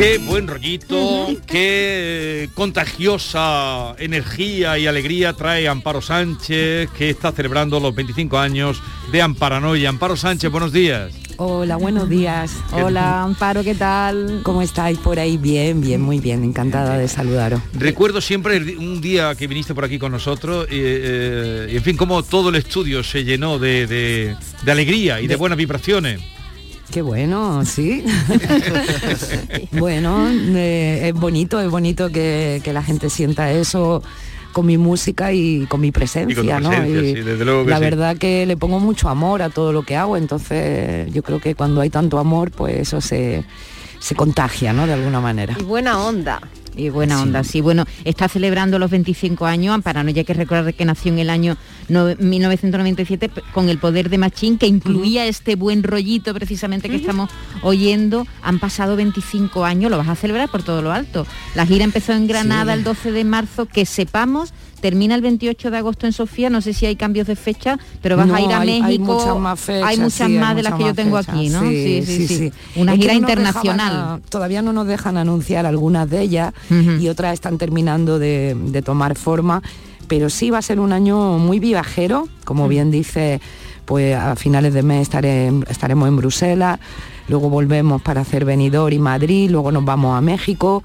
Qué 0.00 0.16
buen 0.16 0.48
rollito, 0.48 1.28
qué 1.46 2.48
contagiosa 2.54 3.94
energía 3.98 4.78
y 4.78 4.86
alegría 4.86 5.34
trae 5.34 5.68
Amparo 5.68 6.00
Sánchez, 6.00 6.88
que 6.96 7.10
está 7.10 7.32
celebrando 7.32 7.78
los 7.80 7.94
25 7.94 8.38
años 8.38 8.82
de 9.12 9.20
Amparanoia. 9.20 9.90
Amparo 9.90 10.16
Sánchez, 10.16 10.50
buenos 10.50 10.72
días. 10.72 11.12
Hola, 11.36 11.76
buenos 11.76 12.08
días. 12.08 12.50
Hola, 12.72 13.20
Amparo, 13.24 13.62
¿qué 13.62 13.74
tal? 13.74 14.40
¿Cómo 14.42 14.62
estáis 14.62 14.96
por 14.96 15.18
ahí? 15.18 15.36
Bien, 15.36 15.82
bien, 15.82 16.00
muy 16.00 16.18
bien. 16.18 16.44
Encantada 16.44 16.96
de 16.96 17.06
saludaros. 17.06 17.60
Recuerdo 17.74 18.22
siempre 18.22 18.56
un 18.78 19.02
día 19.02 19.34
que 19.34 19.46
viniste 19.48 19.74
por 19.74 19.84
aquí 19.84 19.98
con 19.98 20.12
nosotros 20.12 20.66
y, 20.70 20.76
eh, 20.80 21.68
y, 21.72 21.76
en 21.76 21.82
fin, 21.82 21.98
cómo 21.98 22.22
todo 22.22 22.48
el 22.48 22.54
estudio 22.56 23.02
se 23.04 23.22
llenó 23.24 23.58
de, 23.58 23.86
de- 23.86 24.34
de 24.62 24.72
alegría 24.72 25.18
y 25.20 25.24
de, 25.24 25.28
De- 25.34 25.36
buenas 25.36 25.58
vibraciones. 25.58 26.20
Qué 26.90 27.02
bueno, 27.02 27.64
sí. 27.64 28.04
bueno, 29.72 30.28
eh, 30.28 31.08
es 31.08 31.14
bonito, 31.14 31.60
es 31.60 31.70
bonito 31.70 32.10
que, 32.10 32.60
que 32.64 32.72
la 32.72 32.82
gente 32.82 33.10
sienta 33.10 33.52
eso 33.52 34.02
con 34.52 34.66
mi 34.66 34.78
música 34.78 35.32
y 35.32 35.66
con 35.66 35.80
mi 35.80 35.92
presencia, 35.92 36.60
¿no? 36.60 36.72
Y 36.84 37.14
la 37.66 37.78
verdad 37.78 38.16
que 38.16 38.46
le 38.46 38.56
pongo 38.56 38.80
mucho 38.80 39.08
amor 39.08 39.42
a 39.42 39.50
todo 39.50 39.72
lo 39.72 39.82
que 39.82 39.96
hago, 39.96 40.16
entonces 40.16 41.12
yo 41.12 41.22
creo 41.22 41.40
que 41.40 41.54
cuando 41.54 41.80
hay 41.80 41.90
tanto 41.90 42.18
amor, 42.18 42.50
pues 42.50 42.76
eso 42.76 43.00
se, 43.00 43.44
se 44.00 44.14
contagia, 44.14 44.72
¿no? 44.72 44.86
De 44.86 44.92
alguna 44.92 45.20
manera. 45.20 45.56
Y 45.58 45.62
buena 45.62 46.02
onda. 46.04 46.40
Y 46.76 46.88
buena 46.88 47.20
onda, 47.20 47.44
sí. 47.44 47.60
Bueno, 47.60 47.84
está 48.04 48.28
celebrando 48.28 48.78
los 48.78 48.90
25 48.90 49.46
años, 49.46 49.74
Amparo, 49.74 50.02
no 50.02 50.08
hay 50.08 50.24
que 50.24 50.34
recordar 50.34 50.72
que 50.72 50.84
nació 50.84 51.12
en 51.12 51.18
el 51.18 51.30
año 51.30 51.56
1997 51.88 53.30
con 53.52 53.68
el 53.68 53.78
poder 53.78 54.08
de 54.08 54.18
Machín, 54.18 54.56
que 54.56 54.66
incluía 54.66 55.26
este 55.26 55.56
buen 55.56 55.82
rollito 55.82 56.32
precisamente 56.32 56.88
que 56.88 56.96
estamos 56.96 57.30
oyendo. 57.62 58.26
Han 58.42 58.58
pasado 58.58 58.96
25 58.96 59.64
años, 59.64 59.90
lo 59.90 59.98
vas 59.98 60.08
a 60.08 60.14
celebrar 60.14 60.48
por 60.48 60.62
todo 60.62 60.82
lo 60.82 60.92
alto. 60.92 61.26
La 61.54 61.66
gira 61.66 61.84
empezó 61.84 62.12
en 62.12 62.26
Granada 62.26 62.74
el 62.74 62.84
12 62.84 63.12
de 63.12 63.24
marzo, 63.24 63.66
que 63.66 63.84
sepamos 63.84 64.52
termina 64.80 65.14
el 65.14 65.22
28 65.22 65.70
de 65.70 65.76
agosto 65.76 66.06
en 66.06 66.12
Sofía, 66.12 66.50
no 66.50 66.60
sé 66.60 66.72
si 66.72 66.86
hay 66.86 66.96
cambios 66.96 67.26
de 67.26 67.36
fecha, 67.36 67.78
pero 68.02 68.16
vas 68.16 68.30
a 68.30 68.40
ir 68.40 68.52
a 68.52 68.60
México. 68.60 68.86
Hay 68.86 68.98
muchas 68.98 69.38
más 69.38 69.60
fechas. 69.60 69.88
Hay 69.88 69.98
muchas 69.98 70.30
más 70.30 70.56
de 70.56 70.62
las 70.62 70.74
que 70.74 70.84
yo 70.84 70.94
tengo 70.94 71.16
aquí, 71.16 71.48
¿no? 71.48 71.60
Sí, 71.62 72.02
sí, 72.04 72.26
sí. 72.26 72.52
Una 72.76 72.96
gira 72.96 73.14
internacional. 73.14 74.20
todavía 74.28 74.62
no 74.62 74.72
nos 74.72 74.86
dejan 74.86 75.16
anunciar 75.16 75.66
algunas 75.66 76.08
de 76.08 76.20
ellas 76.20 76.54
y 76.70 77.08
otras 77.08 77.34
están 77.34 77.58
terminando 77.58 78.18
de, 78.18 78.82
tomar 78.84 79.14
forma, 79.16 79.62
pero 80.08 80.30
sí 80.30 80.50
va 80.50 80.58
a 80.58 80.62
ser 80.62 80.80
un 80.80 80.92
año 80.92 81.38
muy 81.38 81.60
viajero, 81.60 82.28
como 82.44 82.66
bien 82.66 82.90
dice, 82.90 83.40
pues 83.84 84.16
a 84.16 84.34
finales 84.36 84.72
de 84.72 84.82
mes 84.82 85.08
estaremos 85.68 86.08
en 86.08 86.16
Bruselas, 86.16 86.80
luego 87.28 87.50
volvemos 87.50 88.00
para 88.00 88.22
hacer 88.22 88.44
Benidorm 88.46 88.94
y 88.94 88.98
Madrid, 88.98 89.50
luego 89.50 89.70
nos 89.70 89.84
vamos 89.84 90.16
a 90.16 90.20
México 90.22 90.82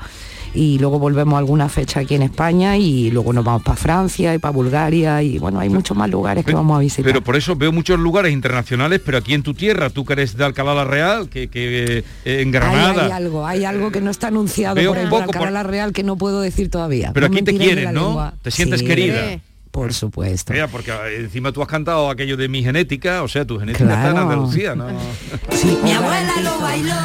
y 0.55 0.79
luego 0.79 0.99
volvemos 0.99 1.35
a 1.35 1.39
alguna 1.39 1.69
fecha 1.69 1.99
aquí 1.99 2.15
en 2.15 2.23
España 2.23 2.77
y 2.77 3.11
luego 3.11 3.33
nos 3.33 3.43
vamos 3.43 3.63
para 3.63 3.75
Francia 3.75 4.33
y 4.33 4.39
para 4.39 4.51
Bulgaria 4.51 5.21
y 5.21 5.37
bueno, 5.37 5.59
hay 5.59 5.69
muchos 5.69 5.95
más 5.95 6.09
lugares 6.09 6.45
que 6.45 6.53
vamos 6.53 6.77
a 6.77 6.79
visitar. 6.79 7.05
Pero 7.05 7.21
por 7.23 7.35
eso 7.35 7.55
veo 7.55 7.71
muchos 7.71 7.99
lugares 7.99 8.31
internacionales, 8.31 9.01
pero 9.05 9.17
aquí 9.17 9.33
en 9.33 9.43
tu 9.43 9.53
tierra, 9.53 9.89
tú 9.89 10.05
que 10.05 10.13
eres 10.13 10.37
de 10.37 10.45
Alcalá 10.45 10.73
la 10.73 10.85
Real, 10.85 11.29
que, 11.29 11.49
eh, 11.53 12.03
en 12.25 12.51
Granada... 12.51 13.05
Hay, 13.05 13.11
algo, 13.11 13.45
hay 13.45 13.65
algo 13.65 13.91
que 13.91 14.01
no 14.01 14.09
está 14.09 14.27
anunciado 14.27 14.75
por 14.75 14.97
el 14.97 15.13
Alcalá 15.13 15.51
la 15.51 15.63
Real 15.63 15.93
que 15.93 16.03
no 16.03 16.15
puedo 16.15 16.41
decir 16.41 16.69
todavía. 16.69 17.11
Pero 17.13 17.27
aquí 17.27 17.41
te 17.41 17.57
quieren, 17.57 17.93
¿no? 17.93 18.33
Te 18.41 18.51
sientes 18.51 18.81
querida. 18.81 19.39
Por 19.75 19.93
supuesto. 19.93 20.53
Mira, 20.53 20.69
porque 20.69 20.93
encima 21.19 21.51
tú 21.51 21.61
has 21.61 21.67
cantado 21.67 22.09
aquello 22.09 22.37
de 22.37 22.47
mi 22.47 22.63
genética, 22.63 23.23
o 23.23 23.27
sea, 23.27 23.43
tu 23.43 23.59
genética 23.59 23.83
está 23.83 24.11
en 24.11 24.17
Andalucía, 24.19 24.73
¿no? 24.73 24.87
mi 24.87 25.91
abuela 25.91 26.33
lo 26.41 26.59
bailó, 26.61 26.95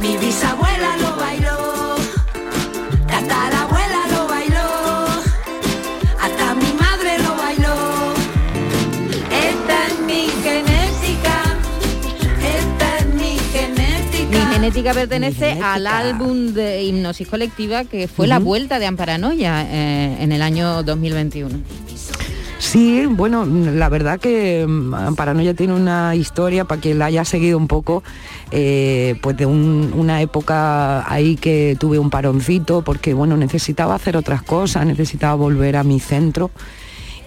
mi 0.00 0.16
bisabuela 0.16 0.96
lo 0.96 1.16
bailó. 1.16 1.69
Pertenece 14.94 15.58
al 15.62 15.86
álbum 15.86 16.52
de 16.52 16.82
hipnosis 16.82 17.28
colectiva 17.28 17.84
que 17.84 18.08
fue 18.08 18.26
la 18.26 18.38
vuelta 18.38 18.78
de 18.78 18.86
Amparanoia 18.86 19.66
eh, 19.68 20.16
en 20.20 20.32
el 20.32 20.42
año 20.42 20.82
2021. 20.82 21.60
Sí, 22.58 23.06
bueno, 23.06 23.46
la 23.46 23.88
verdad 23.88 24.20
que 24.20 24.66
mm, 24.68 24.94
Amparanoia 24.94 25.54
tiene 25.54 25.74
una 25.74 26.14
historia 26.14 26.64
para 26.66 26.80
quien 26.80 26.98
la 26.98 27.06
haya 27.06 27.24
seguido 27.24 27.56
un 27.56 27.66
poco, 27.66 28.02
eh, 28.50 29.16
pues 29.22 29.36
de 29.36 29.46
una 29.46 30.20
época 30.20 31.10
ahí 31.10 31.36
que 31.36 31.76
tuve 31.80 31.98
un 31.98 32.10
paroncito 32.10 32.82
porque 32.82 33.14
bueno, 33.14 33.36
necesitaba 33.36 33.94
hacer 33.94 34.16
otras 34.16 34.42
cosas, 34.42 34.86
necesitaba 34.86 35.34
volver 35.34 35.76
a 35.76 35.84
mi 35.84 36.00
centro. 36.00 36.50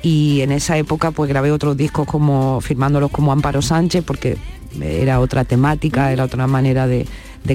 Y 0.04 0.42
en 0.42 0.52
esa 0.52 0.78
época 0.78 1.12
pues 1.12 1.30
grabé 1.30 1.52
otros 1.52 1.78
discos 1.78 2.06
como 2.06 2.62
firmándolos 2.62 3.10
como 3.10 3.32
Amparo 3.32 3.62
Sánchez 3.62 4.04
porque 4.06 4.38
era 4.82 5.20
otra 5.20 5.46
temática, 5.46 6.12
era 6.12 6.26
otra 6.26 6.46
manera 6.48 6.88
de, 6.88 7.06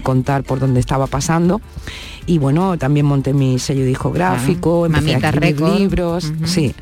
contar 0.03 0.45
por 0.45 0.59
dónde 0.59 0.81
estaba 0.81 1.07
pasando. 1.07 1.61
Y 2.27 2.39
bueno, 2.39 2.77
también 2.77 3.07
monté 3.07 3.33
mi 3.33 3.59
sello 3.59 3.85
discográfico, 3.85 4.87
empecé 4.87 5.15
a 5.15 5.19
escribir 5.19 5.61
libros, 5.61 6.33
sí. 6.45 6.75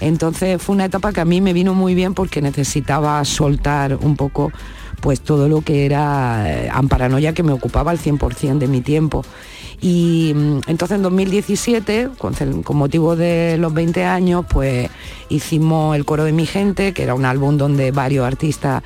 Entonces 0.00 0.60
fue 0.60 0.74
una 0.74 0.84
etapa 0.84 1.12
que 1.12 1.20
a 1.20 1.24
mí 1.24 1.40
me 1.40 1.52
vino 1.52 1.74
muy 1.74 1.94
bien 1.94 2.14
porque 2.14 2.40
necesitaba 2.42 3.24
soltar 3.24 3.96
un 4.00 4.16
poco 4.16 4.52
pues 5.00 5.20
todo 5.20 5.48
lo 5.48 5.62
que 5.62 5.86
era 5.86 6.44
eh, 6.46 6.68
Amparanoia 6.72 7.32
que 7.32 7.42
me 7.42 7.52
ocupaba 7.52 7.90
al 7.90 7.98
100% 7.98 8.58
de 8.58 8.68
mi 8.68 8.80
tiempo. 8.80 9.24
Y 9.80 10.32
mm, 10.34 10.60
entonces 10.66 10.96
en 10.96 11.02
2017, 11.02 12.10
con, 12.18 12.34
con, 12.62 12.76
motivo 12.76 13.14
de 13.14 13.56
los 13.58 13.72
20 13.72 14.04
años, 14.04 14.44
pues 14.48 14.90
hicimos 15.28 15.94
El 15.94 16.04
Coro 16.04 16.24
de 16.24 16.32
mi 16.32 16.46
Gente, 16.46 16.92
que 16.92 17.04
era 17.04 17.14
un 17.14 17.24
álbum 17.24 17.56
donde 17.56 17.92
varios 17.92 18.26
artistas 18.26 18.82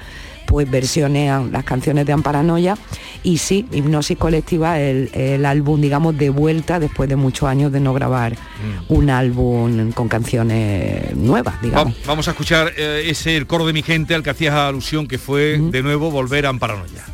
pues 0.47 0.71
versionean 0.71 1.51
las 1.51 1.65
canciones 1.65 2.05
de 2.05 2.13
Amparanoia 2.13 2.77
y 3.23 3.39
sí, 3.39 3.67
Hipnosis 3.73 4.19
Colectiva, 4.19 4.81
el, 4.81 5.11
el 5.15 5.45
álbum, 5.45 5.81
digamos, 5.81 6.17
de 6.17 6.31
vuelta 6.31 6.81
después 6.81 7.09
de 7.09 7.17
muchos 7.17 7.49
años 7.49 7.73
de 7.73 7.81
no 7.81 7.95
grabar 7.95 8.33
mm. 8.33 8.93
un 8.93 9.11
álbum 9.11 9.93
con 9.93 10.09
canciones 10.09 11.15
nuevas, 11.17 11.61
digamos. 11.63 11.95
Vamos 12.07 12.29
a 12.29 12.33
escuchar 12.33 12.73
eh, 12.77 13.05
ese 13.07 13.37
El 13.37 13.47
coro 13.47 13.67
de 13.67 13.73
mi 13.73 13.83
gente 13.83 14.15
al 14.15 14.23
que 14.23 14.31
hacías 14.31 14.55
alusión, 14.55 15.07
que 15.07 15.19
fue 15.19 15.59
de 15.59 15.83
nuevo 15.83 16.11
volver 16.11 16.47
a 16.47 16.49
Amparanoia. 16.51 17.05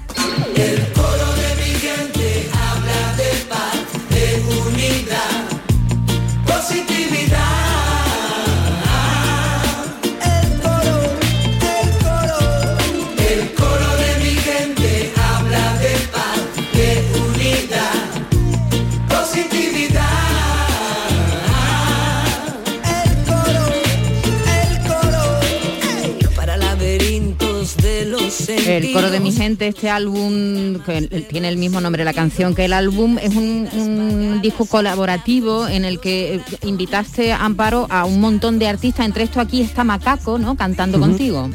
El 28.79 28.93
coro 28.93 29.11
de 29.11 29.21
mi 29.21 29.33
gente, 29.33 29.69
este 29.69 29.91
álbum, 29.91 30.81
que 30.85 31.27
tiene 31.29 31.49
el 31.49 31.57
mismo 31.57 31.81
nombre 31.81 32.05
la 32.05 32.15
canción 32.15 32.55
que 32.55 32.65
el 32.65 32.73
álbum, 32.73 33.19
es 33.19 33.35
un, 33.35 34.41
disco 34.43 34.67
colaborativo 34.67 35.67
en 35.67 35.85
el 35.85 35.99
que 35.99 36.37
eh, 36.37 36.41
invitaste, 36.63 37.33
Amparo, 37.33 37.87
a 37.91 38.05
un 38.05 38.21
montón 38.21 38.59
de 38.59 38.69
artistas, 38.69 39.05
entre 39.05 39.25
esto 39.25 39.41
aquí 39.41 39.61
está 39.61 39.83
Macaco, 39.83 40.39
¿no? 40.39 40.57
Cantando 40.57 41.01
contigo. 41.01 41.51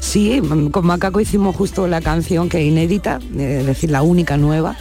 Sí, 0.00 0.40
con 0.70 0.86
Macaco 0.86 1.18
hicimos 1.18 1.56
justo 1.56 1.86
la 1.86 2.02
canción 2.02 2.50
que 2.50 2.60
es 2.60 2.66
inédita, 2.66 3.20
es 3.38 3.64
decir, 3.64 3.90
la 3.90 4.02
única 4.02 4.36
nueva, 4.36 4.76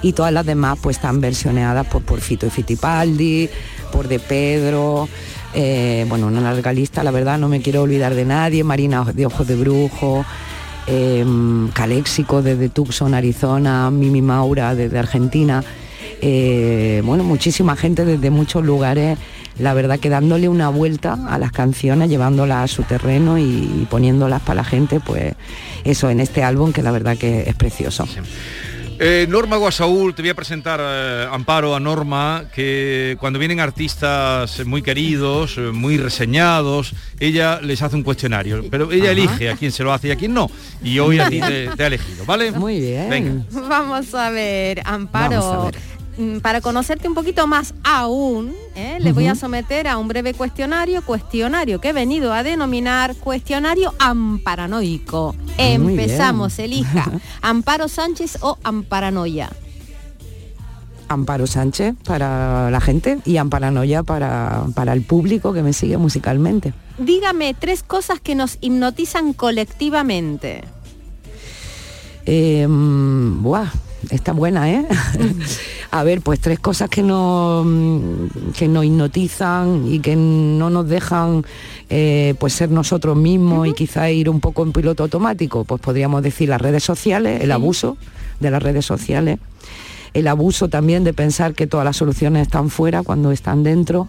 y 0.00 0.12
todas 0.12 0.32
las 0.32 0.46
demás 0.46 0.78
pues 0.80 0.96
están 0.96 1.20
versioneadas 1.20 1.86
por, 1.88 2.02
por 2.02 2.20
Fito 2.20 2.46
y 2.46 2.50
Fitipaldi, 2.50 3.50
por 3.90 4.06
De 4.06 4.20
Pedro, 4.20 5.08
eh, 5.54 6.06
bueno, 6.08 6.28
una 6.28 6.40
larga 6.40 6.72
lista, 6.72 7.02
la 7.02 7.10
verdad, 7.10 7.38
no 7.38 7.48
me 7.48 7.60
quiero 7.60 7.82
olvidar 7.82 8.14
de 8.14 8.24
nadie, 8.24 8.62
Marina 8.62 9.04
de 9.04 9.26
Ojos 9.26 9.46
de 9.46 9.56
Brujo, 9.56 10.24
eh, 10.86 11.24
Caléxico 11.72 12.42
desde 12.42 12.68
Tucson, 12.68 13.14
Arizona, 13.14 13.90
Mimi 13.90 14.22
Maura 14.22 14.74
desde 14.74 14.98
Argentina, 14.98 15.62
eh, 16.22 17.02
bueno, 17.04 17.24
muchísima 17.24 17.76
gente 17.76 18.04
desde 18.04 18.30
muchos 18.30 18.64
lugares, 18.64 19.18
la 19.58 19.74
verdad 19.74 19.98
que 19.98 20.10
dándole 20.10 20.48
una 20.48 20.68
vuelta 20.68 21.18
a 21.28 21.38
las 21.38 21.52
canciones, 21.52 22.10
llevándolas 22.10 22.64
a 22.64 22.74
su 22.74 22.82
terreno 22.82 23.38
y, 23.38 23.86
poniéndolas 23.90 24.42
para 24.42 24.56
la 24.56 24.64
gente, 24.64 25.00
pues 25.00 25.34
eso 25.84 26.10
en 26.10 26.20
este 26.20 26.42
álbum 26.42 26.72
que 26.72 26.82
la 26.82 26.90
verdad 26.90 27.16
que 27.16 27.44
es 27.46 27.54
precioso. 27.54 28.06
Eh, 29.02 29.26
Norma 29.30 29.56
Guasaúl, 29.56 30.14
te 30.14 30.20
voy 30.20 30.28
a 30.28 30.34
presentar 30.34 30.78
eh, 30.82 31.26
Amparo 31.32 31.74
a 31.74 31.80
Norma, 31.80 32.44
que 32.54 33.16
cuando 33.18 33.38
vienen 33.38 33.58
artistas 33.58 34.62
muy 34.66 34.82
queridos, 34.82 35.56
eh, 35.56 35.72
muy 35.72 35.96
reseñados, 35.96 36.92
ella 37.18 37.62
les 37.62 37.80
hace 37.80 37.96
un 37.96 38.02
cuestionario, 38.02 38.62
pero 38.70 38.92
ella 38.92 39.12
elige 39.12 39.48
a 39.48 39.56
quién 39.56 39.72
se 39.72 39.84
lo 39.84 39.94
hace 39.94 40.08
y 40.08 40.10
a 40.10 40.16
quién 40.16 40.34
no. 40.34 40.50
Y 40.84 40.98
hoy 40.98 41.18
a 41.18 41.30
ti 41.30 41.40
te, 41.40 41.70
ha 41.82 41.86
elegido, 41.86 42.26
¿vale? 42.26 42.52
Muy 42.52 42.78
bien. 42.78 43.46
Vamos 43.50 44.14
a 44.14 44.28
ver, 44.28 44.82
Amparo. 44.84 45.70
Mm, 46.18 46.40
para 46.40 46.60
conocerte 46.60 47.08
un 47.08 47.14
poquito 47.14 47.46
más 47.46 47.72
aún, 47.82 48.54
¿eh? 48.80 49.00
le 49.00 49.12
voy 49.12 49.26
a 49.26 49.34
someter 49.34 49.88
a 49.88 49.98
un 49.98 50.08
breve 50.08 50.34
cuestionario, 50.34 51.02
cuestionario 51.02 51.80
que 51.80 51.90
he 51.90 51.92
venido 51.92 52.32
a 52.32 52.42
denominar 52.42 53.14
cuestionario 53.16 53.94
amparanoico. 53.98 55.34
Empezamos, 55.58 56.58
elija, 56.58 57.10
Amparo 57.42 57.88
Sánchez 57.88 58.38
o 58.40 58.58
Amparanoia. 58.62 59.50
Amparo 61.08 61.46
Sánchez 61.46 61.96
para 62.04 62.70
la 62.70 62.80
gente 62.80 63.18
y 63.24 63.36
Amparanoia 63.36 64.04
para, 64.04 64.64
para 64.74 64.92
el 64.92 65.02
público 65.02 65.52
que 65.52 65.62
me 65.62 65.72
sigue 65.72 65.96
musicalmente. 65.96 66.72
Dígame 66.98 67.54
tres 67.54 67.82
cosas 67.82 68.20
que 68.20 68.34
nos 68.34 68.58
hipnotizan 68.60 69.32
colectivamente. 69.32 70.62
Eh, 72.26 72.66
buah, 72.68 73.70
está 74.08 74.32
buena, 74.32 74.70
¿eh? 74.70 74.86
a 75.90 76.02
ver, 76.02 76.22
pues 76.22 76.40
tres 76.40 76.58
cosas 76.58 76.88
que 76.88 77.02
nos, 77.02 77.66
que 78.56 78.68
nos 78.68 78.84
hipnotizan 78.84 79.84
y 79.86 80.00
que 80.00 80.16
no 80.16 80.70
nos 80.70 80.88
dejan 80.88 81.44
eh, 81.90 82.34
pues 82.38 82.54
ser 82.54 82.70
nosotros 82.70 83.16
mismos 83.16 83.68
y 83.68 83.72
quizá 83.72 84.10
ir 84.10 84.30
un 84.30 84.40
poco 84.40 84.62
en 84.62 84.72
piloto 84.72 85.02
automático. 85.02 85.64
Pues 85.64 85.80
podríamos 85.80 86.22
decir 86.22 86.48
las 86.48 86.60
redes 86.60 86.82
sociales, 86.82 87.42
el 87.42 87.52
abuso 87.52 87.96
de 88.40 88.50
las 88.50 88.62
redes 88.62 88.86
sociales, 88.86 89.38
el 90.14 90.26
abuso 90.26 90.68
también 90.68 91.04
de 91.04 91.12
pensar 91.12 91.54
que 91.54 91.66
todas 91.66 91.84
las 91.84 91.96
soluciones 91.96 92.42
están 92.42 92.70
fuera 92.70 93.02
cuando 93.02 93.32
están 93.32 93.62
dentro. 93.62 94.08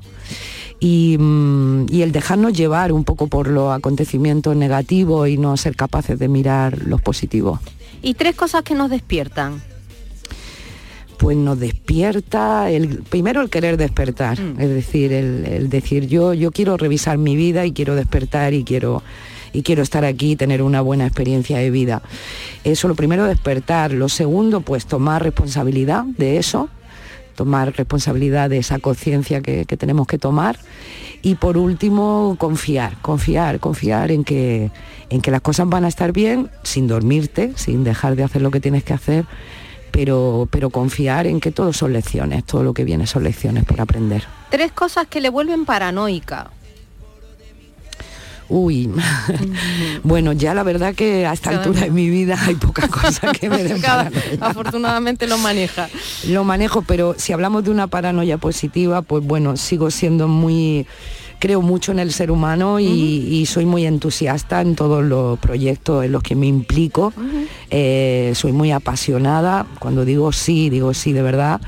Y, 0.83 1.15
mm, 1.19 1.85
y, 1.91 2.01
el 2.01 2.11
dejarnos 2.11 2.53
llevar 2.53 2.91
un 2.91 3.03
poco 3.03 3.27
por 3.27 3.47
los 3.47 3.71
acontecimientos 3.71 4.55
negativos 4.55 5.29
y 5.29 5.37
no 5.37 5.55
ser 5.55 5.75
capaces 5.75 6.17
de 6.17 6.27
mirar 6.27 6.87
los 6.87 6.99
positivos. 7.03 7.59
Y 8.01 8.15
tres 8.15 8.35
cosas 8.35 8.63
que 8.63 8.73
nos 8.73 8.89
despiertan 8.89 9.61
pues 11.21 11.37
nos 11.37 11.59
despierta 11.59 12.71
el 12.71 13.03
primero 13.03 13.41
el 13.41 13.51
querer 13.51 13.77
despertar 13.77 14.41
mm. 14.41 14.59
es 14.59 14.69
decir 14.69 15.13
el, 15.13 15.69
decir 15.69 16.07
yo 16.07 16.33
yo 16.33 16.49
quiero 16.49 16.77
revisar 16.77 17.19
mi 17.19 17.35
vida 17.35 17.63
y 17.67 17.73
quiero 17.73 17.93
despertar 17.93 18.55
y 18.55 18.63
quiero 18.63 19.03
y 19.53 19.61
quiero 19.61 19.83
estar 19.83 20.03
aquí 20.03 20.31
y 20.31 20.35
tener 20.35 20.63
una 20.63 20.79
buena 20.79 21.05
experiencia 21.05 21.57
de 21.57 21.69
vida. 21.69 22.01
Eso 22.63 22.87
lo 22.87 22.95
primero 22.95 23.25
despertar. 23.25 23.91
Lo 23.91 24.07
segundo 24.07 24.61
pues 24.61 24.85
tomar 24.85 25.21
responsabilidad 25.21 26.05
de 26.05 26.37
eso 26.37 26.69
tomar 27.35 27.75
responsabilidad 27.75 28.49
de 28.49 28.57
esa 28.57 28.79
conciencia 28.79 29.41
que, 29.41 29.65
que, 29.65 29.77
tenemos 29.77 30.05
que 30.05 30.17
tomar. 30.17 30.57
Y 31.21 31.35
por 31.35 31.57
último 31.57 32.35
confiar 32.39 32.97
confiar 33.01 33.59
confiar 33.59 34.09
en 34.11 34.23
que 34.23 34.71
en 35.09 35.21
que 35.21 35.31
las 35.31 35.41
cosas 35.41 35.67
van 35.69 35.85
a 35.85 35.87
estar 35.87 36.13
bien 36.13 36.49
sin 36.63 36.87
dormirte 36.87 37.53
sin 37.55 37.83
dejar 37.83 38.15
de 38.15 38.23
hacer 38.23 38.41
lo 38.41 38.49
que 38.49 38.59
tienes 38.59 38.83
que 38.83 38.93
hacer 38.93 39.25
pero, 39.91 40.47
pero 40.49 40.69
confiar 40.69 41.27
en 41.27 41.39
que 41.39 41.51
todo 41.51 41.73
son 41.73 41.93
lecciones, 41.93 42.43
todo 42.45 42.63
lo 42.63 42.73
que 42.73 42.83
viene 42.83 43.07
son 43.07 43.23
lecciones 43.23 43.65
por 43.65 43.81
aprender. 43.81 44.23
Tres 44.49 44.71
cosas 44.71 45.07
que 45.07 45.21
le 45.21 45.29
vuelven 45.29 45.65
paranoica. 45.65 46.51
Uy, 48.51 48.91
bueno, 50.03 50.33
ya 50.33 50.53
la 50.53 50.63
verdad 50.63 50.93
que 50.93 51.25
a 51.25 51.31
esta 51.31 51.51
altura 51.51 51.81
de 51.81 51.89
mi 51.89 52.09
vida 52.09 52.37
hay 52.37 52.55
pocas 52.55 52.89
cosas 52.89 53.31
que 53.37 53.49
me 53.49 53.63
den 53.63 53.81
Afortunadamente 54.41 55.25
lo 55.25 55.37
maneja. 55.37 55.87
Lo 56.27 56.43
manejo, 56.43 56.81
pero 56.81 57.15
si 57.17 57.31
hablamos 57.31 57.63
de 57.63 57.71
una 57.71 57.87
paranoia 57.87 58.37
positiva, 58.37 59.03
pues 59.03 59.23
bueno, 59.23 59.55
sigo 59.55 59.89
siendo 59.89 60.27
muy 60.27 60.85
creo 61.41 61.61
mucho 61.63 61.91
en 61.91 61.97
el 61.97 62.13
ser 62.13 62.29
humano 62.29 62.79
y, 62.79 63.45
soy 63.47 63.65
muy 63.65 63.85
entusiasta 63.85 64.61
en 64.61 64.75
todos 64.75 65.03
los 65.03 65.39
proyectos 65.39 66.05
en 66.05 66.11
los 66.11 66.21
que 66.21 66.35
me 66.35 66.45
implico. 66.45 67.11
Eh, 67.71 68.31
soy 68.35 68.51
muy 68.51 68.71
apasionada. 68.71 69.65
Cuando 69.79 70.05
digo 70.05 70.31
sí, 70.31 70.69
digo 70.69 70.93
sí 70.93 71.11
de 71.11 71.23
verdad. 71.23 71.59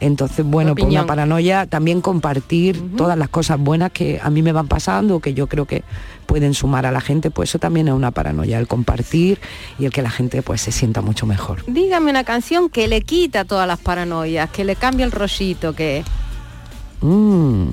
Entonces, 0.00 0.46
bueno, 0.46 0.76
por 0.76 0.88
una 0.88 1.04
paranoia, 1.04 1.66
también 1.66 2.00
compartir 2.00 2.96
todas 2.96 3.18
las 3.18 3.28
cosas 3.28 3.58
buenas 3.58 3.90
que 3.90 4.20
a 4.22 4.30
mí 4.30 4.42
me 4.42 4.52
van 4.52 4.68
pasando, 4.68 5.18
que 5.18 5.34
yo 5.34 5.48
creo 5.48 5.64
que 5.64 5.82
pueden 6.26 6.54
sumar 6.54 6.86
a 6.86 6.92
la 6.92 7.00
gente, 7.00 7.32
pues 7.32 7.50
eso 7.50 7.58
también 7.58 7.88
es 7.88 7.94
una 7.94 8.12
paranoia, 8.12 8.60
el 8.60 8.68
compartir 8.68 9.40
y 9.80 9.86
el 9.86 9.90
que 9.90 10.02
la 10.02 10.10
gente 10.10 10.42
pues 10.42 10.60
se 10.60 10.70
sienta 10.70 11.00
mucho 11.00 11.26
mejor. 11.26 11.64
Dígame 11.66 12.10
una 12.10 12.22
canción 12.22 12.68
que 12.68 12.86
le 12.86 13.00
quita 13.00 13.44
todas 13.44 13.66
las 13.66 13.80
paranoias, 13.80 14.48
que 14.50 14.64
le 14.64 14.76
cambia 14.76 15.04
el 15.04 15.10
rollito, 15.10 15.74
que... 15.74 16.04
Mm 17.00 17.70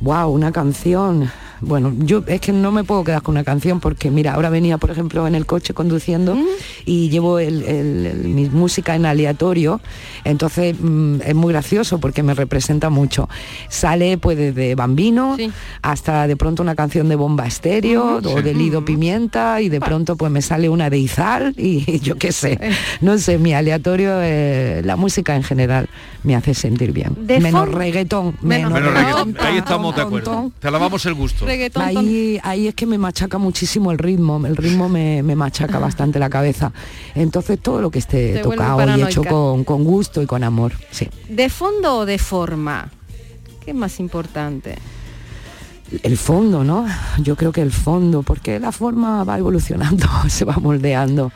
wow, 0.00 0.30
una 0.30 0.52
canción. 0.52 1.30
Bueno, 1.60 1.92
yo 1.98 2.22
es 2.26 2.40
que 2.40 2.52
no 2.52 2.72
me 2.72 2.84
puedo 2.84 3.04
quedar 3.04 3.22
con 3.22 3.34
una 3.34 3.44
canción 3.44 3.80
porque 3.80 4.10
mira, 4.10 4.34
ahora 4.34 4.50
venía 4.50 4.78
por 4.78 4.90
ejemplo 4.90 5.26
en 5.26 5.34
el 5.34 5.46
coche 5.46 5.74
conduciendo 5.74 6.36
y 6.84 7.08
llevo 7.08 7.38
mi 7.38 8.48
música 8.50 8.94
en 8.94 9.06
aleatorio, 9.06 9.80
entonces 10.24 10.76
mm, 10.78 11.22
es 11.24 11.34
muy 11.34 11.52
gracioso 11.52 11.98
porque 11.98 12.22
me 12.22 12.34
representa 12.34 12.90
mucho. 12.90 13.28
Sale 13.68 14.18
pues 14.18 14.38
desde 14.38 14.74
Bambino 14.74 15.36
hasta 15.82 16.26
de 16.26 16.36
pronto 16.36 16.62
una 16.62 16.74
canción 16.74 17.08
de 17.08 17.16
Bomba 17.16 17.46
Estéreo 17.46 18.20
o 18.24 18.42
de 18.42 18.54
Lido 18.54 18.84
Pimienta 18.84 19.60
y 19.60 19.68
de 19.68 19.80
pronto 19.80 20.16
pues 20.16 20.30
me 20.30 20.42
sale 20.42 20.68
una 20.68 20.90
de 20.90 20.98
Izal 20.98 21.54
y, 21.56 21.98
yo 22.00 22.16
qué 22.16 22.32
sé, 22.32 22.58
no 23.00 23.18
sé, 23.18 23.38
mi 23.38 23.52
aleatorio, 23.52 24.20
eh, 24.22 24.82
la 24.84 24.96
música 24.96 25.34
en 25.36 25.42
general 25.42 25.88
me 26.22 26.34
hace 26.34 26.54
sentir 26.54 26.92
bien. 26.92 27.16
menos 27.26 27.68
reggaetón, 27.68 28.36
menos, 28.42 28.72
reggaetón. 28.72 29.36
Ahí 29.40 29.58
estamos 29.58 29.94
de 29.96 30.02
acuerdo. 30.02 30.52
Te 30.58 30.70
lavamos 30.70 31.04
el 31.06 31.14
gusto. 31.14 31.47
Ahí, 31.76 32.40
ahí 32.42 32.68
es 32.68 32.74
que 32.74 32.86
me 32.86 32.98
machaca 32.98 33.38
muchísimo 33.38 33.90
el 33.90 33.98
ritmo, 33.98 34.44
el 34.46 34.56
ritmo 34.56 34.88
me, 34.88 35.22
machaca 35.22 35.78
bastante 35.78 36.18
la 36.18 36.30
cabeza. 36.30 36.72
Entonces 37.14 37.58
todo 37.60 37.80
lo 37.80 37.90
que 37.90 37.98
esté 37.98 38.38
tocado 38.38 38.96
y 38.96 39.02
hecho 39.02 39.24
con, 39.24 39.64
con, 39.64 39.84
gusto 39.84 40.22
y 40.22 40.26
con 40.26 40.44
amor, 40.44 40.72
sí. 40.90 41.08
¿De 41.28 41.48
fondo 41.48 41.98
o 41.98 42.06
de 42.06 42.18
forma? 42.18 42.90
¿Qué 43.64 43.70
es 43.70 43.76
más 43.76 44.00
importante? 44.00 44.76
El 46.02 46.18
fondo, 46.18 46.64
¿no? 46.64 46.86
Yo 47.22 47.36
creo 47.36 47.50
que 47.52 47.62
el 47.62 47.72
fondo, 47.72 48.22
porque 48.22 48.60
la 48.60 48.72
forma 48.72 49.24
va 49.24 49.38
evolucionando, 49.38 50.06
se 50.28 50.44
va 50.44 50.56
moldeando. 50.56 51.32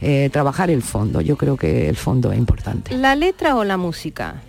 Eh, 0.00 0.30
trabajar 0.32 0.70
el 0.70 0.82
fondo. 0.82 1.20
Yo 1.20 1.36
creo 1.36 1.56
que 1.56 1.88
el 1.88 1.96
fondo 1.96 2.30
es 2.30 2.38
importante. 2.38 2.96
¿La 2.96 3.16
letra 3.16 3.56
o 3.56 3.64
la 3.64 3.76
música? 3.76 4.42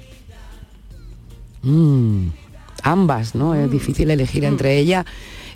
Mm, 1.63 2.27
ambas, 2.83 3.35
¿no? 3.35 3.55
Es 3.55 3.67
mm. 3.67 3.71
difícil 3.71 4.11
elegir 4.11 4.45
entre 4.45 4.75
mm. 4.75 4.79
ellas. 4.79 5.05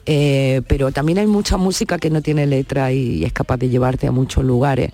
Eh, 0.05 0.61
pero 0.67 0.91
también 0.91 1.17
hay 1.17 1.27
mucha 1.27 1.55
música 1.55 1.97
que 1.97 2.09
no 2.09 2.21
tiene 2.21 2.45
letra 2.45 2.91
y, 2.91 3.23
es 3.23 3.31
capaz 3.31 3.55
de 3.57 3.69
llevarte 3.69 4.07
a 4.07 4.11
muchos 4.11 4.43
lugares. 4.43 4.91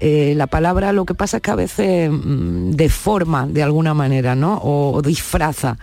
Eh, 0.00 0.34
la 0.36 0.46
palabra 0.46 0.92
lo 0.92 1.06
que 1.06 1.14
pasa 1.14 1.38
es 1.38 1.42
que 1.42 1.50
a 1.50 1.54
veces 1.54 2.10
deforma 2.12 3.46
de 3.46 3.62
alguna 3.62 3.94
manera, 3.94 4.34
¿no? 4.34 4.60
o 4.62 5.00
disfraza 5.00 5.78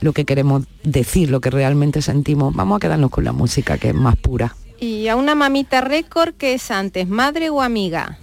lo 0.00 0.12
que 0.12 0.24
queremos 0.24 0.64
decir, 0.82 1.30
lo 1.30 1.40
que 1.40 1.50
realmente 1.50 2.02
sentimos. 2.02 2.54
Vamos 2.54 2.76
a 2.76 2.80
quedarnos 2.80 3.10
con 3.10 3.24
la 3.24 3.32
música 3.32 3.78
que 3.78 3.88
es 3.88 3.94
más 3.94 4.16
pura. 4.16 4.54
¿Y 4.78 5.08
a 5.08 5.16
una 5.16 5.34
mamita 5.34 5.82
récord 5.82 6.34
que 6.34 6.54
es 6.54 6.70
antes, 6.70 7.08
madre 7.08 7.50
o 7.50 7.60
amiga? 7.60 8.18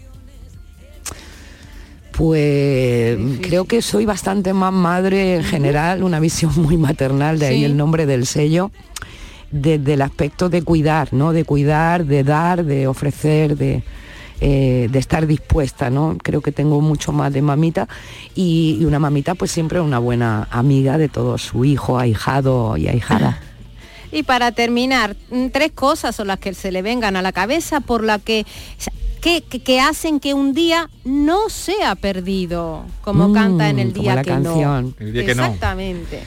Pues 2.17 3.15
creo 3.41 3.65
que 3.65 3.83
soy 3.83 4.05
bastante 4.05 4.51
más 4.51 4.73
madre 4.73 5.35
en 5.35 5.43
general, 5.43 6.01
una 6.01 6.19
visión 6.19 6.51
muy 6.55 6.75
maternal, 6.75 7.37
de 7.37 7.45
ahí 7.45 7.63
el 7.63 7.77
nombre 7.77 8.07
del 8.07 8.25
sello, 8.25 8.71
desde 9.51 9.93
el 9.93 10.01
aspecto 10.01 10.49
de 10.49 10.63
cuidar, 10.63 11.13
¿no? 11.13 11.31
De 11.31 11.45
cuidar, 11.45 12.05
de 12.05 12.23
dar, 12.23 12.65
de 12.65 12.87
ofrecer, 12.87 13.55
de, 13.55 13.83
eh, 14.41 14.89
de 14.91 14.99
estar 14.99 15.27
dispuesta, 15.27 15.91
¿no? 15.91 16.17
Creo 16.21 16.41
que 16.41 16.51
tengo 16.51 16.81
mucho 16.81 17.11
más 17.11 17.31
de 17.31 17.43
mamita 17.43 17.87
y, 18.33 18.79
y 18.81 18.85
una 18.85 18.97
mamita 18.97 19.35
pues 19.35 19.51
siempre 19.51 19.79
una 19.79 19.99
buena 19.99 20.47
amiga 20.49 20.97
de 20.97 21.09
todo 21.09 21.37
su 21.37 21.65
hijo, 21.65 21.99
ahijado 21.99 22.77
y 22.77 22.87
ahijada. 22.87 23.39
Y 24.11 24.23
para 24.23 24.51
terminar, 24.51 25.15
mm, 25.29 25.47
tres 25.47 25.71
cosas 25.71 26.15
son 26.15 26.27
las 26.27 26.39
que 26.39 26.53
se 26.53 26.71
le 26.71 26.81
vengan 26.81 27.15
a 27.15 27.21
la 27.21 27.31
cabeza 27.31 27.81
por 27.81 28.03
la 28.03 28.19
que 28.19 28.45
que, 29.21 29.79
hacen 29.79 30.19
que 30.19 30.33
un 30.33 30.53
día 30.53 30.89
no 31.03 31.49
sea 31.49 31.95
perdido, 31.95 32.85
como 33.01 33.33
canta 33.33 33.69
en 33.69 33.79
el 33.79 33.91
día 33.91 34.15
la 34.15 34.23
que 34.23 34.29
canción. 34.29 34.95
no. 34.97 35.05
El 35.05 35.13
día 35.13 35.25
que 35.25 35.31
Exactamente. 35.31 36.21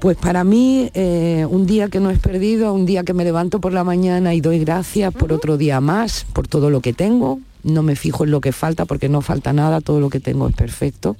Pues 0.00 0.16
para 0.16 0.44
mí, 0.44 0.90
eh, 0.94 1.46
un 1.48 1.66
día 1.66 1.88
que 1.88 2.00
no 2.00 2.10
es 2.10 2.18
perdido, 2.18 2.72
un 2.72 2.86
día 2.86 3.04
que 3.04 3.12
me 3.12 3.24
levanto 3.24 3.60
por 3.60 3.72
la 3.72 3.84
mañana 3.84 4.34
y 4.34 4.40
doy 4.40 4.58
gracias 4.58 5.12
por 5.12 5.32
otro 5.32 5.58
día 5.58 5.80
más, 5.80 6.26
por 6.32 6.48
todo 6.48 6.70
lo 6.70 6.80
que 6.80 6.92
tengo. 6.92 7.38
No 7.62 7.82
me 7.82 7.96
fijo 7.96 8.24
en 8.24 8.30
lo 8.30 8.40
que 8.40 8.52
falta 8.52 8.86
porque 8.86 9.10
no 9.10 9.20
falta 9.20 9.52
nada, 9.52 9.80
todo 9.80 10.00
lo 10.00 10.08
que 10.08 10.20
tengo 10.20 10.48
es 10.48 10.54
perfecto 10.54 11.16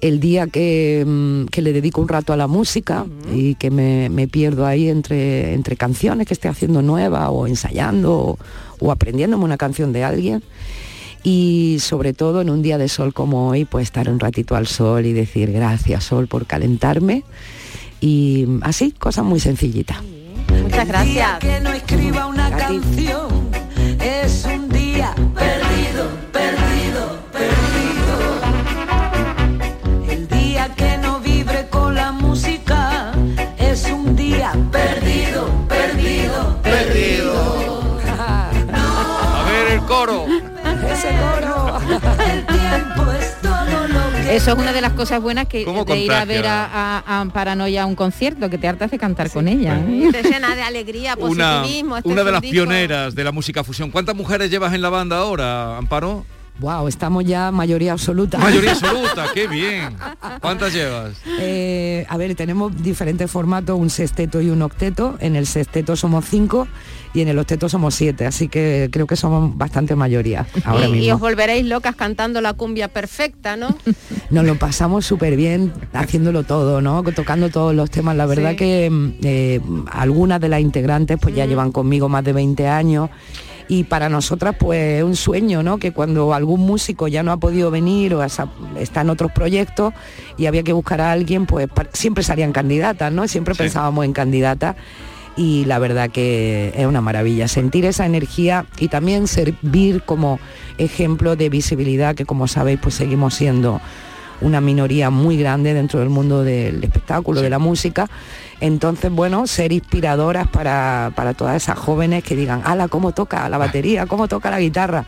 el 0.00 0.20
día 0.20 0.46
mm, 0.46 1.46
que, 1.46 1.62
le 1.62 1.72
dedico 1.72 2.00
un 2.00 2.08
rato 2.08 2.32
a 2.32 2.36
la 2.36 2.46
música 2.46 3.06
y 3.32 3.54
que 3.56 3.70
me, 3.70 4.28
pierdo 4.28 4.66
ahí 4.66 4.88
entre, 4.88 5.54
entre 5.54 5.76
canciones 5.76 6.26
que 6.26 6.34
esté 6.34 6.48
haciendo 6.48 6.82
nueva 6.82 7.30
o 7.30 7.46
ensayando 7.46 8.38
o, 8.80 8.92
aprendiéndome 8.92 9.44
una 9.44 9.56
canción 9.56 9.92
de 9.92 10.04
alguien 10.04 10.42
y 11.24 11.78
sobre 11.80 12.12
todo 12.12 12.40
en 12.40 12.50
un 12.50 12.62
día 12.62 12.78
de 12.78 12.88
sol 12.88 13.12
como 13.12 13.48
hoy, 13.48 13.64
pues 13.64 13.84
estar 13.84 14.08
un 14.08 14.20
ratito 14.20 14.54
al 14.54 14.66
sol 14.66 15.04
y 15.04 15.12
decir 15.12 15.50
gracias 15.50 16.04
sol 16.04 16.28
por 16.28 16.46
calentarme 16.46 17.24
y 18.00 18.46
así, 18.62 18.92
cosas 18.92 19.24
muy 19.24 19.40
sencillitas. 19.40 19.98
Muchas 20.62 20.86
gracias. 20.86 21.38
Que 21.40 21.60
no 21.60 21.72
escriba 21.72 22.26
una 22.26 22.50
canción 22.50 23.47
Eso 44.38 44.52
es 44.52 44.58
una 44.58 44.72
de 44.72 44.80
las 44.80 44.92
cosas 44.92 45.20
buenas 45.20 45.48
que 45.48 45.64
de 45.64 45.98
ir 45.98 46.12
a 46.12 46.24
ver 46.24 46.44
a, 46.46 47.26
Paranoia 47.34 47.82
a 47.82 47.86
un 47.86 47.96
concierto, 47.96 48.48
que 48.48 48.56
te 48.56 48.68
hartas 48.68 48.92
de 48.92 48.98
cantar 48.98 49.30
con 49.30 49.48
ella. 49.48 49.76
¿eh? 49.78 50.10
Te 50.12 50.22
llena 50.22 50.54
de 50.54 50.62
alegría, 50.62 51.16
positivismo. 51.16 51.90
Una, 51.90 51.98
este 51.98 52.08
una 52.08 52.22
de 52.22 52.32
las 52.32 52.40
pioneras 52.40 53.14
de 53.16 53.24
la 53.24 53.32
música 53.32 53.64
fusión. 53.64 53.90
¿Cuántas 53.90 54.14
mujeres 54.14 54.48
llevas 54.48 54.74
en 54.74 54.82
la 54.82 54.90
banda 54.90 55.18
ahora, 55.18 55.76
Amparo? 55.76 56.24
Wow, 56.60 56.88
estamos 56.88 57.24
ya 57.24 57.52
mayoría 57.52 57.92
absoluta. 57.92 58.36
Mayoría 58.38 58.72
absoluta, 58.72 59.26
qué 59.32 59.46
bien. 59.46 59.96
¿Cuántas 60.40 60.72
llevas? 60.74 61.12
Eh, 61.38 62.04
a 62.08 62.16
ver, 62.16 62.34
tenemos 62.34 62.82
diferentes 62.82 63.30
formatos, 63.30 63.78
un 63.78 63.90
sexteto 63.90 64.40
y 64.40 64.50
un 64.50 64.62
octeto. 64.62 65.16
En 65.20 65.36
el 65.36 65.46
sexteto 65.46 65.94
somos 65.94 66.24
cinco 66.24 66.66
y 67.14 67.20
en 67.20 67.28
el 67.28 67.38
octeto 67.38 67.68
somos 67.68 67.94
siete, 67.94 68.26
así 68.26 68.48
que 68.48 68.88
creo 68.92 69.06
que 69.06 69.16
somos 69.16 69.56
bastante 69.56 69.94
mayoría 69.96 70.46
ahora 70.64 70.88
y, 70.88 70.92
mismo. 70.92 71.06
y 71.06 71.10
os 71.12 71.20
volveréis 71.20 71.64
locas 71.64 71.94
cantando 71.96 72.40
la 72.40 72.52
cumbia 72.54 72.88
perfecta, 72.88 73.56
¿no? 73.56 73.76
Nos 74.30 74.44
lo 74.44 74.56
pasamos 74.56 75.06
súper 75.06 75.36
bien 75.36 75.72
haciéndolo 75.94 76.42
todo, 76.42 76.80
¿no? 76.82 77.02
Tocando 77.14 77.48
todos 77.50 77.74
los 77.74 77.90
temas. 77.90 78.16
La 78.16 78.26
verdad 78.26 78.50
Sí. 78.50 78.56
que 78.56 78.90
mm, 78.90 79.12
eh, 79.22 79.60
algunas 79.92 80.40
de 80.40 80.48
las 80.48 80.60
integrantes 80.60 81.18
pues 81.20 81.34
ya 81.34 81.46
llevan 81.46 81.70
conmigo 81.72 82.08
más 82.08 82.24
de 82.24 82.32
20 82.32 82.66
años 82.68 83.08
y 83.68 83.84
para 83.84 84.08
nosotras 84.08 84.56
pues 84.58 84.98
es 84.98 85.04
un 85.04 85.14
sueño, 85.14 85.62
¿no? 85.62 85.78
Que 85.78 85.92
cuando 85.92 86.32
algún 86.32 86.60
músico 86.60 87.06
ya 87.06 87.22
no 87.22 87.32
ha 87.32 87.36
podido 87.36 87.70
venir 87.70 88.14
o 88.14 88.24
está 88.24 89.00
en 89.02 89.10
otros 89.10 89.30
proyectos 89.30 89.92
y 90.38 90.46
había 90.46 90.62
que 90.62 90.72
buscar 90.72 91.00
a 91.02 91.12
alguien, 91.12 91.46
pues 91.46 91.68
siempre 91.92 92.24
salían 92.24 92.52
candidatas, 92.52 93.12
¿no? 93.12 93.28
Siempre 93.28 93.54
pensábamos 93.54 94.06
en 94.06 94.14
candidatas 94.14 94.76
y 95.36 95.66
la 95.66 95.78
verdad 95.78 96.10
que 96.10 96.72
es 96.74 96.86
una 96.86 97.00
maravilla 97.00 97.46
sentir 97.46 97.84
esa 97.84 98.06
energía 98.06 98.66
y 98.78 98.88
también 98.88 99.28
servir 99.28 100.02
como 100.02 100.40
ejemplo 100.78 101.36
de 101.36 101.48
visibilidad 101.48 102.14
que 102.14 102.24
como 102.24 102.48
sabéis 102.48 102.80
pues 102.82 102.94
seguimos 102.94 103.34
siendo 103.34 103.80
una 104.40 104.60
minoría 104.60 105.10
muy 105.10 105.36
grande 105.36 105.74
dentro 105.74 106.00
del 106.00 106.10
mundo 106.10 106.44
del 106.44 106.82
espectáculo, 106.82 107.40
de 107.40 107.50
la 107.50 107.58
música. 107.58 108.08
Entonces, 108.60 109.10
bueno, 109.12 109.46
ser 109.46 109.72
inspiradoras 109.72 110.48
para, 110.48 111.12
para 111.14 111.34
todas 111.34 111.56
esas 111.56 111.78
jóvenes 111.78 112.24
que 112.24 112.34
digan, 112.34 112.62
ala, 112.64 112.88
cómo 112.88 113.12
toca 113.12 113.48
la 113.48 113.58
batería, 113.58 114.06
cómo 114.06 114.28
toca 114.28 114.50
la 114.50 114.60
guitarra. 114.60 115.06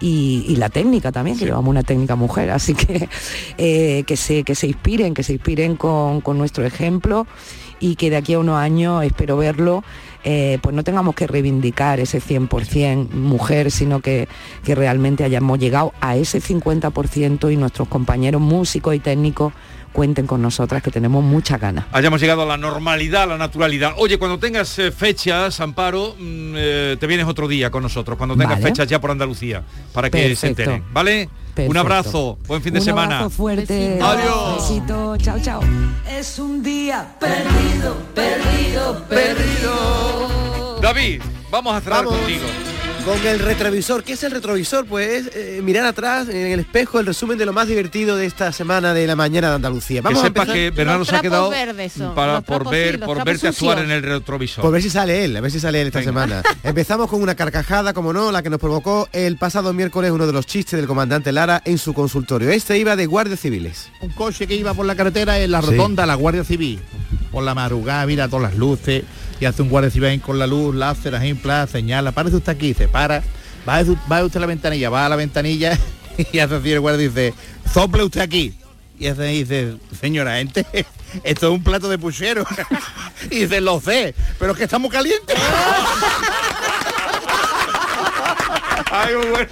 Y, 0.00 0.44
y 0.48 0.56
la 0.56 0.70
técnica 0.70 1.12
también, 1.12 1.38
que 1.38 1.44
llevamos 1.44 1.68
una 1.70 1.82
técnica 1.82 2.16
mujer. 2.16 2.50
Así 2.50 2.74
que 2.74 3.08
eh, 3.58 4.04
que, 4.06 4.16
se, 4.16 4.44
que 4.44 4.54
se 4.54 4.66
inspiren, 4.66 5.14
que 5.14 5.22
se 5.22 5.34
inspiren 5.34 5.76
con, 5.76 6.20
con 6.20 6.38
nuestro 6.38 6.64
ejemplo 6.64 7.26
y 7.80 7.96
que 7.96 8.10
de 8.10 8.16
aquí 8.16 8.34
a 8.34 8.38
unos 8.38 8.58
años 8.58 9.02
espero 9.04 9.38
verlo, 9.38 9.82
eh, 10.22 10.58
pues 10.60 10.76
no 10.76 10.84
tengamos 10.84 11.14
que 11.14 11.26
reivindicar 11.26 11.98
ese 11.98 12.20
100% 12.20 13.10
mujer, 13.10 13.70
sino 13.70 14.00
que, 14.00 14.28
que 14.62 14.74
realmente 14.74 15.24
hayamos 15.24 15.58
llegado 15.58 15.94
a 16.00 16.14
ese 16.16 16.40
50% 16.42 17.50
y 17.50 17.56
nuestros 17.56 17.88
compañeros 17.88 18.42
músicos 18.42 18.94
y 18.94 18.98
técnicos 19.00 19.54
cuenten 19.92 20.26
con 20.26 20.40
nosotras, 20.42 20.82
que 20.82 20.90
tenemos 20.90 21.22
muchas 21.22 21.60
ganas. 21.60 21.86
Hayamos 21.92 22.20
llegado 22.20 22.42
a 22.42 22.46
la 22.46 22.56
normalidad, 22.56 23.24
a 23.24 23.26
la 23.26 23.38
naturalidad. 23.38 23.92
Oye, 23.96 24.18
cuando 24.18 24.38
tengas 24.38 24.78
eh, 24.78 24.92
fechas, 24.92 25.60
Amparo, 25.60 26.14
mm, 26.18 26.52
eh, 26.56 26.96
te 26.98 27.06
vienes 27.06 27.26
otro 27.26 27.48
día 27.48 27.70
con 27.70 27.82
nosotros, 27.82 28.16
cuando 28.16 28.34
tengas 28.36 28.58
Vale. 28.58 28.62
fechas 28.70 28.86
ya 28.88 29.00
por 29.00 29.10
Andalucía, 29.10 29.62
para 29.92 30.10
que 30.10 30.34
se 30.36 30.48
enteren, 30.48 30.84
¿vale? 30.92 31.28
Un 31.66 31.76
abrazo, 31.76 32.38
buen 32.46 32.62
fin 32.62 32.72
de 32.72 32.78
Un 32.78 32.84
semana. 32.84 33.16
abrazo 33.18 33.30
fuerte. 33.36 33.98
Adiós. 34.00 34.56
Besito, 34.68 35.16
chao, 35.18 35.38
chao. 35.40 35.60
Es 36.08 36.38
un 36.38 36.62
día 36.62 37.16
perdido, 37.18 37.96
perdido, 38.14 39.04
perdido. 39.08 40.78
David, 40.80 41.20
vamos 41.50 41.74
a 41.74 41.80
cerrar 41.80 42.04
Vamos. 42.04 42.18
contigo. 42.18 42.46
Con 43.04 43.26
el 43.26 43.38
retrovisor. 43.40 44.04
¿Qué 44.04 44.12
es 44.12 44.22
el 44.24 44.30
retrovisor? 44.30 44.84
Pues 44.86 45.26
es 45.26 45.30
eh, 45.34 45.60
mirar 45.64 45.86
atrás 45.86 46.28
en 46.28 46.36
el 46.48 46.60
espejo 46.60 47.00
el 47.00 47.06
resumen 47.06 47.38
de 47.38 47.46
lo 47.46 47.52
más 47.52 47.66
divertido 47.66 48.14
de 48.16 48.26
esta 48.26 48.52
semana 48.52 48.92
de 48.94 49.06
la 49.06 49.16
mañana 49.16 49.48
de 49.48 49.54
Andalucía. 49.56 50.00
Que 50.00 50.04
Vamos 50.04 50.22
a 50.22 50.26
sepa 50.26 50.46
que 50.46 50.70
Bernardo 50.70 51.04
se 51.06 51.16
ha 51.16 51.20
quedado 51.20 51.50
para, 52.14 52.40
por 52.42 52.56
trapos 52.58 52.70
ver, 52.70 52.94
sí, 52.96 53.00
por 53.04 53.16
verte 53.24 53.48
actuar 53.48 53.54
sucios. 53.78 53.80
en 53.80 53.90
el 53.90 54.02
retrovisor. 54.02 54.62
Por 54.62 54.72
ver 54.72 54.82
si 54.82 54.90
sale 54.90 55.24
él, 55.24 55.36
a 55.36 55.40
ver 55.40 55.50
si 55.50 55.58
sale 55.58 55.80
él 55.80 55.86
esta 55.88 56.00
Venga. 56.00 56.10
semana. 56.10 56.42
Empezamos 56.62 57.08
con 57.08 57.22
una 57.22 57.34
carcajada, 57.34 57.94
como 57.94 58.12
no, 58.12 58.30
la 58.30 58.42
que 58.42 58.50
nos 58.50 58.60
provocó 58.60 59.08
el 59.12 59.38
pasado 59.38 59.72
miércoles 59.72 60.10
uno 60.10 60.26
de 60.26 60.32
los 60.34 60.46
chistes 60.46 60.78
del 60.78 60.86
comandante 60.86 61.32
Lara 61.32 61.62
en 61.64 61.78
su 61.78 61.94
consultorio. 61.94 62.50
Este 62.50 62.78
iba 62.78 62.96
de 62.96 63.06
guardias 63.06 63.40
civiles. 63.40 63.88
un 64.02 64.10
coche 64.10 64.46
que 64.46 64.54
iba 64.54 64.74
por 64.74 64.84
la 64.86 64.94
carretera 64.94 65.38
en 65.40 65.50
la 65.50 65.62
Sí. 65.62 65.70
rotonda, 65.70 66.04
la 66.06 66.14
Guardia 66.16 66.44
Civil. 66.44 66.78
Por 67.32 67.44
la 67.44 67.54
madrugada, 67.54 68.04
mira 68.06 68.28
todas 68.28 68.50
las 68.50 68.56
luces, 68.58 69.04
y 69.40 69.46
hace 69.46 69.62
un 69.62 69.70
guardia 69.70 69.90
civil 69.90 70.20
con 70.20 70.38
la 70.38 70.46
luz, 70.46 70.74
láser, 70.74 71.18
plan, 71.36 71.66
señala, 71.66 72.12
párese 72.12 72.36
usted 72.36 72.52
aquí, 72.52 72.74
se 72.74 72.88
para, 72.88 73.22
va, 73.68 73.82
va 74.10 74.24
usted 74.24 74.36
a 74.36 74.40
la 74.40 74.46
ventanilla, 74.46 74.90
va 74.90 75.06
a 75.06 75.08
la 75.08 75.16
ventanilla 75.16 75.78
y 76.32 76.38
hace 76.38 76.54
así 76.54 76.72
el 76.72 76.80
guardia 76.80 77.08
dice, 77.08 77.34
sople 77.72 78.04
usted 78.04 78.20
aquí. 78.20 78.54
Y 78.98 79.06
hace 79.06 79.22
dice, 79.24 79.76
señora 79.98 80.36
gente, 80.36 80.66
esto 81.24 81.46
es 81.46 81.52
un 81.52 81.64
plato 81.64 81.88
de 81.88 81.96
puchero. 81.96 82.44
y 83.30 83.40
dice, 83.40 83.62
lo 83.62 83.80
sé, 83.80 84.14
pero 84.38 84.52
es 84.52 84.58
que 84.58 84.64
estamos 84.64 84.92
calientes. 84.92 85.36
Ay, 88.90 89.14
muy 89.16 89.26
bueno. 89.26 89.48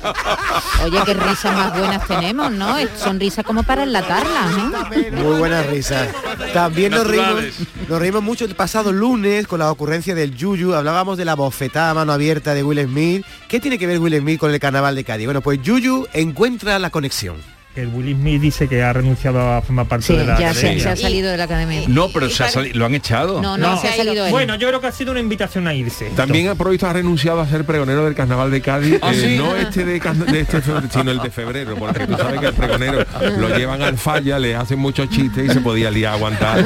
Oye, 0.84 0.98
qué 1.04 1.14
risas 1.14 1.56
más 1.56 1.78
buenas 1.78 2.06
tenemos, 2.06 2.50
¿no? 2.50 2.76
Son 2.96 3.20
risas 3.20 3.44
como 3.44 3.62
para 3.62 3.84
enlatarlas, 3.84 4.56
¿no? 4.56 4.72
Muy 5.12 5.38
buena 5.38 5.62
risa. 5.62 6.08
También 6.52 6.92
nos 6.92 7.06
reímos, 7.06 7.44
nos 7.88 7.98
reímos 7.98 8.22
mucho 8.22 8.44
el 8.44 8.54
pasado 8.54 8.92
lunes 8.92 9.46
con 9.46 9.60
la 9.60 9.70
ocurrencia 9.70 10.14
del 10.14 10.34
Yuyu. 10.34 10.74
Hablábamos 10.74 11.18
de 11.18 11.24
la 11.24 11.34
bofetada 11.34 11.90
a 11.90 11.94
mano 11.94 12.12
abierta 12.12 12.54
de 12.54 12.62
Will 12.64 12.84
Smith. 12.84 13.24
¿Qué 13.48 13.60
tiene 13.60 13.78
que 13.78 13.86
ver 13.86 13.98
Will 13.98 14.18
Smith 14.18 14.40
con 14.40 14.52
el 14.52 14.60
carnaval 14.60 14.94
de 14.94 15.04
Cádiz? 15.04 15.26
Bueno, 15.26 15.40
pues 15.40 15.60
Yuyu 15.62 16.06
encuentra 16.12 16.78
la 16.78 16.90
conexión. 16.90 17.57
El 17.76 17.88
Will 17.88 18.12
Smith 18.16 18.40
dice 18.40 18.66
que 18.66 18.82
ha 18.82 18.92
renunciado 18.92 19.40
a 19.40 19.62
formar 19.62 19.86
parte 19.86 20.06
Sí, 20.06 20.16
de 20.16 20.24
la 20.26 20.36
ya 20.40 20.52
se, 20.52 20.60
academia. 20.66 20.82
se 20.82 20.88
ha 20.88 20.96
salido 20.96 21.30
de 21.30 21.36
la 21.36 21.44
academia. 21.44 21.82
No, 21.86 22.08
pero 22.08 22.28
se 22.28 22.42
ha 22.42 22.48
sali- 22.48 22.72
lo 22.72 22.84
han 22.86 22.94
echado. 22.96 23.40
No, 23.40 23.56
no, 23.56 23.80
se 23.80 23.86
ha 23.86 23.94
salido 23.94 24.26
él. 24.26 24.32
Bueno, 24.32 24.56
yo 24.56 24.66
creo 24.66 24.80
que 24.80 24.88
ha 24.88 24.92
sido 24.92 25.12
una 25.12 25.20
invitación 25.20 25.68
a 25.68 25.74
irse. 25.74 26.10
También 26.16 26.48
ha 26.48 26.56
provisto 26.56 26.88
ha 26.88 26.92
renunciado 26.92 27.40
a 27.40 27.46
ser 27.46 27.64
pregonero 27.64 28.04
del 28.04 28.16
carnaval 28.16 28.50
de 28.50 28.60
Cádiz, 28.62 28.98
¿Ah, 29.00 29.12
eh, 29.12 29.20
sí? 29.20 29.36
no 29.38 29.54
este 29.54 29.84
de, 29.84 30.00
de 30.00 30.40
este 30.40 30.60
febrero, 30.60 30.88
sino 30.92 31.10
el 31.12 31.18
de 31.20 31.30
febrero, 31.30 31.76
porque 31.76 32.04
tú 32.08 32.16
sabes 32.16 32.40
que 32.40 32.46
el 32.46 32.54
pregonero 32.54 33.04
lo 33.38 33.56
llevan 33.56 33.80
al 33.82 33.96
falla, 33.96 34.40
le 34.40 34.56
hacen 34.56 34.78
muchos 34.80 35.08
chistes 35.10 35.46
y 35.48 35.52
se 35.52 35.60
podía 35.60 35.88
liar 35.90 36.14
a 36.14 36.16
aguantar 36.16 36.64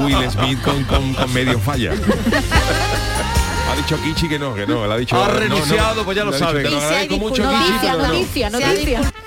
Will 0.00 0.16
Smith 0.30 0.60
con, 0.62 0.82
con- 0.84 1.14
con 1.14 1.32
medio 1.32 1.60
falla. 1.60 1.92
Ha 3.70 3.76
dicho 3.76 3.96
Kichi 4.02 4.28
que 4.28 4.38
no, 4.38 4.54
que 4.54 4.66
no, 4.66 4.86
le 4.86 4.92
ha 4.92 4.96
dicho 4.96 5.16
Ha 5.16 5.26
no, 5.26 5.34
no, 5.34 5.40
renunciado, 5.40 6.04
pues 6.04 6.16
ya 6.16 6.24
lo 6.24 6.32
sabe. 6.32 6.62
No. 6.64 6.70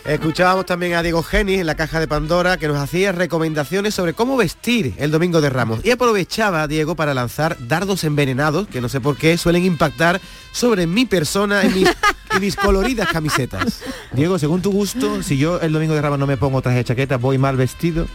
Escuchábamos 0.05 0.65
también 0.65 0.93
a 0.93 1.03
Diego 1.03 1.21
Genis 1.23 1.59
en 1.59 1.65
la 1.65 1.75
caja 1.75 1.99
de 1.99 2.07
Pandora 2.07 2.57
que 2.57 2.67
nos 2.67 2.77
hacía 2.77 3.11
recomendaciones 3.11 3.93
sobre 3.93 4.13
cómo 4.13 4.37
vestir 4.37 4.93
el 4.97 5.11
domingo 5.11 5.41
de 5.41 5.49
Ramos. 5.49 5.83
Y 5.83 5.91
aprovechaba 5.91 6.67
Diego 6.67 6.95
para 6.95 7.13
lanzar 7.13 7.57
dardos 7.59 8.03
envenenados, 8.03 8.67
que 8.67 8.79
no 8.79 8.89
sé 8.89 9.01
por 9.01 9.17
qué 9.17 9.37
suelen 9.37 9.65
impactar 9.65 10.21
sobre 10.51 10.87
mi 10.87 11.05
persona 11.05 11.65
y 11.65 11.69
mis, 11.69 11.89
y 12.37 12.39
mis 12.39 12.55
coloridas 12.55 13.09
camisetas. 13.09 13.81
Diego, 14.13 14.39
según 14.39 14.61
tu 14.61 14.71
gusto, 14.71 15.23
si 15.23 15.37
yo 15.37 15.59
el 15.59 15.73
domingo 15.73 15.93
de 15.93 16.01
Ramos 16.01 16.19
no 16.19 16.27
me 16.27 16.37
pongo 16.37 16.61
traje 16.61 16.77
de 16.77 16.83
chaqueta, 16.85 17.17
voy 17.17 17.37
mal 17.37 17.57
vestido. 17.57 18.07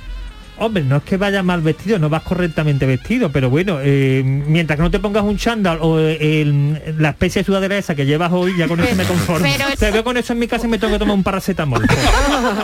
Hombre, 0.65 0.85
no 0.85 0.99
es 0.99 1.03
que 1.03 1.17
vayas 1.17 1.45
mal 1.45 1.61
vestido, 1.61 1.99
no 1.99 2.09
vas 2.09 2.23
correctamente 2.23 2.87
vestido, 2.87 3.31
pero 3.33 3.51
bueno, 3.51 3.79
eh, 3.83 4.23
mientras 4.25 4.77
que 4.77 4.83
no 4.85 4.91
te 4.93 5.01
pongas 5.01 5.25
un 5.25 5.37
chándal 5.37 5.79
o 5.81 5.99
eh, 5.99 6.41
el- 6.43 6.81
la 6.99 7.09
especie 7.11 7.43
de 7.43 7.47
sudadera 7.47 7.77
esa 7.77 7.97
que 7.97 8.07
llevas 8.07 8.31
hoy, 8.33 8.57
ya 8.57 8.69
con 8.69 8.79
eso 8.79 8.95
me 8.95 9.03
conformo. 9.05 9.45
pero 9.59 9.77
Te 9.77 9.91
veo 9.91 10.05
con 10.05 10.17
eso 10.17 10.33
en 10.33 10.39
mi 10.39 10.47
casa 10.47 10.67
y 10.67 10.71
me 10.71 10.79
tengo 10.79 10.93
que 10.93 10.99
tomar 11.01 11.17
un 11.17 11.25
paracetamol. 11.25 11.83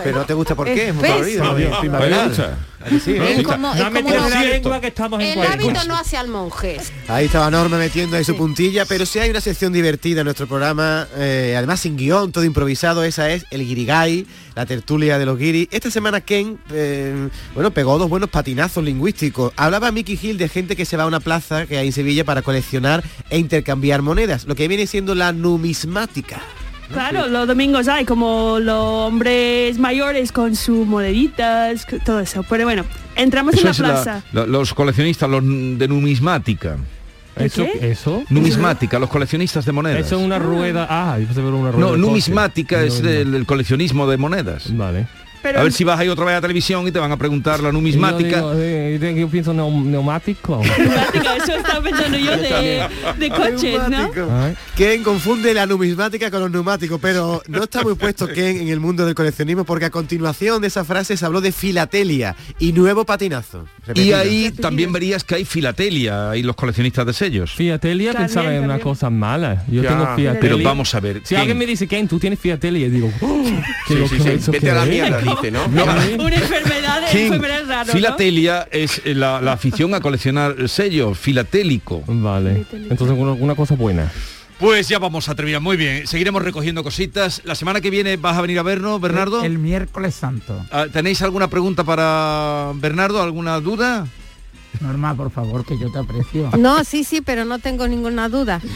Pero 0.04 0.18
no 0.18 0.24
te 0.24 0.34
gusta 0.34 0.54
por 0.54 0.66
qué, 0.66 0.88
es 0.90 0.94
muy 0.94 1.02
¿Ves? 1.02 1.12
colorido. 1.12 1.44
No, 1.44 2.77
Dios, 2.78 2.78
primaveral. 2.78 2.78
¿Te 2.78 2.78
gusta? 2.78 2.84
¿A 2.84 2.88
que 2.88 3.00
sí, 3.00 3.12
eh? 3.12 3.36
Es 3.38 3.42
como, 3.42 3.74
no 3.74 3.92
como 3.92 4.10
la 4.10 4.42
lengua 4.44 4.80
que 4.80 4.86
estamos 4.88 5.20
en 5.20 5.38
El 5.38 5.46
hábito 5.46 5.84
no 5.86 5.96
hace 5.96 6.16
al 6.16 6.28
monje. 6.28 6.78
Ahí 7.08 7.26
estaba 7.26 7.50
Norma 7.50 7.76
metiendo 7.76 8.16
ahí 8.16 8.24
su 8.24 8.36
puntilla, 8.36 8.84
pero 8.84 9.04
si 9.04 9.18
hay 9.18 9.30
una 9.30 9.40
sección 9.40 9.72
divertida 9.72 10.20
en 10.20 10.24
nuestro 10.26 10.46
programa, 10.46 11.08
eh, 11.16 11.54
además 11.56 11.80
sin 11.80 11.96
guion, 11.96 12.30
todo 12.30 12.44
improvisado, 12.44 13.02
esa 13.02 13.30
es 13.30 13.44
el 13.50 13.66
guirigay, 13.66 14.26
la 14.54 14.66
tertulia 14.66 15.18
de 15.18 15.26
los 15.26 15.38
guiris. 15.38 15.68
Esta 15.70 15.90
semana 15.90 16.20
Ken, 16.20 16.58
eh, 16.72 17.28
bueno, 17.54 17.72
pegó 17.72 17.98
dos 17.98 18.08
buenos 18.08 18.30
patinazos 18.30 18.84
lingüísticos. 18.84 19.52
Hablaba 19.56 19.90
Mickey 19.90 20.18
Hill 20.20 20.38
de 20.38 20.48
gente 20.48 20.76
que 20.76 20.84
se 20.84 20.96
va 20.96 21.02
a 21.02 21.06
una 21.06 21.20
plaza 21.20 21.66
que 21.66 21.78
hay 21.78 21.88
en 21.88 21.92
Sevilla 21.92 22.24
para 22.24 22.42
coleccionar 22.42 23.02
e 23.30 23.38
intercambiar 23.38 24.02
monedas, 24.02 24.44
lo 24.44 24.54
que 24.54 24.68
viene 24.68 24.86
siendo 24.86 25.14
la 25.14 25.32
numismática. 25.32 26.40
Claro, 26.92 27.26
los 27.28 27.46
domingos 27.46 27.86
hay 27.88 28.04
como 28.04 28.58
los 28.60 28.76
hombres 28.82 29.78
mayores 29.78 30.32
con 30.32 30.56
sus 30.56 30.86
moneditas, 30.86 31.86
todo 32.04 32.20
eso. 32.20 32.42
Pero 32.48 32.64
bueno, 32.64 32.84
entramos 33.14 33.54
en 33.54 33.66
Eso 33.68 33.82
la 33.82 33.88
plaza. 33.94 34.22
la- 34.32 34.46
los 34.46 34.72
coleccionistas, 34.74 35.28
los 35.28 35.42
de 35.44 35.86
numismática. 35.88 36.76
Eso, 37.36 37.64
qué? 37.64 37.90
eso. 37.92 38.24
Numismática, 38.30 38.98
los 38.98 39.08
coleccionistas 39.10 39.64
de 39.64 39.70
monedas. 39.72 40.00
Eso 40.04 40.18
es 40.18 40.24
una 40.24 40.38
rueda. 40.40 40.86
Ah, 40.90 41.18
yo 41.20 41.26
pensé 41.26 41.40
que 41.40 41.46
era 41.46 41.56
una 41.56 41.70
rueda. 41.70 41.86
No, 41.90 41.96
numismática 41.96 42.76
coche. 42.80 42.86
es 42.88 43.00
No, 43.02 43.08
no. 43.10 43.14
el, 43.16 43.34
el 43.34 43.46
coleccionismo 43.46 44.08
de 44.08 44.16
monedas. 44.16 44.76
Vale. 44.76 45.06
Pero- 45.42 45.60
A 45.60 45.62
ver 45.62 45.72
si 45.72 45.84
vas 45.84 45.98
ahí 45.98 46.08
otra 46.08 46.24
vez 46.24 46.34
a 46.36 46.40
televisión 46.40 46.86
y 46.86 46.92
te 46.92 46.98
van 46.98 47.12
a 47.12 47.16
preguntar 47.16 47.60
la 47.60 47.72
numismática. 47.72 48.40
Yo, 48.40 48.50
digo, 48.54 48.62
eh, 48.62 48.98
yo- 49.00 49.10
yo 49.10 49.28
pienso 49.28 49.52
neu- 49.54 49.84
neumático. 49.84 50.60
Eso 51.42 51.56
estaba 51.56 51.80
pensando 51.82 52.18
yo 52.18 52.36
de, 52.36 52.86
de 53.18 53.30
coches, 53.30 53.80
¿no? 53.88 54.10
Ken 54.76 55.02
confunde 55.02 55.54
la 55.54 55.66
numismática 55.66 56.30
con 56.30 56.40
los 56.40 56.50
neumáticos, 56.50 56.98
pero 57.00 57.42
no 57.48 57.62
está 57.64 57.82
muy 57.82 57.94
puesto 57.94 58.26
Ken 58.28 58.58
en 58.58 58.68
el 58.68 58.80
mundo 58.80 59.04
del 59.06 59.14
coleccionismo 59.14 59.64
porque 59.64 59.86
a 59.86 59.90
continuación 59.90 60.60
de 60.62 60.68
esa 60.68 60.84
frase 60.84 61.16
se 61.16 61.24
habló 61.24 61.40
de 61.40 61.52
filatelia 61.52 62.36
y 62.58 62.72
nuevo 62.72 63.04
patinazo. 63.04 63.66
Y 63.94 64.12
ahí 64.12 64.50
también 64.50 64.92
verías 64.92 65.24
que 65.24 65.36
hay 65.36 65.44
filatelia 65.44 66.36
y 66.36 66.42
los 66.42 66.56
coleccionistas 66.56 67.06
de 67.06 67.12
sellos. 67.12 67.52
Fiatelia 67.54 68.12
También, 68.12 68.26
pensaba 68.28 68.54
en 68.54 68.64
una 68.64 68.78
cosa 68.78 69.10
mala. 69.10 69.64
Yo 69.68 69.82
Ya. 69.82 69.88
tengo 69.90 70.04
fiatelia. 70.16 70.40
Pero 70.40 70.58
vamos 70.62 70.94
a 70.94 71.00
ver. 71.00 71.20
Si 71.24 71.30
Ken, 71.30 71.38
alguien 71.38 71.58
me 71.58 71.66
dice, 71.66 71.86
Ken, 71.86 72.06
tú 72.08 72.18
tienes 72.18 72.38
fiatelia, 72.38 72.86
y 72.86 72.90
digo, 72.90 73.10
oh, 73.20 73.42
Sí, 73.86 73.94
digo, 73.94 74.08
sí, 74.08 74.16
¿qué- 74.16 74.22
sí. 74.22 74.28
eso 74.30 74.52
Vete 74.52 74.70
a 74.70 74.74
la 74.74 74.84
mierda, 74.84 75.20
dice, 75.36 75.50
¿no? 75.50 75.66
No, 75.68 75.84
Una 75.84 76.04
enfermedad, 76.36 77.02
enfermedad 77.12 77.62
raro, 77.66 77.86
¿no? 77.86 77.92
filatelia 77.92 78.68
es 78.70 79.00
eh, 79.04 79.14
la, 79.14 79.40
la 79.40 79.52
afición 79.52 79.94
a 79.94 80.00
coleccionar 80.00 80.68
sellos, 80.68 81.18
filatélico. 81.18 82.02
Vale. 82.06 82.64
Entonces 82.72 83.16
una, 83.18 83.32
una 83.32 83.54
cosa 83.54 83.74
buena. 83.74 84.10
Pues 84.58 84.88
ya 84.88 84.98
vamos 84.98 85.28
a 85.28 85.34
terminar. 85.36 85.60
Muy 85.60 85.76
bien, 85.76 86.06
seguiremos 86.06 86.42
recogiendo 86.42 86.82
cositas. 86.82 87.42
La 87.44 87.54
semana 87.54 87.80
que 87.80 87.90
viene 87.90 88.16
vas 88.16 88.36
a 88.36 88.40
venir 88.42 88.58
a 88.58 88.62
vernos, 88.64 89.00
Bernardo. 89.00 89.40
El, 89.44 89.52
el 89.52 89.58
miércoles 89.58 90.14
santo. 90.16 90.64
Ah, 90.72 90.86
¿Tenéis 90.92 91.22
alguna 91.22 91.48
pregunta 91.48 91.84
para 91.84 92.72
Bernardo? 92.74 93.22
¿Alguna 93.22 93.60
duda? 93.60 94.06
Norma, 94.80 95.14
por 95.14 95.30
favor, 95.30 95.64
que 95.64 95.78
yo 95.78 95.90
te 95.92 95.98
aprecio. 95.98 96.50
No, 96.58 96.84
sí, 96.84 97.04
sí, 97.04 97.20
pero 97.20 97.44
no 97.44 97.58
tengo 97.58 97.86
ninguna 97.88 98.28
duda. 98.28 98.60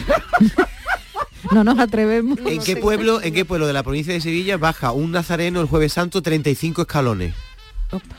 No 1.53 1.65
nos 1.65 1.79
atrevemos. 1.79 2.39
¿En 2.47 2.63
qué 2.63 2.77
pueblo, 2.77 3.21
en 3.23 3.35
qué 3.35 3.45
pueblo 3.45 3.67
de 3.67 3.73
la 3.73 3.83
provincia 3.83 4.13
de 4.15 4.21
Sevilla 4.21 4.57
baja 4.57 4.93
un 4.93 5.13
nazareno 5.13 5.61
el 5.61 5.67
jueves 5.67 5.93
santo 5.93 6.23
35 6.23 6.83
escalones? 6.83 7.35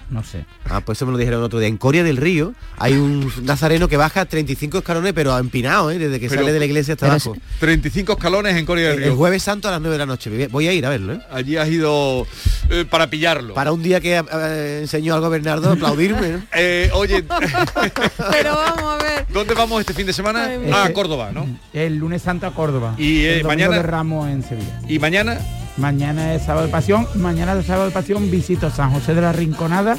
No 0.10 0.24
sé. 0.24 0.46
Ah, 0.70 0.82
pues 0.82 0.98
eso 0.98 1.06
me 1.06 1.12
lo 1.12 1.18
dijeron 1.18 1.40
el 1.40 1.46
otro 1.46 1.60
día. 1.60 1.68
En 1.68 1.78
Coria 1.78 2.04
del 2.04 2.18
Río 2.18 2.54
hay 2.78 2.94
un 2.94 3.32
nazareno 3.44 3.88
que 3.88 3.98
baja 3.98 4.26
35 4.26 4.80
escalones, 4.80 5.14
pero 5.14 5.38
empinado, 5.38 5.90
¿eh? 5.92 5.98
desde 6.00 6.20
que 6.20 6.30
Pero- 6.30 6.42
sale 6.42 6.54
de 6.54 6.60
la 6.60 6.66
iglesia 6.66 6.94
hasta 6.94 7.08
abajo. 7.08 7.36
35 7.60 8.14
escalones 8.14 8.56
en 8.56 8.66
Corea 8.66 8.90
del 8.90 8.94
El, 8.98 9.04
Río. 9.04 9.12
el 9.12 9.18
jueves 9.18 9.44
santo 9.44 9.68
a 9.68 9.72
las 9.72 9.82
9 9.82 9.94
de 9.94 10.00
la 10.00 10.06
noche. 10.06 10.48
Voy 10.50 10.68
a 10.68 10.74
ir 10.74 10.86
a 10.86 10.90
verlo, 10.90 11.14
¿eh? 11.14 11.20
Allí 11.32 11.58
has 11.58 11.68
ido 11.70 12.28
eh, 12.70 12.86
para 12.90 13.10
pillarlo. 13.10 13.54
Para 13.54 13.72
un 13.72 13.82
día 13.84 14.00
que 14.00 14.18
eh, 14.18 14.80
enseñó 14.82 15.16
algo 15.16 15.30
Bernardo, 15.30 15.72
aplaudirme. 15.72 16.30
¿no? 16.30 16.44
Eh, 16.56 16.90
oye, 16.94 17.24
Pero 18.32 18.56
vamos 18.56 19.02
a 19.02 19.04
ver. 19.04 19.26
¿dónde 19.34 19.54
vamos 19.54 19.80
este 19.80 19.94
fin 19.94 20.06
de 20.06 20.14
semana? 20.14 20.46
Ay, 20.46 20.70
Ah, 20.72 20.82
Este- 20.84 20.94
Córdoba, 20.94 21.32
¿no? 21.34 21.48
El 21.74 21.98
lunes 21.98 22.22
santo 22.22 22.46
a 22.48 22.54
Córdoba. 22.54 22.96
Y, 22.98 23.22
eh, 23.22 23.40
el 23.40 23.46
mañana- 23.46 23.76
de 23.78 23.84
Ramos 23.84 24.30
en 24.30 24.44
Sevilla. 24.44 24.80
¿Y 24.88 25.00
mañana? 25.00 25.40
Mañana 25.78 26.34
es 26.36 26.44
sábado 26.44 26.66
de 26.68 26.72
pasión. 26.72 27.08
Mañana 27.16 27.56
de 27.56 27.64
sábado 27.64 27.86
de 27.86 27.92
pasión 27.92 28.30
visito 28.30 28.70
San 28.70 28.92
José 28.92 29.14
de 29.16 29.22
la 29.22 29.34
Rinconada, 29.34 29.98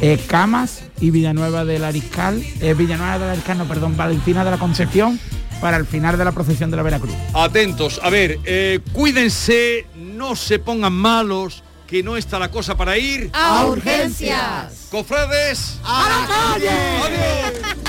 eh, 0.00 0.18
Camas 0.26 0.82
y 1.00 1.10
Villanueva 1.10 1.64
del 1.64 1.84
Ariscal. 1.84 2.42
eh, 2.60 2.74
Villanueva 2.74 3.18
del 3.18 3.30
Ariscal, 3.30 3.58
no, 3.58 3.64
perdón, 3.66 3.96
Valentina 3.96 4.44
de 4.44 4.50
la 4.50 4.58
Concepción 4.58 5.18
para 5.60 5.76
el 5.76 5.86
final 5.86 6.16
de 6.18 6.24
la 6.24 6.32
procesión 6.32 6.70
de 6.70 6.76
la 6.76 6.82
Veracruz. 6.82 7.14
Atentos. 7.34 8.00
A 8.02 8.10
ver, 8.10 8.38
eh, 8.44 8.80
cuídense, 8.92 9.86
no 9.96 10.36
se 10.36 10.58
pongan 10.58 10.92
malos, 10.92 11.62
que 11.86 12.02
no 12.02 12.16
está 12.16 12.38
la 12.38 12.50
cosa 12.50 12.76
para 12.76 12.96
ir. 12.98 13.30
A 13.32 13.64
urgencias. 13.66 14.86
Cofrades. 14.90 15.78
¡A 15.84 16.56
la 16.60 17.79